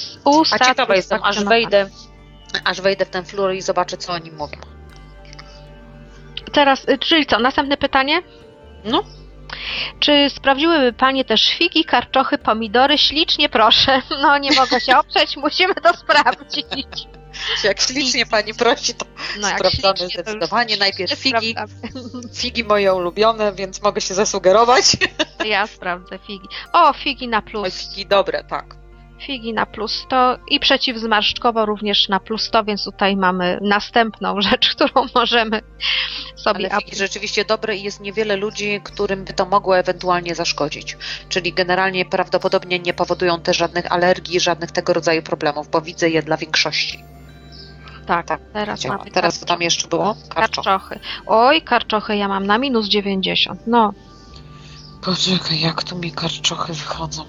A 0.61 0.65
ciekawa 0.65 0.95
jestem, 0.95 1.19
aż 1.23 1.43
wejdę, 1.43 1.89
aż 2.63 2.81
wejdę 2.81 3.05
w 3.05 3.09
ten 3.09 3.25
flur 3.25 3.53
i 3.53 3.61
zobaczę, 3.61 3.97
co 3.97 4.13
o 4.13 4.17
nim 4.17 4.35
mówią. 4.35 4.59
Teraz, 6.51 6.89
y, 6.89 6.97
czyli 6.97 7.25
co, 7.25 7.39
następne 7.39 7.77
pytanie? 7.77 8.21
No. 8.85 9.03
Czy 9.99 10.29
sprawdziłyby 10.29 10.93
Panie 10.93 11.25
też 11.25 11.53
figi, 11.57 11.85
karczochy, 11.85 12.37
pomidory? 12.37 12.97
Ślicznie 12.97 13.49
proszę. 13.49 14.01
No 14.21 14.37
nie 14.37 14.51
mogę 14.51 14.79
się 14.79 14.97
oprzeć, 14.97 15.37
musimy 15.37 15.73
to 15.75 15.93
sprawdzić. 15.93 16.65
Jak 17.63 17.81
ślicznie 17.81 18.25
pani 18.25 18.53
prosi, 18.53 18.93
to 18.93 19.05
No, 19.39 19.47
Sprawdzamy 19.47 20.09
zdecydowanie. 20.09 20.77
Najpierw 20.77 21.19
figi. 21.19 21.55
figi 22.33 22.63
moje 22.63 22.93
ulubione, 22.93 23.53
więc 23.53 23.81
mogę 23.81 24.01
się 24.01 24.13
zasugerować. 24.13 24.97
Ja 25.45 25.67
sprawdzę 25.67 26.19
figi. 26.27 26.47
O, 26.73 26.93
figi 26.93 27.27
na 27.27 27.41
plus. 27.41 27.89
figi 27.89 28.05
dobre, 28.05 28.43
tak. 28.43 28.75
Figi 29.27 29.53
na 29.53 29.65
plus 29.65 29.93
100 30.05 30.37
i 30.47 30.59
przeciwzmarszczkowo 30.59 31.65
również 31.65 32.09
na 32.09 32.19
plus 32.19 32.43
100, 32.43 32.63
więc 32.63 32.83
tutaj 32.83 33.15
mamy 33.15 33.59
następną 33.61 34.41
rzecz, 34.51 34.75
którą 34.75 35.07
możemy 35.15 35.61
sobie 36.35 36.71
Ale 36.73 36.81
figi 36.81 36.95
rzeczywiście 36.95 37.45
dobre 37.45 37.75
i 37.75 37.83
jest 37.83 37.99
niewiele 37.99 38.35
ludzi, 38.35 38.81
którym 38.83 39.25
by 39.25 39.33
to 39.33 39.45
mogło 39.45 39.77
ewentualnie 39.77 40.35
zaszkodzić. 40.35 40.97
Czyli 41.29 41.53
generalnie 41.53 42.05
prawdopodobnie 42.05 42.79
nie 42.79 42.93
powodują 42.93 43.41
też 43.41 43.57
żadnych 43.57 43.91
alergii, 43.91 44.39
żadnych 44.39 44.71
tego 44.71 44.93
rodzaju 44.93 45.21
problemów, 45.21 45.69
bo 45.69 45.81
widzę 45.81 46.09
je 46.09 46.23
dla 46.23 46.37
większości. 46.37 47.10
Tak, 48.05 48.27
Tak, 48.27 48.39
teraz 48.53 48.85
mamy 48.85 49.11
Teraz 49.11 49.39
co 49.39 49.45
tam 49.45 49.61
jeszcze 49.61 49.87
było? 49.87 50.15
Karczo. 50.29 50.61
karczochy. 50.63 50.99
Oj, 51.25 51.61
karczochy 51.61 52.15
ja 52.17 52.27
mam 52.27 52.45
na 52.47 52.57
minus 52.57 52.87
90. 52.87 53.61
No, 53.67 53.93
Poczekaj, 55.01 55.59
jak 55.59 55.83
tu 55.83 55.97
mi 55.97 56.11
karczochy 56.11 56.73
wychodzą. 56.73 57.23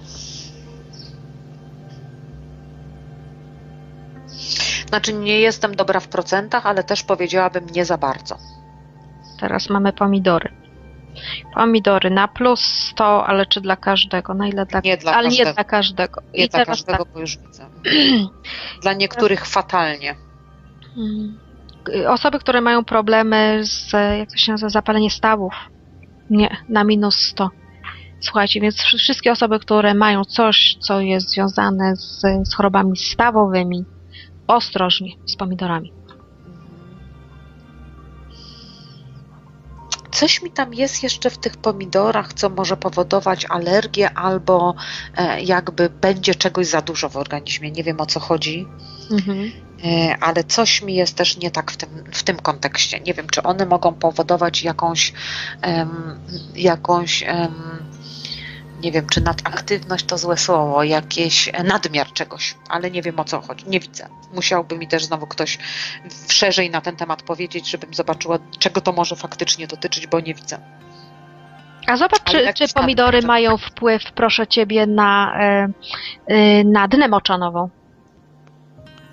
Znaczy 4.89 5.13
nie 5.13 5.41
jestem 5.41 5.77
dobra 5.77 6.01
w 6.01 6.09
procentach, 6.09 6.67
ale 6.67 6.85
też 6.85 7.03
powiedziałabym 7.03 7.67
nie 7.67 7.85
za 7.85 7.99
bardzo. 7.99 8.37
teraz 9.41 9.71
mamy 9.71 9.93
pomidory. 9.93 10.53
Pomidory 11.55 12.11
na 12.11 12.29
plus 12.29 12.61
100, 12.91 13.27
ale 13.27 13.47
czy 13.47 13.61
dla 13.61 13.77
każdego? 13.77 14.35
Na 14.35 14.49
ile 14.49 14.67
dla 14.67 14.81
Nie 14.85 14.97
dla 14.97 15.13
Ale 15.13 15.29
każdego. 15.29 15.49
nie 15.49 15.55
dla 15.55 15.65
każdego. 15.65 16.21
Nie 16.35 16.45
I 16.45 16.49
dla 16.49 16.65
każdego, 16.65 17.07
bo 17.15 17.21
już 17.21 17.39
widzę. 17.39 17.67
Dla 18.83 18.93
niektórych 18.93 19.47
fatalnie. 19.47 20.15
Mm. 20.97 21.39
Osoby, 22.09 22.39
które 22.39 22.61
mają 22.61 22.85
problemy 22.85 23.61
z, 23.65 23.93
jak 23.93 24.31
to 24.31 24.37
się 24.37 24.53
nazywa, 24.53 24.69
zapalenie 24.71 25.11
stawów. 25.11 25.55
Nie, 26.31 26.57
na 26.69 26.85
minus 26.85 27.17
100. 27.17 27.51
Słuchajcie, 28.21 28.61
więc 28.61 28.77
wszy- 28.77 28.99
wszystkie 28.99 29.33
osoby, 29.33 29.59
które 29.61 29.95
mają 29.95 30.25
coś, 30.25 30.77
co 30.81 31.01
jest 31.01 31.31
związane 31.31 31.97
z, 31.97 32.21
z 32.49 32.55
chorobami 32.55 32.97
stawowymi, 32.97 33.85
ostrożnie 34.47 35.11
z 35.27 35.37
pomidorami. 35.37 35.93
Coś 40.13 40.43
mi 40.43 40.51
tam 40.51 40.75
jest 40.75 41.03
jeszcze 41.03 41.31
w 41.31 41.39
tych 41.39 41.57
pomidorach, 41.57 42.33
co 42.33 42.51
może 42.51 42.77
powodować 42.77 43.47
alergię 43.49 44.11
albo 44.11 44.75
e, 45.17 45.43
jakby 45.43 45.91
będzie 45.91 46.35
czegoś 46.35 46.67
za 46.67 46.83
dużo 46.83 47.09
w 47.09 47.17
organizmie. 47.17 47.71
Nie 47.71 47.85
wiem 47.85 48.01
o 48.01 48.07
co 48.07 48.21
chodzi, 48.21 48.67
e, 49.85 50.17
ale 50.21 50.45
coś 50.45 50.83
mi 50.83 50.95
jest 50.95 51.17
też 51.17 51.37
nie 51.37 51.51
tak 51.51 51.71
w 51.71 51.77
tym, 51.77 51.89
w 52.13 52.23
tym 52.23 52.37
kontekście. 52.37 53.01
Nie 53.01 53.15
wiem, 53.15 53.27
czy 53.27 53.43
one 53.43 53.67
mogą 53.67 53.95
powodować 53.95 54.63
jakąś, 54.63 55.13
jakąś 56.55 57.25
nie 58.83 58.93
wiem, 58.93 59.07
czy 59.07 59.21
nadaktywność 59.21 60.05
to 60.05 60.19
złe 60.19 60.37
słowo, 60.37 60.83
jakieś 60.83 61.49
e, 61.49 61.63
nadmiar 61.63 62.13
czegoś, 62.13 62.55
ale 62.69 62.91
nie 62.91 63.03
wiem 63.03 63.21
o 63.21 63.25
co 63.25 63.41
chodzi. 63.41 63.65
Nie 63.69 63.81
widzę. 63.81 64.09
Musiałby 64.35 64.79
mi 64.79 64.89
też 64.89 65.05
znowu 65.05 65.27
ktoś 65.27 65.59
szerzej 66.29 66.71
na 66.71 66.81
ten 66.81 66.97
temat 66.97 67.23
powiedzieć, 67.23 67.71
żebym 67.71 67.95
zobaczyła, 67.95 68.39
czego 68.59 68.81
to 68.81 68.93
może 68.93 69.17
faktycznie 69.17 69.67
dotyczyć, 69.67 70.07
bo 70.07 70.21
nie 70.21 70.35
widzę. 70.35 70.59
A 71.87 71.97
zobacz, 71.97 72.23
czy, 72.25 72.43
jakiś 72.43 72.69
czy 72.69 72.75
pomidory 72.75 73.19
nadmiar, 73.19 73.29
mają 73.29 73.57
wpływ, 73.59 74.03
proszę 74.15 74.47
ciebie, 74.47 74.87
na, 74.87 75.39
e, 75.41 75.69
e, 76.27 76.65
na 76.65 76.89
dnę 76.89 77.09
moczanową. 77.09 77.69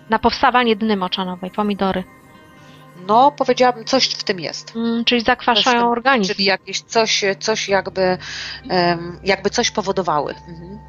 Na 0.10 0.20
powstawanie 0.20 0.76
dny 0.76 0.98
moczanowej, 0.98 1.52
pomidory. 1.52 2.04
No, 3.08 3.32
powiedziałabym, 3.32 3.86
coś 3.86 4.10
w 4.10 4.24
tym 4.24 4.40
jest. 4.40 4.76
Mm, 4.76 5.06
czyli 5.06 5.22
zakwaszają 5.22 5.80
tym- 5.80 5.88
organizm. 5.88 6.34
Czyli 6.34 6.46
jakieś 6.46 6.82
coś, 6.82 7.24
coś 7.40 7.70
jakby, 7.70 8.18
jakby 9.24 9.50
coś 9.50 9.72
powodowały. 9.72 10.36
Mhm. 10.48 10.80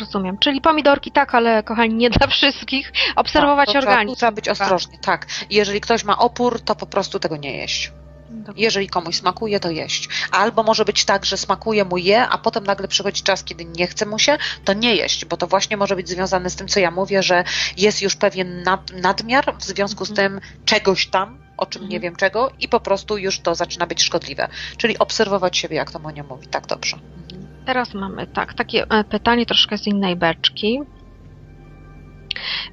Rozumiem. 0.00 0.38
Czyli 0.38 0.60
pomidorki 0.60 1.12
tak, 1.12 1.34
ale 1.34 1.62
kochani, 1.62 1.94
nie 1.94 2.10
dla 2.10 2.26
wszystkich. 2.26 2.92
Obserwować 3.16 3.66
Tak, 3.66 3.72
trzeba- 3.76 3.92
organizm. 3.92 4.14
tu 4.14 4.16
Trzeba 4.16 4.32
być 4.32 4.48
ostrożnie, 4.48 4.98
tak. 4.98 5.26
Jeżeli 5.50 5.80
ktoś 5.80 6.04
ma 6.04 6.18
opór, 6.18 6.60
to 6.60 6.74
po 6.74 6.86
prostu 6.86 7.18
tego 7.18 7.36
nie 7.36 7.56
jeść. 7.56 7.92
Dokładnie. 8.30 8.62
Jeżeli 8.64 8.88
komuś 8.88 9.16
smakuje, 9.16 9.60
to 9.60 9.70
jeść. 9.70 10.08
Albo 10.30 10.62
może 10.62 10.84
być 10.84 11.04
tak, 11.04 11.24
że 11.24 11.36
smakuje 11.36 11.84
mu 11.84 11.96
je, 11.98 12.28
a 12.28 12.38
potem 12.38 12.64
nagle 12.64 12.88
przychodzi 12.88 13.22
czas, 13.22 13.44
kiedy 13.44 13.64
nie 13.64 13.86
chce 13.86 14.06
mu 14.06 14.18
się, 14.18 14.38
to 14.64 14.72
nie 14.72 14.94
jeść, 14.96 15.24
bo 15.24 15.36
to 15.36 15.46
właśnie 15.46 15.76
może 15.76 15.96
być 15.96 16.08
związane 16.08 16.50
z 16.50 16.56
tym, 16.56 16.68
co 16.68 16.80
ja 16.80 16.90
mówię, 16.90 17.22
że 17.22 17.44
jest 17.76 18.02
już 18.02 18.16
pewien 18.16 18.62
nad, 18.62 18.92
nadmiar 18.92 19.54
w 19.58 19.64
związku 19.64 20.04
z 20.04 20.10
Mhm. 20.10 20.32
tym 20.40 20.40
czegoś 20.64 21.06
tam, 21.06 21.38
o 21.56 21.66
czym 21.66 21.82
nie 21.82 21.86
Mhm. 21.96 22.02
wiem 22.02 22.16
czego, 22.16 22.52
i 22.60 22.68
po 22.68 22.80
prostu 22.80 23.18
już 23.18 23.40
to 23.40 23.54
zaczyna 23.54 23.86
być 23.86 24.02
szkodliwe. 24.02 24.48
Czyli 24.76 24.98
obserwować 24.98 25.58
siebie, 25.58 25.76
jak 25.76 25.90
to 25.90 25.98
Monia 25.98 26.22
mówi, 26.22 26.46
tak 26.46 26.66
dobrze. 26.66 26.96
Mhm. 26.96 27.48
Teraz 27.66 27.94
mamy 27.94 28.26
tak, 28.26 28.54
takie 28.54 28.86
e, 28.90 29.04
pytanie 29.04 29.46
troszkę 29.46 29.78
z 29.78 29.86
innej 29.86 30.16
beczki. 30.16 30.80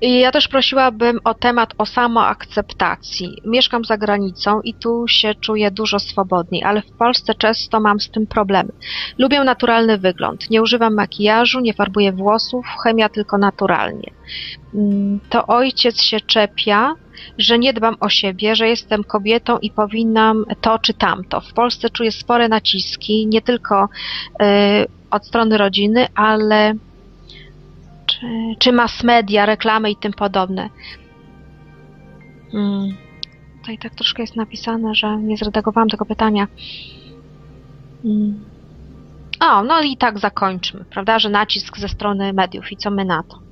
I 0.02 0.20
ja 0.20 0.32
też 0.32 0.48
prosiłabym 0.48 1.20
o 1.24 1.34
temat 1.34 1.74
o 1.78 1.86
samoakceptacji. 1.86 3.42
Mieszkam 3.46 3.86
za 3.86 3.98
granicą 3.98 4.62
i 4.62 4.74
tu 4.74 5.06
się 5.08 5.36
czuję 5.36 5.72
dużo 5.72 6.00
swobodniej, 6.00 6.64
ale 6.64 6.82
w 6.82 6.92
Polsce 6.92 7.36
często 7.36 7.80
mam 7.80 8.00
z 8.00 8.10
tym 8.10 8.28
problemy. 8.28 8.72
Lubię 9.18 9.44
naturalny 9.44 9.98
wygląd. 9.98 10.50
Nie 10.50 10.62
używam 10.62 10.94
makijażu, 10.94 11.60
nie 11.60 11.74
farbuję 11.74 12.12
włosów, 12.12 12.66
chemia 12.84 13.10
tylko 13.10 13.38
naturalnie. 13.38 14.12
Mm, 14.74 15.20
To 15.30 15.48
ojciec 15.48 16.02
się 16.02 16.20
czepia, 16.20 16.96
że 17.38 17.60
nie 17.60 17.74
dbam 17.74 17.96
o 18.00 18.10
siebie, 18.10 18.56
że 18.56 18.68
jestem 18.68 19.04
kobietą 19.04 19.58
i 19.58 19.72
powinnam 19.72 20.46
to 20.62 20.80
czy 20.80 20.94
tamto. 20.94 21.42
W 21.42 21.54
Polsce 21.54 21.90
czuję 21.90 22.12
spore 22.12 22.50
naciski, 22.50 23.28
nie 23.28 23.42
tylko 23.42 23.84
y, 24.42 24.46
od 25.12 25.28
strony 25.28 25.58
rodziny, 25.58 26.08
ale 26.16 26.74
czy, 28.60 28.72
mass 28.72 29.04
media, 29.04 29.46
reklamy 29.46 29.92
i 29.92 29.96
tym 29.96 30.14
podobne. 30.14 30.70
Mm. 32.54 32.98
Tutaj 33.58 33.78
tak 33.78 33.96
troszkę 33.96 34.24
jest 34.24 34.36
napisane, 34.36 34.96
że 34.96 35.18
nie 35.18 35.38
zredagowałam 35.38 35.90
tego 35.90 36.06
pytania. 36.06 36.48
Mm. 38.06 38.46
O, 39.40 39.64
no 39.64 39.82
i 39.82 39.98
tak 39.98 40.20
zakończmy, 40.20 40.86
prawda, 40.90 41.20
że 41.20 41.30
nacisk 41.30 41.78
ze 41.78 41.90
strony 41.90 42.34
mediów 42.34 42.72
i 42.72 42.78
co 42.78 42.92
my 42.92 43.06
na 43.06 43.24
to. 43.24 43.45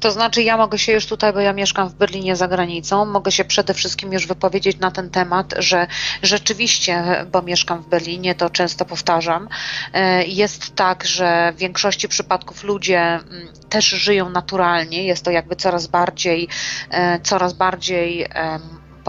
To 0.00 0.10
znaczy, 0.10 0.42
ja 0.42 0.56
mogę 0.56 0.78
się 0.78 0.92
już 0.92 1.06
tutaj, 1.06 1.32
bo 1.32 1.40
ja 1.40 1.52
mieszkam 1.52 1.88
w 1.88 1.94
Berlinie 1.94 2.36
za 2.36 2.48
granicą, 2.48 3.04
mogę 3.04 3.32
się 3.32 3.44
przede 3.44 3.74
wszystkim 3.74 4.12
już 4.12 4.26
wypowiedzieć 4.26 4.78
na 4.78 4.90
ten 4.90 5.10
temat, 5.10 5.54
że 5.58 5.86
rzeczywiście, 6.22 7.04
bo 7.32 7.42
mieszkam 7.42 7.82
w 7.82 7.88
Berlinie, 7.88 8.34
to 8.34 8.50
często 8.50 8.84
powtarzam, 8.84 9.48
e, 9.92 10.24
jest 10.24 10.74
tak, 10.74 11.04
że 11.04 11.52
w 11.56 11.58
większości 11.58 12.08
przypadków 12.08 12.64
ludzie 12.64 13.00
mm, 13.00 13.48
też 13.68 13.84
żyją 13.84 14.30
naturalnie, 14.30 15.04
jest 15.04 15.24
to 15.24 15.30
jakby 15.30 15.56
coraz 15.56 15.86
bardziej, 15.86 16.48
e, 16.90 17.20
coraz 17.20 17.52
bardziej 17.52 18.26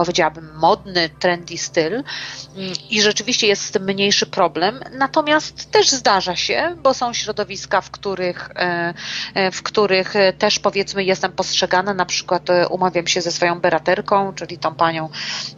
powiedziałabym, 0.00 0.50
modny, 0.56 1.10
trendy 1.18 1.58
styl 1.58 1.92
mm, 1.92 2.72
i 2.90 3.02
rzeczywiście 3.02 3.46
jest 3.46 3.64
z 3.64 3.70
tym 3.70 3.84
mniejszy 3.84 4.26
problem. 4.26 4.80
Natomiast 4.92 5.70
też 5.70 5.90
zdarza 5.90 6.36
się, 6.36 6.76
bo 6.82 6.94
są 6.94 7.12
środowiska, 7.12 7.80
w 7.80 7.90
których, 7.90 8.50
e, 8.56 8.94
e, 9.34 9.50
w 9.50 9.62
których 9.62 10.14
też 10.38 10.58
powiedzmy 10.58 11.04
jestem 11.04 11.32
postrzegana, 11.32 11.94
na 11.94 12.06
przykład 12.06 12.50
e, 12.50 12.68
umawiam 12.68 13.06
się 13.06 13.20
ze 13.20 13.32
swoją 13.32 13.60
beraterką, 13.60 14.32
czyli 14.34 14.58
tą 14.58 14.74
panią 14.74 15.08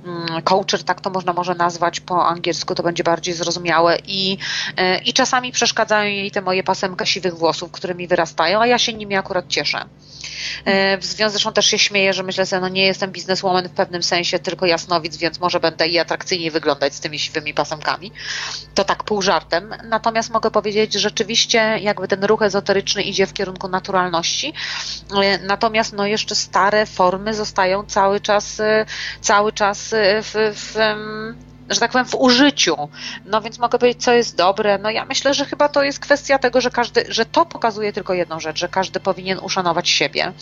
mm, 0.04 0.42
coacher, 0.42 0.84
tak 0.84 1.00
to 1.00 1.10
można 1.10 1.32
może 1.32 1.54
nazwać 1.54 2.00
po 2.00 2.26
angielsku, 2.26 2.74
to 2.74 2.82
będzie 2.82 3.04
bardziej 3.04 3.34
zrozumiałe 3.34 3.98
i, 4.06 4.38
i 5.04 5.12
czasami 5.12 5.52
przeszkadzają 5.52 6.10
jej 6.10 6.30
te 6.30 6.40
moje 6.40 6.62
pasemka 6.62 7.06
siwych 7.06 7.34
włosów, 7.34 7.70
które 7.70 7.94
mi 7.94 8.08
wyrastają, 8.08 8.60
a 8.60 8.66
ja 8.66 8.78
się 8.78 8.92
nimi 8.92 9.16
akurat 9.16 9.44
cieszę. 9.48 9.84
W 11.00 11.04
związku 11.04 11.32
zresztą 11.32 11.52
też 11.52 11.66
się 11.66 11.78
śmieję, 11.78 12.12
że 12.12 12.22
myślę 12.22 12.46
sobie, 12.46 12.60
no 12.60 12.68
nie 12.68 12.86
jestem 12.86 13.12
bizneswoman 13.12 13.68
w 13.68 13.72
pewnym 13.72 14.02
sensie, 14.02 14.38
tylko 14.38 14.66
jasnowic, 14.66 15.16
więc 15.16 15.40
może 15.40 15.60
będę 15.60 15.88
i 15.88 15.98
atrakcyjniej 15.98 16.50
wyglądać 16.50 16.94
z 16.94 17.00
tymi 17.00 17.18
siwymi 17.18 17.54
pasemkami. 17.54 18.12
To 18.74 18.84
tak 18.84 19.04
pół 19.04 19.22
żartem. 19.22 19.74
Natomiast 19.84 20.30
mogę 20.30 20.50
powiedzieć, 20.50 20.92
że 20.92 21.00
rzeczywiście 21.00 21.78
jakby 21.80 22.08
ten 22.08 22.24
ruch 22.24 22.42
ezoteryczny 22.42 23.02
idzie 23.02 23.26
w 23.26 23.32
kierunku 23.32 23.68
naturalności. 23.68 24.54
Natomiast 25.42 25.92
no 25.92 26.06
jeszcze 26.06 26.34
stare 26.34 26.86
formy 26.86 27.34
zostają 27.34 27.84
cały 27.84 28.20
czas, 28.20 28.62
cały 29.20 29.52
czas 29.52 29.94
w, 30.22 30.52
w 30.54 30.76
że 31.70 31.80
tak 31.80 31.92
powiem, 31.92 32.06
w 32.06 32.14
użyciu. 32.14 32.76
No 33.24 33.40
więc 33.40 33.58
mogę 33.58 33.78
powiedzieć, 33.78 34.04
co 34.04 34.12
jest 34.12 34.36
dobre. 34.36 34.78
No 34.78 34.90
ja 34.90 35.04
myślę, 35.04 35.34
że 35.34 35.44
chyba 35.44 35.68
to 35.68 35.82
jest 35.82 35.98
kwestia 35.98 36.38
tego, 36.38 36.60
że 36.60 36.70
każdy, 36.70 37.04
że 37.08 37.26
to 37.26 37.46
pokazuje 37.46 37.92
tylko 37.92 38.14
jedną 38.14 38.40
rzecz, 38.40 38.58
że 38.58 38.68
każdy 38.68 39.00
powinien 39.00 39.38
uszanować 39.38 39.88
siebie 39.88 40.32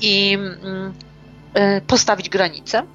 i 0.00 0.34
mm, 0.34 0.94
y, 1.56 1.80
postawić 1.86 2.28
granice. 2.28 2.86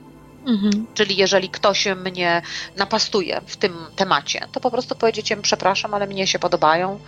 Mhm. 0.48 0.88
Czyli 0.94 1.16
jeżeli 1.16 1.50
ktoś 1.50 1.86
mnie 1.86 2.42
napastuje 2.78 3.42
w 3.48 3.58
tym 3.58 3.78
temacie, 3.96 4.48
to 4.52 4.60
po 4.60 4.72
prostu 4.72 4.96
powiedzieć 4.96 5.34
przepraszam, 5.42 5.94
ale 5.94 6.08
mnie 6.08 6.28
się 6.28 6.40
podobają, 6.40 7.00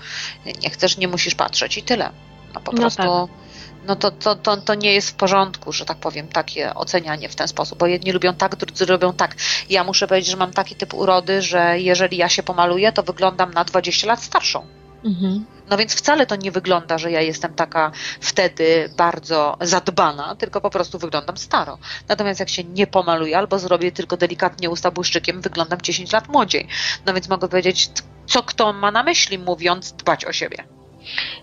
nie 0.62 0.70
chcesz, 0.70 0.98
nie 0.98 1.08
musisz 1.08 1.36
patrzeć 1.36 1.78
i 1.78 1.84
tyle. 1.84 2.10
No 2.54 2.62
po 2.62 2.72
no 2.72 2.78
prostu 2.78 3.04
tak 3.04 3.45
no 3.88 3.96
to, 3.96 4.12
to, 4.12 4.36
to, 4.36 4.58
to 4.58 4.76
nie 4.76 4.94
jest 4.94 5.10
w 5.10 5.14
porządku, 5.14 5.72
że 5.72 5.86
tak 5.86 5.98
powiem, 5.98 6.28
takie 6.28 6.74
ocenianie 6.74 7.30
w 7.30 7.36
ten 7.36 7.48
sposób, 7.48 7.80
bo 7.80 7.88
jedni 7.88 8.12
lubią 8.12 8.34
tak, 8.34 8.56
drudzy 8.56 8.86
robią 8.86 9.14
tak. 9.14 9.36
Ja 9.70 9.84
muszę 9.84 10.08
powiedzieć, 10.08 10.32
że 10.32 10.38
mam 10.38 10.54
taki 10.54 10.76
typ 10.76 10.94
urody, 10.94 11.42
że 11.42 11.80
jeżeli 11.80 12.18
ja 12.18 12.30
się 12.30 12.44
pomaluję, 12.44 12.92
to 12.92 13.04
wyglądam 13.04 13.54
na 13.54 13.64
20 13.64 14.08
lat 14.08 14.24
starszą. 14.24 14.68
Mhm. 15.06 15.46
No 15.70 15.78
więc 15.78 15.96
wcale 15.96 16.26
to 16.26 16.36
nie 16.36 16.52
wygląda, 16.52 16.98
że 16.98 17.12
ja 17.12 17.22
jestem 17.22 17.54
taka 17.54 17.92
wtedy 18.22 18.90
bardzo 18.98 19.58
zadbana, 19.62 20.36
tylko 20.36 20.62
po 20.62 20.70
prostu 20.70 21.00
wyglądam 21.00 21.38
staro. 21.38 21.78
Natomiast 22.08 22.40
jak 22.40 22.50
się 22.50 22.64
nie 22.64 22.88
pomaluję 22.88 23.38
albo 23.38 23.60
zrobię 23.60 23.92
tylko 23.92 24.18
delikatnie 24.18 24.70
usta 24.70 24.92
błyszczykiem, 24.92 25.42
wyglądam 25.42 25.82
10 25.82 26.12
lat 26.12 26.28
młodziej. 26.28 26.68
No 27.06 27.14
więc 27.14 27.30
mogę 27.30 27.48
powiedzieć, 27.48 27.90
co 28.28 28.44
kto 28.44 28.74
ma 28.74 28.92
na 28.92 29.04
myśli, 29.04 29.40
mówiąc 29.40 29.92
dbać 29.92 30.26
o 30.26 30.34
siebie. 30.34 30.75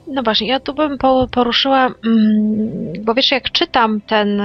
No 0.07 0.23
właśnie, 0.23 0.49
ja 0.49 0.61
tu 0.61 0.75
bym 0.75 0.99
poruszyła, 1.31 1.87
mm, 1.87 2.93
bo 3.05 3.15
wiesz, 3.15 3.31
jak 3.31 3.51
czytam 3.51 4.01
ten 4.01 4.43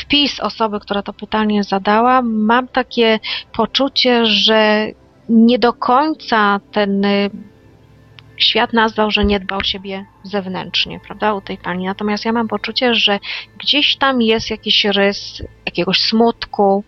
wpis 0.00 0.40
osoby, 0.40 0.80
która 0.80 1.02
to 1.02 1.12
pytanie 1.12 1.64
zadała, 1.64 2.22
mam 2.22 2.68
takie 2.68 3.18
poczucie, 3.52 4.26
że 4.26 4.86
nie 5.28 5.58
do 5.58 5.72
końca 5.72 6.60
ten 6.72 7.02
świat 8.36 8.72
nazwał, 8.72 9.10
że 9.10 9.24
nie 9.24 9.40
dba 9.40 9.56
o 9.56 9.62
siebie 9.62 10.06
zewnętrznie, 10.22 11.00
prawda, 11.00 11.34
u 11.34 11.40
tej 11.40 11.58
pani. 11.58 11.84
Natomiast 11.84 12.24
ja 12.24 12.32
mam 12.32 12.48
poczucie, 12.48 12.94
że 12.94 13.18
gdzieś 13.58 13.96
tam 13.96 14.22
jest 14.22 14.50
jakiś 14.50 14.84
rys 14.84 15.42
jakiegoś 15.66 16.00
smutku, 16.00 16.84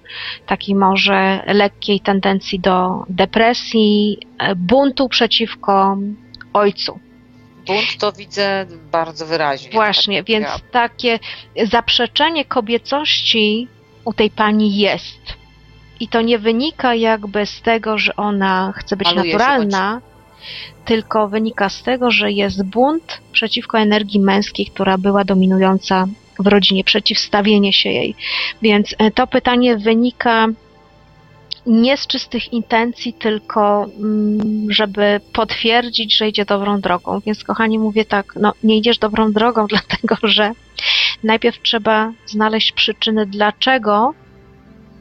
takiej 0.46 0.74
może 0.74 1.42
lekkiej 1.46 2.00
tendencji 2.00 2.60
do 2.60 3.04
depresji, 3.08 4.18
buntu 4.56 5.08
przeciwko 5.08 5.98
ojcu 6.52 7.05
bunt 7.66 7.96
to 7.98 8.12
widzę 8.12 8.66
bardzo 8.92 9.26
wyraźnie. 9.26 9.70
Właśnie, 9.70 10.18
tak 10.18 10.26
więc 10.26 10.46
ja... 10.46 10.58
takie 10.72 11.18
zaprzeczenie 11.64 12.44
kobiecości 12.44 13.68
u 14.04 14.12
tej 14.12 14.30
pani 14.30 14.76
jest. 14.76 15.20
I 16.00 16.08
to 16.08 16.20
nie 16.20 16.38
wynika 16.38 16.94
jakby 16.94 17.46
z 17.46 17.62
tego, 17.62 17.98
że 17.98 18.16
ona 18.16 18.72
chce 18.76 18.96
być 18.96 19.08
Maluje 19.08 19.32
naturalna, 19.32 20.00
tylko 20.84 21.28
wynika 21.28 21.68
z 21.68 21.82
tego, 21.82 22.10
że 22.10 22.32
jest 22.32 22.64
bunt 22.64 23.20
przeciwko 23.32 23.78
energii 23.78 24.20
męskiej, 24.20 24.66
która 24.66 24.98
była 24.98 25.24
dominująca 25.24 26.06
w 26.38 26.46
rodzinie, 26.46 26.84
przeciwstawienie 26.84 27.72
się 27.72 27.90
jej. 27.90 28.14
Więc 28.62 28.94
e, 28.98 29.10
to 29.10 29.26
pytanie 29.26 29.76
wynika 29.76 30.46
nie 31.66 31.96
z 31.96 32.06
czystych 32.06 32.52
intencji, 32.52 33.12
tylko 33.12 33.86
mm, 33.98 34.72
żeby 34.72 35.20
potwierdzić, 35.32 36.16
że 36.16 36.28
idzie 36.28 36.44
dobrą 36.44 36.80
drogą. 36.80 37.20
Więc 37.26 37.44
kochani, 37.44 37.78
mówię 37.78 38.04
tak, 38.04 38.32
no 38.36 38.52
nie 38.62 38.76
idziesz 38.76 38.98
dobrą 38.98 39.32
drogą, 39.32 39.66
dlatego 39.74 40.16
że 40.22 40.52
najpierw 41.24 41.62
trzeba 41.62 42.12
znaleźć 42.26 42.72
przyczyny, 42.72 43.26
dlaczego 43.26 44.14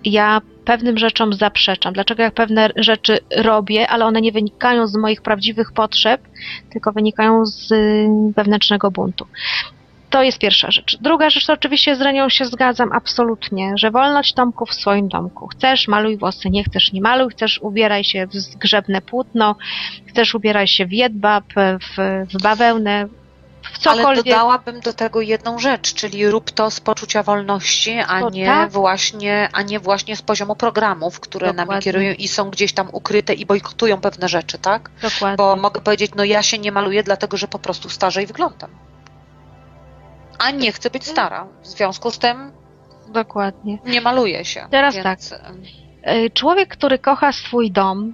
ja 0.06 0.42
pewnym 0.66 0.98
rzeczom 0.98 1.34
zaprzeczam, 1.34 1.94
dlaczego 1.94 2.24
ja 2.24 2.32
pewne 2.32 2.70
rzeczy 2.76 3.18
robię, 3.38 3.88
ale 3.88 4.06
one 4.06 4.22
nie 4.22 4.32
wynikają 4.32 4.88
z 4.88 4.96
moich 4.96 5.22
prawdziwych 5.22 5.72
potrzeb, 5.72 6.22
tylko 6.72 6.92
wynikają 6.92 7.46
z 7.46 7.74
wewnętrznego 8.36 8.92
buntu. 8.92 9.28
To 10.16 10.24
jest 10.24 10.40
pierwsza 10.40 10.72
rzecz. 10.72 10.98
Druga 11.02 11.30
rzecz 11.30 11.46
to 11.46 11.54
oczywiście 11.54 11.96
z 11.96 12.02
Renią 12.02 12.30
się 12.30 12.46
zgadzam 12.46 12.92
absolutnie, 12.92 13.74
że 13.76 13.92
wolność 13.92 14.34
Tomku 14.34 14.66
w 14.66 14.74
swoim 14.74 15.08
domku. 15.08 15.48
Chcesz, 15.48 15.88
maluj 15.88 16.18
włosy, 16.18 16.50
nie 16.50 16.64
chcesz, 16.64 16.94
nie 16.94 17.02
maluj, 17.02 17.30
chcesz, 17.32 17.60
ubieraj 17.62 18.04
się 18.04 18.28
w 18.28 18.34
zgrzebne 18.34 19.02
płótno, 19.02 19.56
chcesz, 20.08 20.36
ubieraj 20.36 20.68
się 20.68 20.86
w 20.86 20.94
jedbab, 20.94 21.44
w, 21.56 22.26
w 22.34 22.42
bawełnę, 22.42 23.08
Cokolwiek. 23.80 24.06
Ale 24.06 24.16
dodałabym 24.16 24.80
do 24.80 24.94
tego 24.94 25.22
jedną 25.22 25.60
rzecz, 25.60 25.94
czyli 25.94 26.30
rób 26.30 26.52
to 26.52 26.72
z 26.72 26.80
poczucia 26.80 27.24
wolności, 27.24 28.00
a 28.08 28.20
to 28.20 28.30
nie 28.30 28.46
tak? 28.46 28.72
właśnie, 28.72 29.50
a 29.54 29.62
nie 29.62 29.80
właśnie 29.80 30.16
z 30.16 30.22
poziomu 30.22 30.56
programów, 30.56 31.20
które 31.20 31.48
Dokładnie. 31.48 31.72
nami 31.72 31.82
kierują 31.82 32.14
i 32.14 32.28
są 32.28 32.50
gdzieś 32.50 32.74
tam 32.74 32.90
ukryte 32.92 33.34
i 33.34 33.46
bojkotują 33.46 34.02
pewne 34.02 34.30
rzeczy, 34.30 34.58
tak? 34.58 34.90
Dokładnie. 35.02 35.38
Bo 35.38 35.56
mogę 35.56 35.82
powiedzieć, 35.82 36.12
no 36.16 36.24
ja 36.24 36.44
się 36.44 36.58
nie 36.58 36.72
maluję, 36.72 37.04
dlatego 37.04 37.38
że 37.38 37.48
po 37.48 37.60
prostu 37.60 37.90
starzej 37.90 38.28
wyglądam 38.28 38.70
a 40.40 40.52
nie 40.52 40.72
chcę 40.72 40.90
być 40.90 41.04
stara. 41.08 41.48
W 41.62 41.68
związku 41.68 42.12
z 42.12 42.20
tym 42.20 42.52
Dokładnie. 43.08 43.78
nie 43.86 44.02
maluję 44.02 44.46
się. 44.46 44.68
Teraz 44.72 44.96
więc... 44.96 45.30
tak. 45.30 45.42
E, 46.04 46.30
człowiek, 46.30 46.70
który 46.70 47.00
kocha 47.00 47.32
swój 47.32 47.72
dom, 47.72 48.14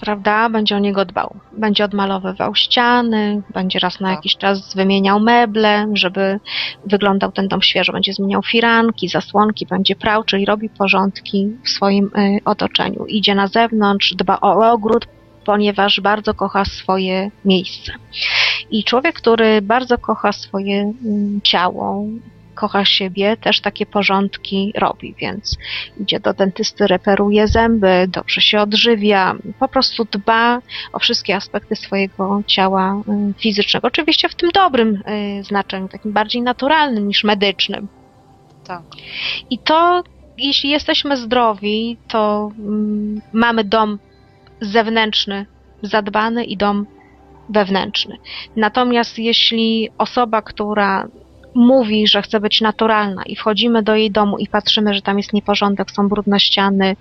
prawda, 0.00 0.48
będzie 0.48 0.76
o 0.76 0.78
niego 0.78 1.04
dbał. 1.04 1.36
Będzie 1.52 1.84
odmalowywał 1.84 2.54
ściany, 2.54 3.42
będzie 3.54 3.78
raz 3.78 4.00
na 4.00 4.08
tak. 4.08 4.16
jakiś 4.16 4.36
czas 4.36 4.74
wymieniał 4.74 5.20
meble, 5.20 5.86
żeby 5.92 6.40
wyglądał 6.86 7.32
ten 7.32 7.48
dom 7.48 7.62
świeżo, 7.62 7.92
będzie 7.92 8.12
zmieniał 8.12 8.42
firanki, 8.42 9.08
zasłonki, 9.08 9.66
będzie 9.66 9.96
prał, 9.96 10.24
czyli 10.24 10.44
robi 10.44 10.68
porządki 10.68 11.48
w 11.64 11.68
swoim 11.68 12.10
y, 12.18 12.38
otoczeniu. 12.44 13.06
Idzie 13.06 13.34
na 13.34 13.46
zewnątrz, 13.46 14.14
dba 14.14 14.38
o 14.40 14.72
ogród, 14.72 15.06
ponieważ 15.50 16.00
bardzo 16.00 16.34
kocha 16.34 16.64
swoje 16.64 17.30
miejsce. 17.44 17.92
I 18.70 18.84
człowiek, 18.84 19.14
który 19.14 19.62
bardzo 19.62 19.98
kocha 19.98 20.32
swoje 20.32 20.92
mm, 21.04 21.40
ciało, 21.42 22.04
kocha 22.54 22.84
siebie, 22.84 23.36
też 23.36 23.60
takie 23.60 23.86
porządki 23.86 24.72
robi, 24.76 25.14
więc 25.18 25.56
idzie 26.00 26.20
do 26.20 26.34
dentysty, 26.34 26.86
reperuje 26.86 27.48
zęby, 27.48 28.08
dobrze 28.08 28.40
się 28.40 28.60
odżywia, 28.60 29.34
po 29.58 29.68
prostu 29.68 30.04
dba 30.04 30.60
o 30.92 30.98
wszystkie 30.98 31.36
aspekty 31.36 31.76
swojego 31.76 32.42
ciała 32.46 33.02
mm, 33.08 33.34
fizycznego. 33.34 33.86
Oczywiście 33.86 34.28
w 34.28 34.34
tym 34.34 34.50
dobrym 34.54 35.02
y, 35.38 35.42
znaczeniu, 35.44 35.88
takim 35.88 36.12
bardziej 36.12 36.42
naturalnym 36.42 37.08
niż 37.08 37.24
medycznym. 37.24 37.88
Tak. 38.64 38.82
I 39.50 39.58
to, 39.58 40.02
jeśli 40.38 40.70
jesteśmy 40.70 41.16
zdrowi, 41.16 41.96
to 42.08 42.50
mm, 42.58 43.20
mamy 43.32 43.64
dom 43.64 43.98
zewnętrzny 44.60 45.46
zadbany 45.82 46.44
i 46.44 46.56
dom 46.56 46.86
wewnętrzny. 47.48 48.16
Natomiast 48.56 49.18
jeśli 49.18 49.88
osoba, 49.98 50.42
która 50.42 51.08
mówi, 51.54 52.06
że 52.06 52.22
chce 52.22 52.40
być 52.40 52.60
naturalna 52.60 53.22
i 53.22 53.36
wchodzimy 53.36 53.82
do 53.82 53.96
jej 53.96 54.10
domu 54.10 54.38
i 54.38 54.46
patrzymy, 54.46 54.94
że 54.94 55.02
tam 55.02 55.18
jest 55.18 55.32
nieporządek, 55.32 55.90
są 55.90 56.08
brudne 56.08 56.40
ściany, 56.40 56.96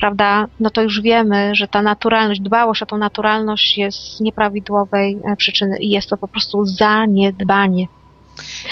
prawda, 0.00 0.46
no 0.60 0.70
to 0.70 0.82
już 0.82 1.00
wiemy, 1.00 1.54
że 1.54 1.68
ta 1.68 1.82
naturalność, 1.82 2.40
dbałość 2.40 2.82
o 2.82 2.86
tą 2.86 2.98
naturalność 2.98 3.78
jest 3.78 3.98
z 3.98 4.20
nieprawidłowej 4.20 5.18
e, 5.24 5.36
przyczyny 5.36 5.78
i 5.78 5.90
jest 5.90 6.10
to 6.10 6.16
po 6.16 6.28
prostu 6.28 6.64
zaniedbanie. 6.64 7.86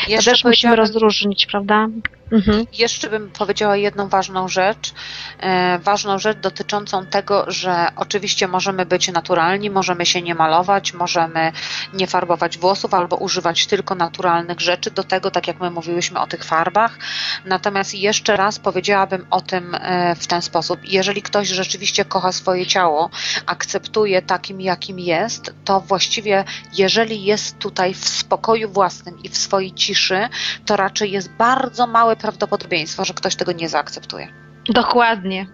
To 0.05 0.11
Jeszcze 0.11 0.31
też 0.31 0.45
musimy 0.45 0.77
rozróżnić, 0.77 1.47
prawda? 1.47 1.89
Mhm. 2.33 2.67
Jeszcze 2.73 3.11
bym 3.11 3.31
powiedziała 3.31 3.77
jedną 3.77 4.09
ważną 4.09 4.49
rzecz, 4.49 4.95
e, 5.41 5.79
ważną 5.79 6.19
rzecz 6.19 6.39
dotyczącą 6.39 7.07
tego, 7.07 7.45
że 7.49 7.87
oczywiście 7.97 8.49
możemy 8.49 8.87
być 8.87 9.09
naturalni, 9.09 9.71
możemy 9.71 10.07
się 10.07 10.23
nie 10.23 10.35
malować, 10.35 10.93
możemy 10.93 11.53
nie 11.93 12.07
farbować 12.07 12.59
włosów 12.59 12.95
albo 12.95 13.17
używać 13.17 13.67
tylko 13.67 13.95
naturalnych 13.95 14.61
rzeczy, 14.61 14.91
do 14.91 15.05
tego 15.05 15.31
tak 15.31 15.49
jak 15.49 15.61
my 15.61 15.71
mówiłyśmy 15.71 16.21
o 16.21 16.27
tych 16.27 16.45
farbach. 16.45 16.99
Natomiast 17.45 17.95
jeszcze 17.95 18.37
raz 18.37 18.59
powiedziałabym 18.59 19.27
o 19.31 19.41
tym 19.41 19.75
e, 19.75 20.15
w 20.15 20.27
ten 20.27 20.43
sposób. 20.43 20.81
Jeżeli 20.85 21.23
ktoś 21.23 21.49
rzeczywiście 21.49 22.05
kocha 22.05 22.33
swoje 22.33 22.67
ciało, 22.67 23.11
akceptuje 23.47 24.23
takim 24.23 24.61
jakim 24.61 24.99
jest, 24.99 25.55
to 25.65 25.81
właściwie 25.81 26.45
jeżeli 26.73 27.25
jest 27.25 27.59
tutaj 27.59 27.95
w 27.95 28.09
spokoju 28.09 28.69
własnym 28.69 29.23
i 29.23 29.29
w 29.29 29.37
swojej 29.37 29.73
ciszy, 29.73 30.29
to 30.67 30.77
raczej 30.77 31.11
jest 31.11 31.31
bardzo 31.33 31.87
małe 32.15 32.21
prawdopodobieństwo, 32.21 33.05
że 33.05 33.15
ktoś 33.15 33.37
tego 33.37 33.53
nie 33.53 33.69
zaakceptuje. 33.69 34.29
Dokładnie. 34.69 35.47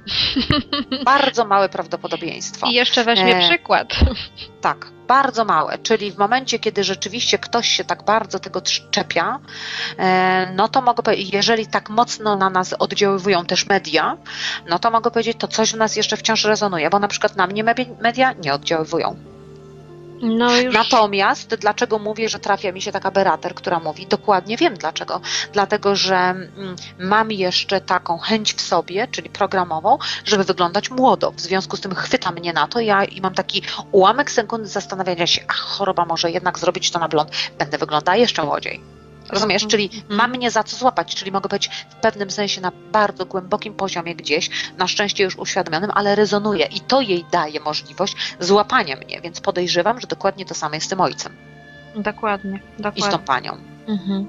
Bardzo 1.05 1.45
małe 1.45 1.69
prawdopodobieństwo. 1.69 2.67
I 2.67 2.73
jeszcze 2.75 3.05
weźmie 3.05 3.37
E, 3.37 3.49
przykład. 3.49 3.95
Tak, 4.61 4.87
bardzo 5.09 5.45
małe. 5.45 5.79
Czyli 5.79 6.13
w 6.13 6.19
momencie, 6.19 6.59
kiedy 6.59 6.85
rzeczywiście 6.85 7.39
ktoś 7.39 7.69
się 7.69 7.85
tak 7.85 8.05
bardzo 8.05 8.39
tego 8.39 8.63
czepia, 8.91 9.39
e, 9.99 10.53
no 10.55 10.69
to 10.69 10.83
mogę 10.83 11.03
powiedzieć, 11.03 11.33
jeżeli 11.33 11.67
tak 11.67 11.91
mocno 11.91 12.37
na 12.37 12.51
nas 12.51 12.73
oddziaływują 12.79 13.45
też 13.47 13.67
media, 13.67 14.17
no 14.69 14.79
to 14.79 14.91
mogę 14.91 15.11
powiedzieć, 15.11 15.37
to 15.39 15.49
coś 15.49 15.73
w 15.73 15.77
nas 15.77 15.97
jeszcze 15.97 16.17
wciąż 16.17 16.45
rezonuje, 16.45 16.91
bo 16.91 16.99
na 16.99 17.09
przykład 17.09 17.37
na 17.37 17.47
mnie 17.47 17.65
media 18.01 18.33
nie 18.33 18.55
oddziaływują. 18.55 19.17
No 20.23 20.57
już. 20.57 20.75
Natomiast 20.75 21.55
dlaczego 21.55 21.99
mówię, 21.99 22.29
że 22.29 22.39
trafia 22.39 22.73
mi 22.73 22.83
się 22.83 22.93
taka 22.93 23.11
berater, 23.11 23.55
która 23.55 23.81
mówi? 23.81 24.07
Dokładnie 24.07 24.57
wiem 24.57 24.75
dlaczego. 24.75 25.21
Dlatego, 25.53 25.97
że 25.97 26.17
mm, 26.17 26.77
mam 26.99 27.33
jeszcze 27.33 27.81
taką 27.81 28.19
chęć 28.19 28.55
w 28.55 28.61
sobie, 28.61 29.09
czyli 29.09 29.31
programową, 29.31 29.99
żeby 30.25 30.45
wyglądać 30.45 30.91
młodo. 30.91 31.31
W 31.31 31.41
związku 31.41 31.77
z 31.77 31.81
tym 31.81 31.95
chwyta 31.95 32.31
mnie 32.31 32.53
na 32.53 32.69
to 32.69 32.81
ja 32.81 33.05
i 33.05 33.21
mam 33.21 33.35
taki 33.35 33.63
ułamek 33.93 34.31
sekundy 34.31 34.69
zastanawiania 34.69 35.27
się, 35.27 35.41
ach, 35.49 35.57
choroba 35.57 36.05
może 36.05 36.31
jednak 36.31 36.59
zrobić 36.59 36.91
to 36.91 36.99
na 36.99 37.09
blond. 37.09 37.31
Będę 37.59 37.79
wyglądała 37.79 38.17
jeszcze 38.17 38.45
młodziej. 38.45 39.00
Rozumiesz? 39.33 39.67
Czyli 39.67 39.91
Mhm. 39.95 40.17
ma 40.17 40.29
mnie 40.29 40.51
za 40.51 40.63
co 40.63 40.77
złapać, 40.77 41.15
czyli 41.15 41.33
mogę 41.33 41.49
być 41.49 41.69
w 41.91 41.95
pewnym 41.95 42.31
sensie 42.31 42.61
na 42.61 42.73
bardzo 42.93 43.27
głębokim 43.27 43.75
poziomie 43.75 44.15
gdzieś, 44.15 44.51
na 44.79 44.87
szczęście 44.87 45.25
już 45.25 45.37
uświadomionym, 45.37 45.91
ale 45.95 46.15
rezonuje 46.15 46.67
i 46.67 46.81
to 46.81 47.01
jej 47.01 47.25
daje 47.33 47.61
możliwość 47.61 48.17
złapania 48.41 48.97
mnie, 48.97 49.21
więc 49.21 49.41
podejrzewam, 49.41 50.01
że 50.01 50.07
dokładnie 50.07 50.45
to 50.45 50.55
samo 50.55 50.75
jest 50.75 50.87
z 50.87 50.91
tym 50.91 51.01
ojcem 51.01 51.37
Dokładnie, 51.97 52.61
i 52.79 52.81
z 52.81 52.83
dokładnie. 52.83 53.11
tą 53.11 53.19
panią. 53.19 53.57
Mhm. 53.89 54.27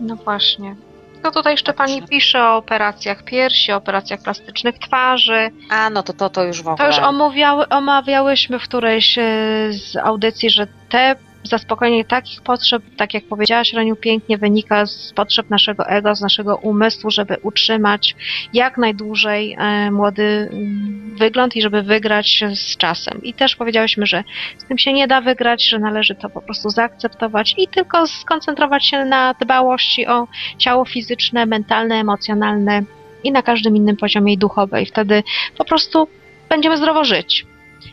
No 0.00 0.16
właśnie. 0.16 0.76
No 1.22 1.30
tutaj 1.30 1.52
jeszcze 1.52 1.72
pani 1.72 2.02
pisze 2.02 2.42
o 2.44 2.56
operacjach 2.56 3.22
piersi, 3.24 3.72
o 3.72 3.76
operacjach 3.76 4.22
plastycznych 4.22 4.78
twarzy. 4.78 5.50
A, 5.70 5.90
no 5.90 6.02
to 6.02 6.12
to, 6.12 6.30
to 6.30 6.44
już 6.44 6.60
w 6.60 6.64
To 6.64 6.70
ogóle. 6.70 6.88
już 6.88 6.98
omawiały, 6.98 7.68
omawiałyśmy 7.68 8.58
w 8.58 8.62
którejś 8.62 9.18
e, 9.18 9.22
z 9.70 9.96
audycji, 9.96 10.50
że 10.50 10.66
te 10.88 11.16
zaspokojenie 11.44 12.04
takich 12.04 12.42
potrzeb, 12.42 12.82
tak 12.96 13.14
jak 13.14 13.24
powiedziałaś 13.24 13.72
Reniu 13.72 13.96
pięknie, 13.96 14.38
wynika 14.38 14.86
z 14.86 15.12
potrzeb 15.12 15.50
naszego 15.50 15.86
ego, 15.86 16.14
z 16.14 16.20
naszego 16.20 16.56
umysłu, 16.56 17.10
żeby 17.10 17.36
utrzymać 17.42 18.16
jak 18.52 18.78
najdłużej 18.78 19.56
e, 19.58 19.90
młody 19.90 20.48
mm, 20.52 21.16
wygląd 21.16 21.56
i 21.56 21.62
żeby 21.62 21.82
wygrać 21.82 22.44
z 22.54 22.76
czasem. 22.76 23.22
I 23.22 23.34
też 23.34 23.56
powiedziałyśmy, 23.56 24.06
że 24.06 24.24
z 24.58 24.64
tym 24.64 24.78
się 24.78 24.92
nie 24.92 25.08
da 25.08 25.20
wygrać, 25.20 25.68
że 25.68 25.78
należy 25.78 26.14
to 26.14 26.30
po 26.30 26.42
prostu 26.42 26.70
zaakceptować 26.70 27.54
i 27.58 27.68
tylko 27.68 28.06
skoncentrować 28.06 28.86
się 28.86 29.04
na 29.04 29.34
dbałości 29.40 30.06
o 30.06 30.28
ciało 30.58 30.84
fizyczne, 30.84 31.46
mentalne, 31.46 31.94
emocjonalne 31.94 32.82
i 33.24 33.32
na 33.32 33.42
każdym 33.42 33.76
innym 33.76 33.96
poziomie 33.96 34.32
i 34.32 34.38
duchowe. 34.38 34.82
I 34.82 34.86
wtedy 34.86 35.22
po 35.58 35.64
prostu 35.64 36.08
będziemy 36.48 36.76
zdrowo 36.76 37.04
żyć. 37.04 37.46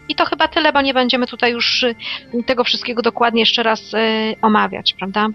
I 0.10 0.16
to 0.16 0.26
chyba 0.26 0.48
tyle, 0.48 0.74
bo 0.74 0.82
nie 0.82 0.94
będziemy 0.94 1.28
tutaj 1.28 1.52
już 1.52 1.84
y, 1.84 1.96
tego 2.46 2.64
wszystkiego 2.64 3.02
dokładnie 3.02 3.40
jeszcze 3.40 3.64
raz 3.64 3.94
y, 3.94 4.36
omawiać, 4.42 4.94
prawda? 4.94 5.30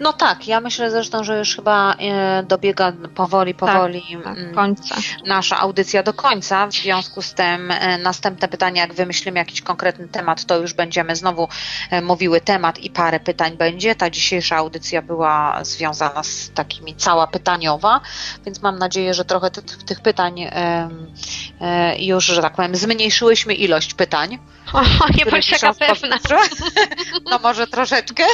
No 0.00 0.12
tak, 0.12 0.48
ja 0.48 0.60
myślę 0.60 0.90
zresztą, 0.90 1.24
że 1.24 1.38
już 1.38 1.56
chyba 1.56 1.94
e, 1.94 2.42
dobiega 2.42 2.92
powoli, 3.14 3.54
powoli 3.54 4.02
Tak, 4.24 4.38
mm, 4.38 4.54
końca. 4.54 4.94
nasza 5.26 5.58
audycja 5.58 6.02
do 6.02 6.14
końca. 6.14 6.66
W 6.66 6.72
związku 6.72 7.22
z 7.22 7.34
tym 7.34 7.70
e, 7.70 7.98
następne 7.98 8.48
pytanie, 8.48 8.80
jak 8.80 8.94
wymyślimy 8.94 9.38
jakiś 9.38 9.62
konkretny 9.62 10.08
temat, 10.08 10.44
to 10.44 10.58
już 10.58 10.74
będziemy 10.74 11.16
znowu 11.16 11.48
e, 11.90 12.02
mówiły 12.02 12.40
temat 12.40 12.78
i 12.78 12.90
parę 12.90 13.20
pytań 13.20 13.56
będzie. 13.56 13.94
Ta 13.94 14.10
dzisiejsza 14.10 14.56
audycja 14.56 15.02
była 15.02 15.64
związana 15.64 16.22
z 16.22 16.50
takimi 16.54 16.94
cała 16.96 17.26
pytaniowa, 17.26 18.00
więc 18.44 18.62
mam 18.62 18.78
nadzieję, 18.78 19.14
że 19.14 19.24
trochę 19.24 19.50
tych, 19.50 20.00
pytań 20.00 20.50
już, 21.98 22.24
że 22.24 22.42
tak 22.42 22.54
powiem, 22.54 22.76
zmniejszyłyśmy 22.76 23.54
ilość 23.54 23.94
pytań. 23.94 24.38
O, 24.72 24.82
nie 25.18 25.26
bądź 25.26 25.50
taka 25.50 25.74
pewna. 25.74 26.18
No 27.30 27.38
może 27.38 27.66
troszeczkę. 27.66 28.24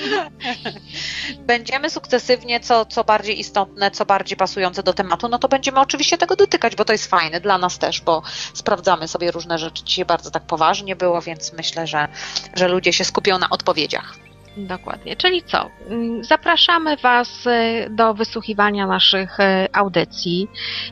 Będziemy 1.38 1.90
sukcesywnie, 1.90 2.60
co, 2.60 2.86
co 2.86 3.04
bardziej 3.04 3.40
istotne, 3.40 3.90
co 3.90 4.04
bardziej 4.04 4.36
pasujące 4.36 4.82
do 4.82 4.92
tematu, 4.92 5.28
no 5.28 5.38
to 5.38 5.48
będziemy 5.48 5.80
oczywiście 5.80 6.18
tego 6.18 6.36
dotykać, 6.36 6.76
bo 6.76 6.84
to 6.84 6.92
jest 6.92 7.06
fajne 7.06 7.40
dla 7.40 7.58
nas 7.58 7.78
też, 7.78 8.00
bo 8.00 8.22
sprawdzamy 8.54 9.08
sobie 9.08 9.30
różne 9.30 9.58
rzeczy. 9.58 9.84
Dzisiaj 9.84 10.04
bardzo 10.04 10.30
tak 10.30 10.46
poważnie 10.46 10.96
było, 10.96 11.22
więc 11.22 11.52
myślę, 11.52 11.86
że, 11.86 12.08
że 12.54 12.68
ludzie 12.68 12.92
się 12.92 13.04
skupią 13.04 13.38
na 13.38 13.50
odpowiedziach. 13.50 14.14
Dokładnie. 14.56 15.16
Czyli 15.16 15.42
co? 15.42 15.70
Mm, 15.88 16.24
Zapraszamy 16.24 16.96
Was 16.96 17.46
y, 17.46 17.90
do 17.90 18.14
wysłuchiwania 18.14 18.86
naszych 18.86 19.40
y, 19.40 19.72
audycji. 19.72 20.48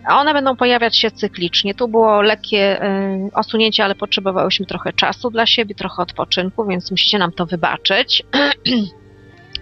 One 0.08 0.32
będą 0.34 0.56
pojawiać 0.56 0.96
się 0.96 1.11
cyklicznie. 1.11 1.74
Tu 1.74 1.88
było 1.88 2.22
lekkie 2.22 2.84
y, 2.84 3.30
osunięcie, 3.34 3.84
ale 3.84 3.94
potrzebowałyśmy 3.94 4.66
trochę 4.66 4.92
czasu 4.92 5.30
dla 5.30 5.46
siebie, 5.46 5.74
trochę 5.74 6.02
odpoczynku, 6.02 6.66
więc 6.66 6.90
musicie 6.90 7.18
nam 7.18 7.32
to 7.32 7.46
wybaczyć. 7.46 8.22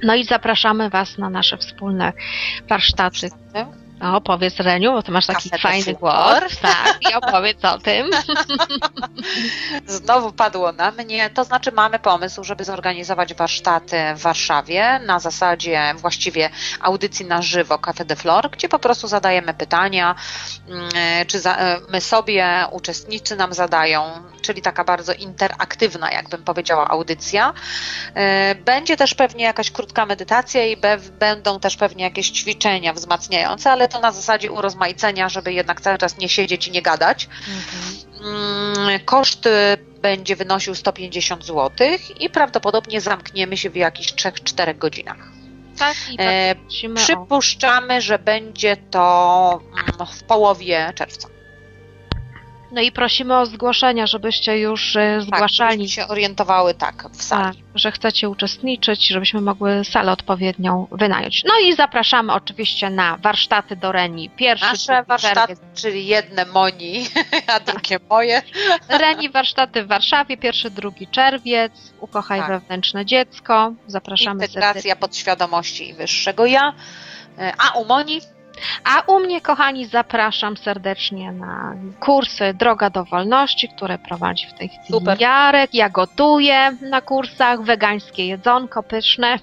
No 0.02 0.14
i 0.14 0.24
zapraszamy 0.24 0.90
Was 0.90 1.18
na 1.18 1.30
nasze 1.30 1.56
wspólne 1.56 2.12
warsztaty. 2.68 3.28
O, 4.02 4.20
powiedz 4.20 4.56
Reniu, 4.56 4.92
bo 4.92 5.02
ty 5.02 5.12
masz 5.12 5.26
taki 5.26 5.50
Kasetę 5.50 5.62
fajny 5.62 5.94
głos. 5.94 6.58
Tak, 6.62 6.98
i 7.10 7.14
opowiedz 7.14 7.64
o 7.64 7.78
tym. 7.78 8.10
Znowu 9.86 10.32
padło 10.32 10.72
na 10.72 10.90
mnie. 10.90 11.30
To 11.30 11.44
znaczy, 11.44 11.72
mamy 11.72 11.98
pomysł, 11.98 12.44
żeby 12.44 12.64
zorganizować 12.64 13.34
warsztaty 13.34 13.96
w 14.16 14.20
Warszawie 14.20 15.00
na 15.06 15.18
zasadzie 15.18 15.94
właściwie 15.96 16.50
audycji 16.80 17.26
na 17.26 17.42
żywo 17.42 17.78
Cafe 17.78 18.04
de 18.04 18.16
Flor, 18.16 18.50
gdzie 18.50 18.68
po 18.68 18.78
prostu 18.78 19.08
zadajemy 19.08 19.54
pytania, 19.54 20.14
mm, 20.68 20.88
czy 21.26 21.40
za, 21.40 21.58
my 21.88 22.00
sobie, 22.00 22.64
uczestnicy 22.70 23.36
nam 23.36 23.52
zadają, 23.52 24.02
czyli 24.42 24.62
taka 24.62 24.84
bardzo 24.84 25.12
interaktywna, 25.12 26.10
jakbym 26.10 26.44
powiedziała, 26.44 26.88
audycja. 26.88 27.54
E, 28.14 28.54
Będzie 28.54 28.96
też 28.96 29.14
pewnie 29.14 29.44
jakaś 29.44 29.70
krótka 29.70 30.06
medytacja 30.06 30.66
i 30.66 30.76
be, 30.76 30.98
będą 31.18 31.60
też 31.60 31.76
pewnie 31.76 32.04
jakieś 32.04 32.30
ćwiczenia 32.30 32.92
wzmacniające, 32.92 33.70
ale 33.70 33.87
to 33.88 34.00
na 34.00 34.12
zasadzie 34.12 34.52
urozmaicenia, 34.52 35.28
żeby 35.28 35.52
jednak 35.52 35.80
cały 35.80 35.98
czas 35.98 36.18
nie 36.18 36.28
siedzieć 36.28 36.68
i 36.68 36.70
nie 36.70 36.82
gadać. 36.82 37.28
Mm, 38.20 39.00
Koszt 39.04 39.46
y, 39.46 39.50
będzie 40.02 40.36
wynosił 40.36 40.74
150 40.74 41.44
zł 41.44 41.88
i 42.20 42.30
prawdopodobnie 42.30 43.00
zamkniemy 43.00 43.56
się 43.56 43.70
w 43.70 43.76
jakichś 43.76 44.12
3-4 44.12 44.78
godzinach. 44.78 45.18
Tak, 45.78 45.96
i 46.10 46.16
E. 46.18 46.54
Przypuszczamy, 46.94 48.00
że 48.00 48.18
będzie 48.18 48.76
to 48.76 49.60
mm, 49.72 50.06
w 50.06 50.22
połowie 50.22 50.92
czerwca. 50.94 51.28
No 52.72 52.80
i 52.80 52.92
prosimy 52.92 53.36
o 53.38 53.46
zgłoszenia, 53.46 54.06
żebyście 54.06 54.58
już 54.58 54.96
e, 54.96 55.16
Tak, 55.18 55.22
zgłaszali. 55.26 55.72
żebyśmy 55.78 55.88
się 56.02 56.08
orientowały 56.08 56.74
tak 56.74 56.94
w 57.02 57.02
Tak, 57.02 57.14
sali. 57.22 57.62
że 57.74 57.92
chcecie 57.92 58.28
uczestniczyć, 58.28 59.08
żebyśmy 59.08 59.40
mogły 59.40 59.84
salę 59.84 60.12
odpowiednią 60.12 60.86
wynająć. 60.92 61.44
No 61.44 61.52
i 61.64 61.72
zapraszamy 61.74 62.32
oczywiście 62.32 62.90
na 62.90 63.16
warsztaty 63.16 63.76
do 63.76 63.92
Reni. 63.92 64.30
Pierwszy 64.30 64.66
Nasze 64.66 65.02
warsztaty, 65.02 65.34
czerwiec. 65.34 65.60
czyli 65.82 66.06
jedne 66.06 66.44
Moni, 66.46 67.06
a 67.46 67.60
drugie 67.60 67.98
moje. 68.10 68.42
Reni 68.88 69.30
warsztaty 69.30 69.84
w 69.84 69.86
Warszawie, 69.86 70.36
pierwszy, 70.36 70.70
drugi 70.70 71.06
czerwiec. 71.06 71.72
Ukochaj 72.00 72.40
Tak. 72.40 72.48
wewnętrzne 72.48 73.06
dziecko. 73.06 73.72
Zapraszamy 73.86 74.44
Integracja 74.46 74.96
podświadomości 74.96 75.88
i 75.88 75.94
wyższego 75.94 76.46
ja. 76.46 76.72
E, 77.38 77.52
A 77.58 77.78
u 77.78 77.84
Moni 77.84 78.20
A 78.84 79.00
u 79.06 79.20
mnie, 79.20 79.40
kochani, 79.40 79.86
zapraszam 79.86 80.56
serdecznie 80.56 81.32
na 81.32 81.74
kursy 82.00 82.54
Droga 82.54 82.90
do 82.90 83.04
Wolności, 83.04 83.68
które 83.68 83.98
prowadzi 83.98 84.46
w 84.46 84.54
tej 84.54 84.68
chwili 84.68 84.86
Super. 84.88 85.20
Jarek. 85.20 85.74
Ja 85.74 85.88
gotuję 85.88 86.76
na 86.90 87.00
kursach, 87.00 87.62
wegańskie 87.62 88.26
jedzonko 88.26 88.82
pyszne. 88.82 89.38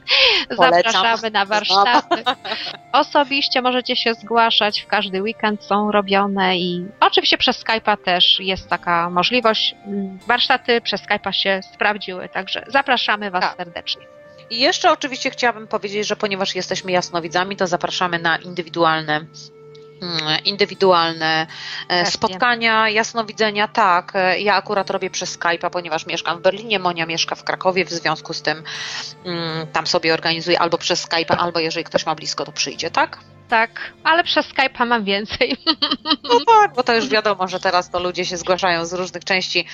Polecam. 0.56 0.92
Zapraszamy 0.92 1.30
na 1.30 1.44
warsztaty. 1.44 2.22
Osobiście 2.92 3.62
możecie 3.62 3.96
się 3.96 4.14
zgłaszać, 4.14 4.80
w 4.80 4.86
każdy 4.86 5.22
weekend 5.22 5.64
są 5.64 5.92
robione 5.92 6.58
i 6.58 6.86
oczywiście 7.00 7.38
przez 7.38 7.64
Skype'a 7.64 7.96
też 7.96 8.40
jest 8.40 8.68
taka 8.68 9.10
możliwość. 9.10 9.74
Mm, 9.86 10.18
Warsztaty 10.26 10.80
przez 10.80 11.02
Skype'a 11.02 11.32
się 11.32 11.60
sprawdziły, 11.74 12.28
także 12.28 12.64
zapraszamy 12.68 13.30
Was 13.30 13.40
Tak. 13.40 13.56
serdecznie. 13.56 14.19
I 14.50 14.58
jeszcze 14.58 14.92
oczywiście 14.92 15.30
chciałabym 15.30 15.68
powiedzieć, 15.68 16.06
że 16.06 16.16
ponieważ 16.16 16.54
jesteśmy 16.54 16.92
jasnowidzami, 16.92 17.56
to 17.56 17.66
zapraszamy 17.66 18.18
na 18.18 18.36
indywidualne 18.36 19.16
mm, 20.02 20.44
indywidualne 20.44 21.46
e, 21.88 22.06
spotkania, 22.06 22.88
jasnowidzenia, 22.88 23.68
tak. 23.68 24.12
e, 24.14 24.40
Ja 24.40 24.54
akurat 24.54 24.90
robię 24.90 25.10
przez 25.10 25.38
Skype'a, 25.38 25.70
ponieważ 25.70 26.06
mieszkam 26.06 26.38
w 26.38 26.42
Berlinie, 26.42 26.78
Monia 26.78 27.06
mieszka 27.06 27.34
w 27.34 27.44
Krakowie, 27.44 27.84
w 27.84 27.90
związku 27.90 28.34
z 28.34 28.42
tym 28.42 28.62
mm, 29.24 29.66
tam 29.66 29.86
sobie 29.86 30.14
organizuję 30.14 30.60
albo 30.60 30.78
przez 30.78 31.06
Skype'a, 31.08 31.36
albo 31.38 31.60
jeżeli 31.60 31.84
ktoś 31.84 32.06
ma 32.06 32.14
blisko, 32.14 32.44
to 32.44 32.52
przyjdzie, 32.52 32.90
tak? 32.90 33.18
Tak, 33.50 33.92
ale 34.04 34.24
przez 34.24 34.46
Skype'a 34.46 34.86
mam 34.86 35.04
więcej. 35.04 35.56
No 36.24 36.40
tak, 36.46 36.74
bo 36.74 36.82
to 36.82 36.94
już 36.94 37.08
wiadomo, 37.08 37.48
że 37.48 37.60
teraz 37.60 37.90
to 37.90 38.00
ludzie 38.00 38.24
się 38.24 38.36
zgłaszają 38.36 38.86
z 38.86 38.92
różnych 38.92 39.24
części 39.24 39.66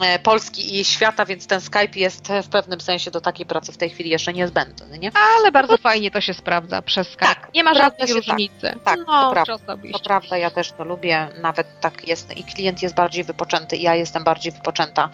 e, 0.00 0.18
Polski 0.18 0.80
i 0.80 0.84
świata, 0.84 1.24
więc 1.24 1.46
ten 1.46 1.60
Skype 1.60 1.98
jest 1.98 2.28
w 2.42 2.48
pewnym 2.48 2.80
sensie 2.80 3.10
do 3.10 3.20
takiej 3.20 3.46
pracy 3.46 3.72
w 3.72 3.76
tej 3.76 3.90
chwili 3.90 4.10
jeszcze 4.10 4.32
niezbędny, 4.32 4.98
nie? 4.98 5.10
Ale 5.38 5.52
bardzo 5.52 5.78
fajnie 5.78 6.10
to 6.10 6.20
się 6.20 6.34
sprawdza 6.34 6.82
przez 6.82 7.08
Skype. 7.08 7.26
Tak, 7.26 7.50
Nie 7.54 7.64
ma 7.64 7.74
żadnej 7.74 8.08
tak. 8.08 8.16
różnicy. 8.16 8.78
Tak, 8.84 8.98
no, 9.06 9.34
to 9.34 9.44
prawda. 9.44 9.76
To 9.92 9.98
prawda, 9.98 10.36
ja 10.36 10.50
też 10.50 10.72
to 10.72 10.84
lubię, 10.84 11.28
nawet 11.42 11.80
tak 11.80 12.08
jest 12.08 12.36
i 12.36 12.44
klient 12.44 12.82
jest 12.82 12.94
bardziej 12.94 13.24
wypoczęty, 13.24 13.76
i 13.76 13.82
ja 13.82 13.94
jestem 13.94 14.24
bardziej 14.24 14.52
wypoczęta. 14.52 15.10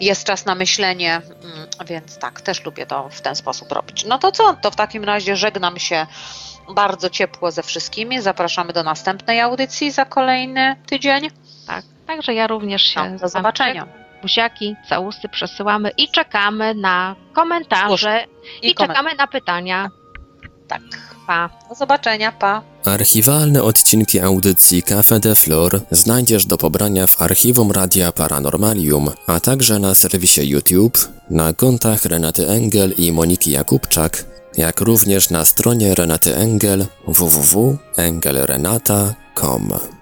Jest 0.00 0.24
czas 0.24 0.44
na 0.44 0.54
myślenie, 0.54 1.14
mm, 1.14 1.68
więc 1.86 2.18
tak, 2.18 2.40
też 2.40 2.64
lubię 2.64 2.86
to 2.86 3.08
w 3.08 3.20
ten 3.20 3.36
sposób 3.36 3.72
robić. 3.72 4.04
No 4.04 4.18
to 4.18 4.32
co, 4.32 4.54
to 4.54 4.70
w 4.70 4.76
takim 4.76 5.04
razie 5.04 5.36
żegnam 5.36 5.78
się 5.78 6.06
bardzo 6.74 7.10
ciepło 7.10 7.50
ze 7.50 7.62
wszystkimi, 7.62 8.20
zapraszamy 8.22 8.72
do 8.72 8.82
następnej 8.82 9.40
audycji 9.40 9.90
za 9.90 10.04
kolejny 10.04 10.76
tydzień. 10.86 11.30
Tak, 11.66 11.84
także 12.06 12.34
ja 12.34 12.46
również 12.46 12.82
się 12.82 13.10
No, 13.10 13.18
do 13.18 13.28
zobaczenia. 13.28 13.86
Buziaki, 14.22 14.76
całusy 14.88 15.28
przesyłamy 15.28 15.90
i 15.96 16.08
czekamy 16.08 16.74
na 16.74 17.16
komentarze 17.32 18.24
i, 18.62 18.74
komen- 18.74 18.88
czekamy 18.88 19.10
na 19.14 19.26
pytania. 19.26 19.90
Tak, 20.68 20.82
Pa. 21.26 21.50
do 21.68 21.74
zobaczenia, 21.74 22.32
pa. 22.32 22.62
Archiwalne 22.84 23.62
odcinki 23.62 24.20
audycji 24.20 24.82
Cafe 24.82 25.20
de 25.20 25.34
Flor 25.34 25.80
znajdziesz 25.90 26.46
do 26.46 26.58
pobrania 26.58 27.06
w 27.06 27.22
archiwum 27.22 27.70
Radia 27.72 28.12
Paranormalium, 28.12 29.10
a 29.26 29.40
także 29.40 29.78
na 29.78 29.94
serwisie 29.94 30.48
YouTube, 30.48 30.98
na 31.30 31.52
kontach 31.52 32.04
Renaty 32.04 32.48
Engel 32.48 32.92
i 32.96 33.12
Moniki 33.12 33.50
Jakubczak, 33.50 34.24
jak 34.56 34.80
również 34.80 35.30
na 35.30 35.44
stronie 35.44 35.94
Renaty 35.94 36.36
Engel 36.36 36.86
www.engelrenata.com. 37.06 40.01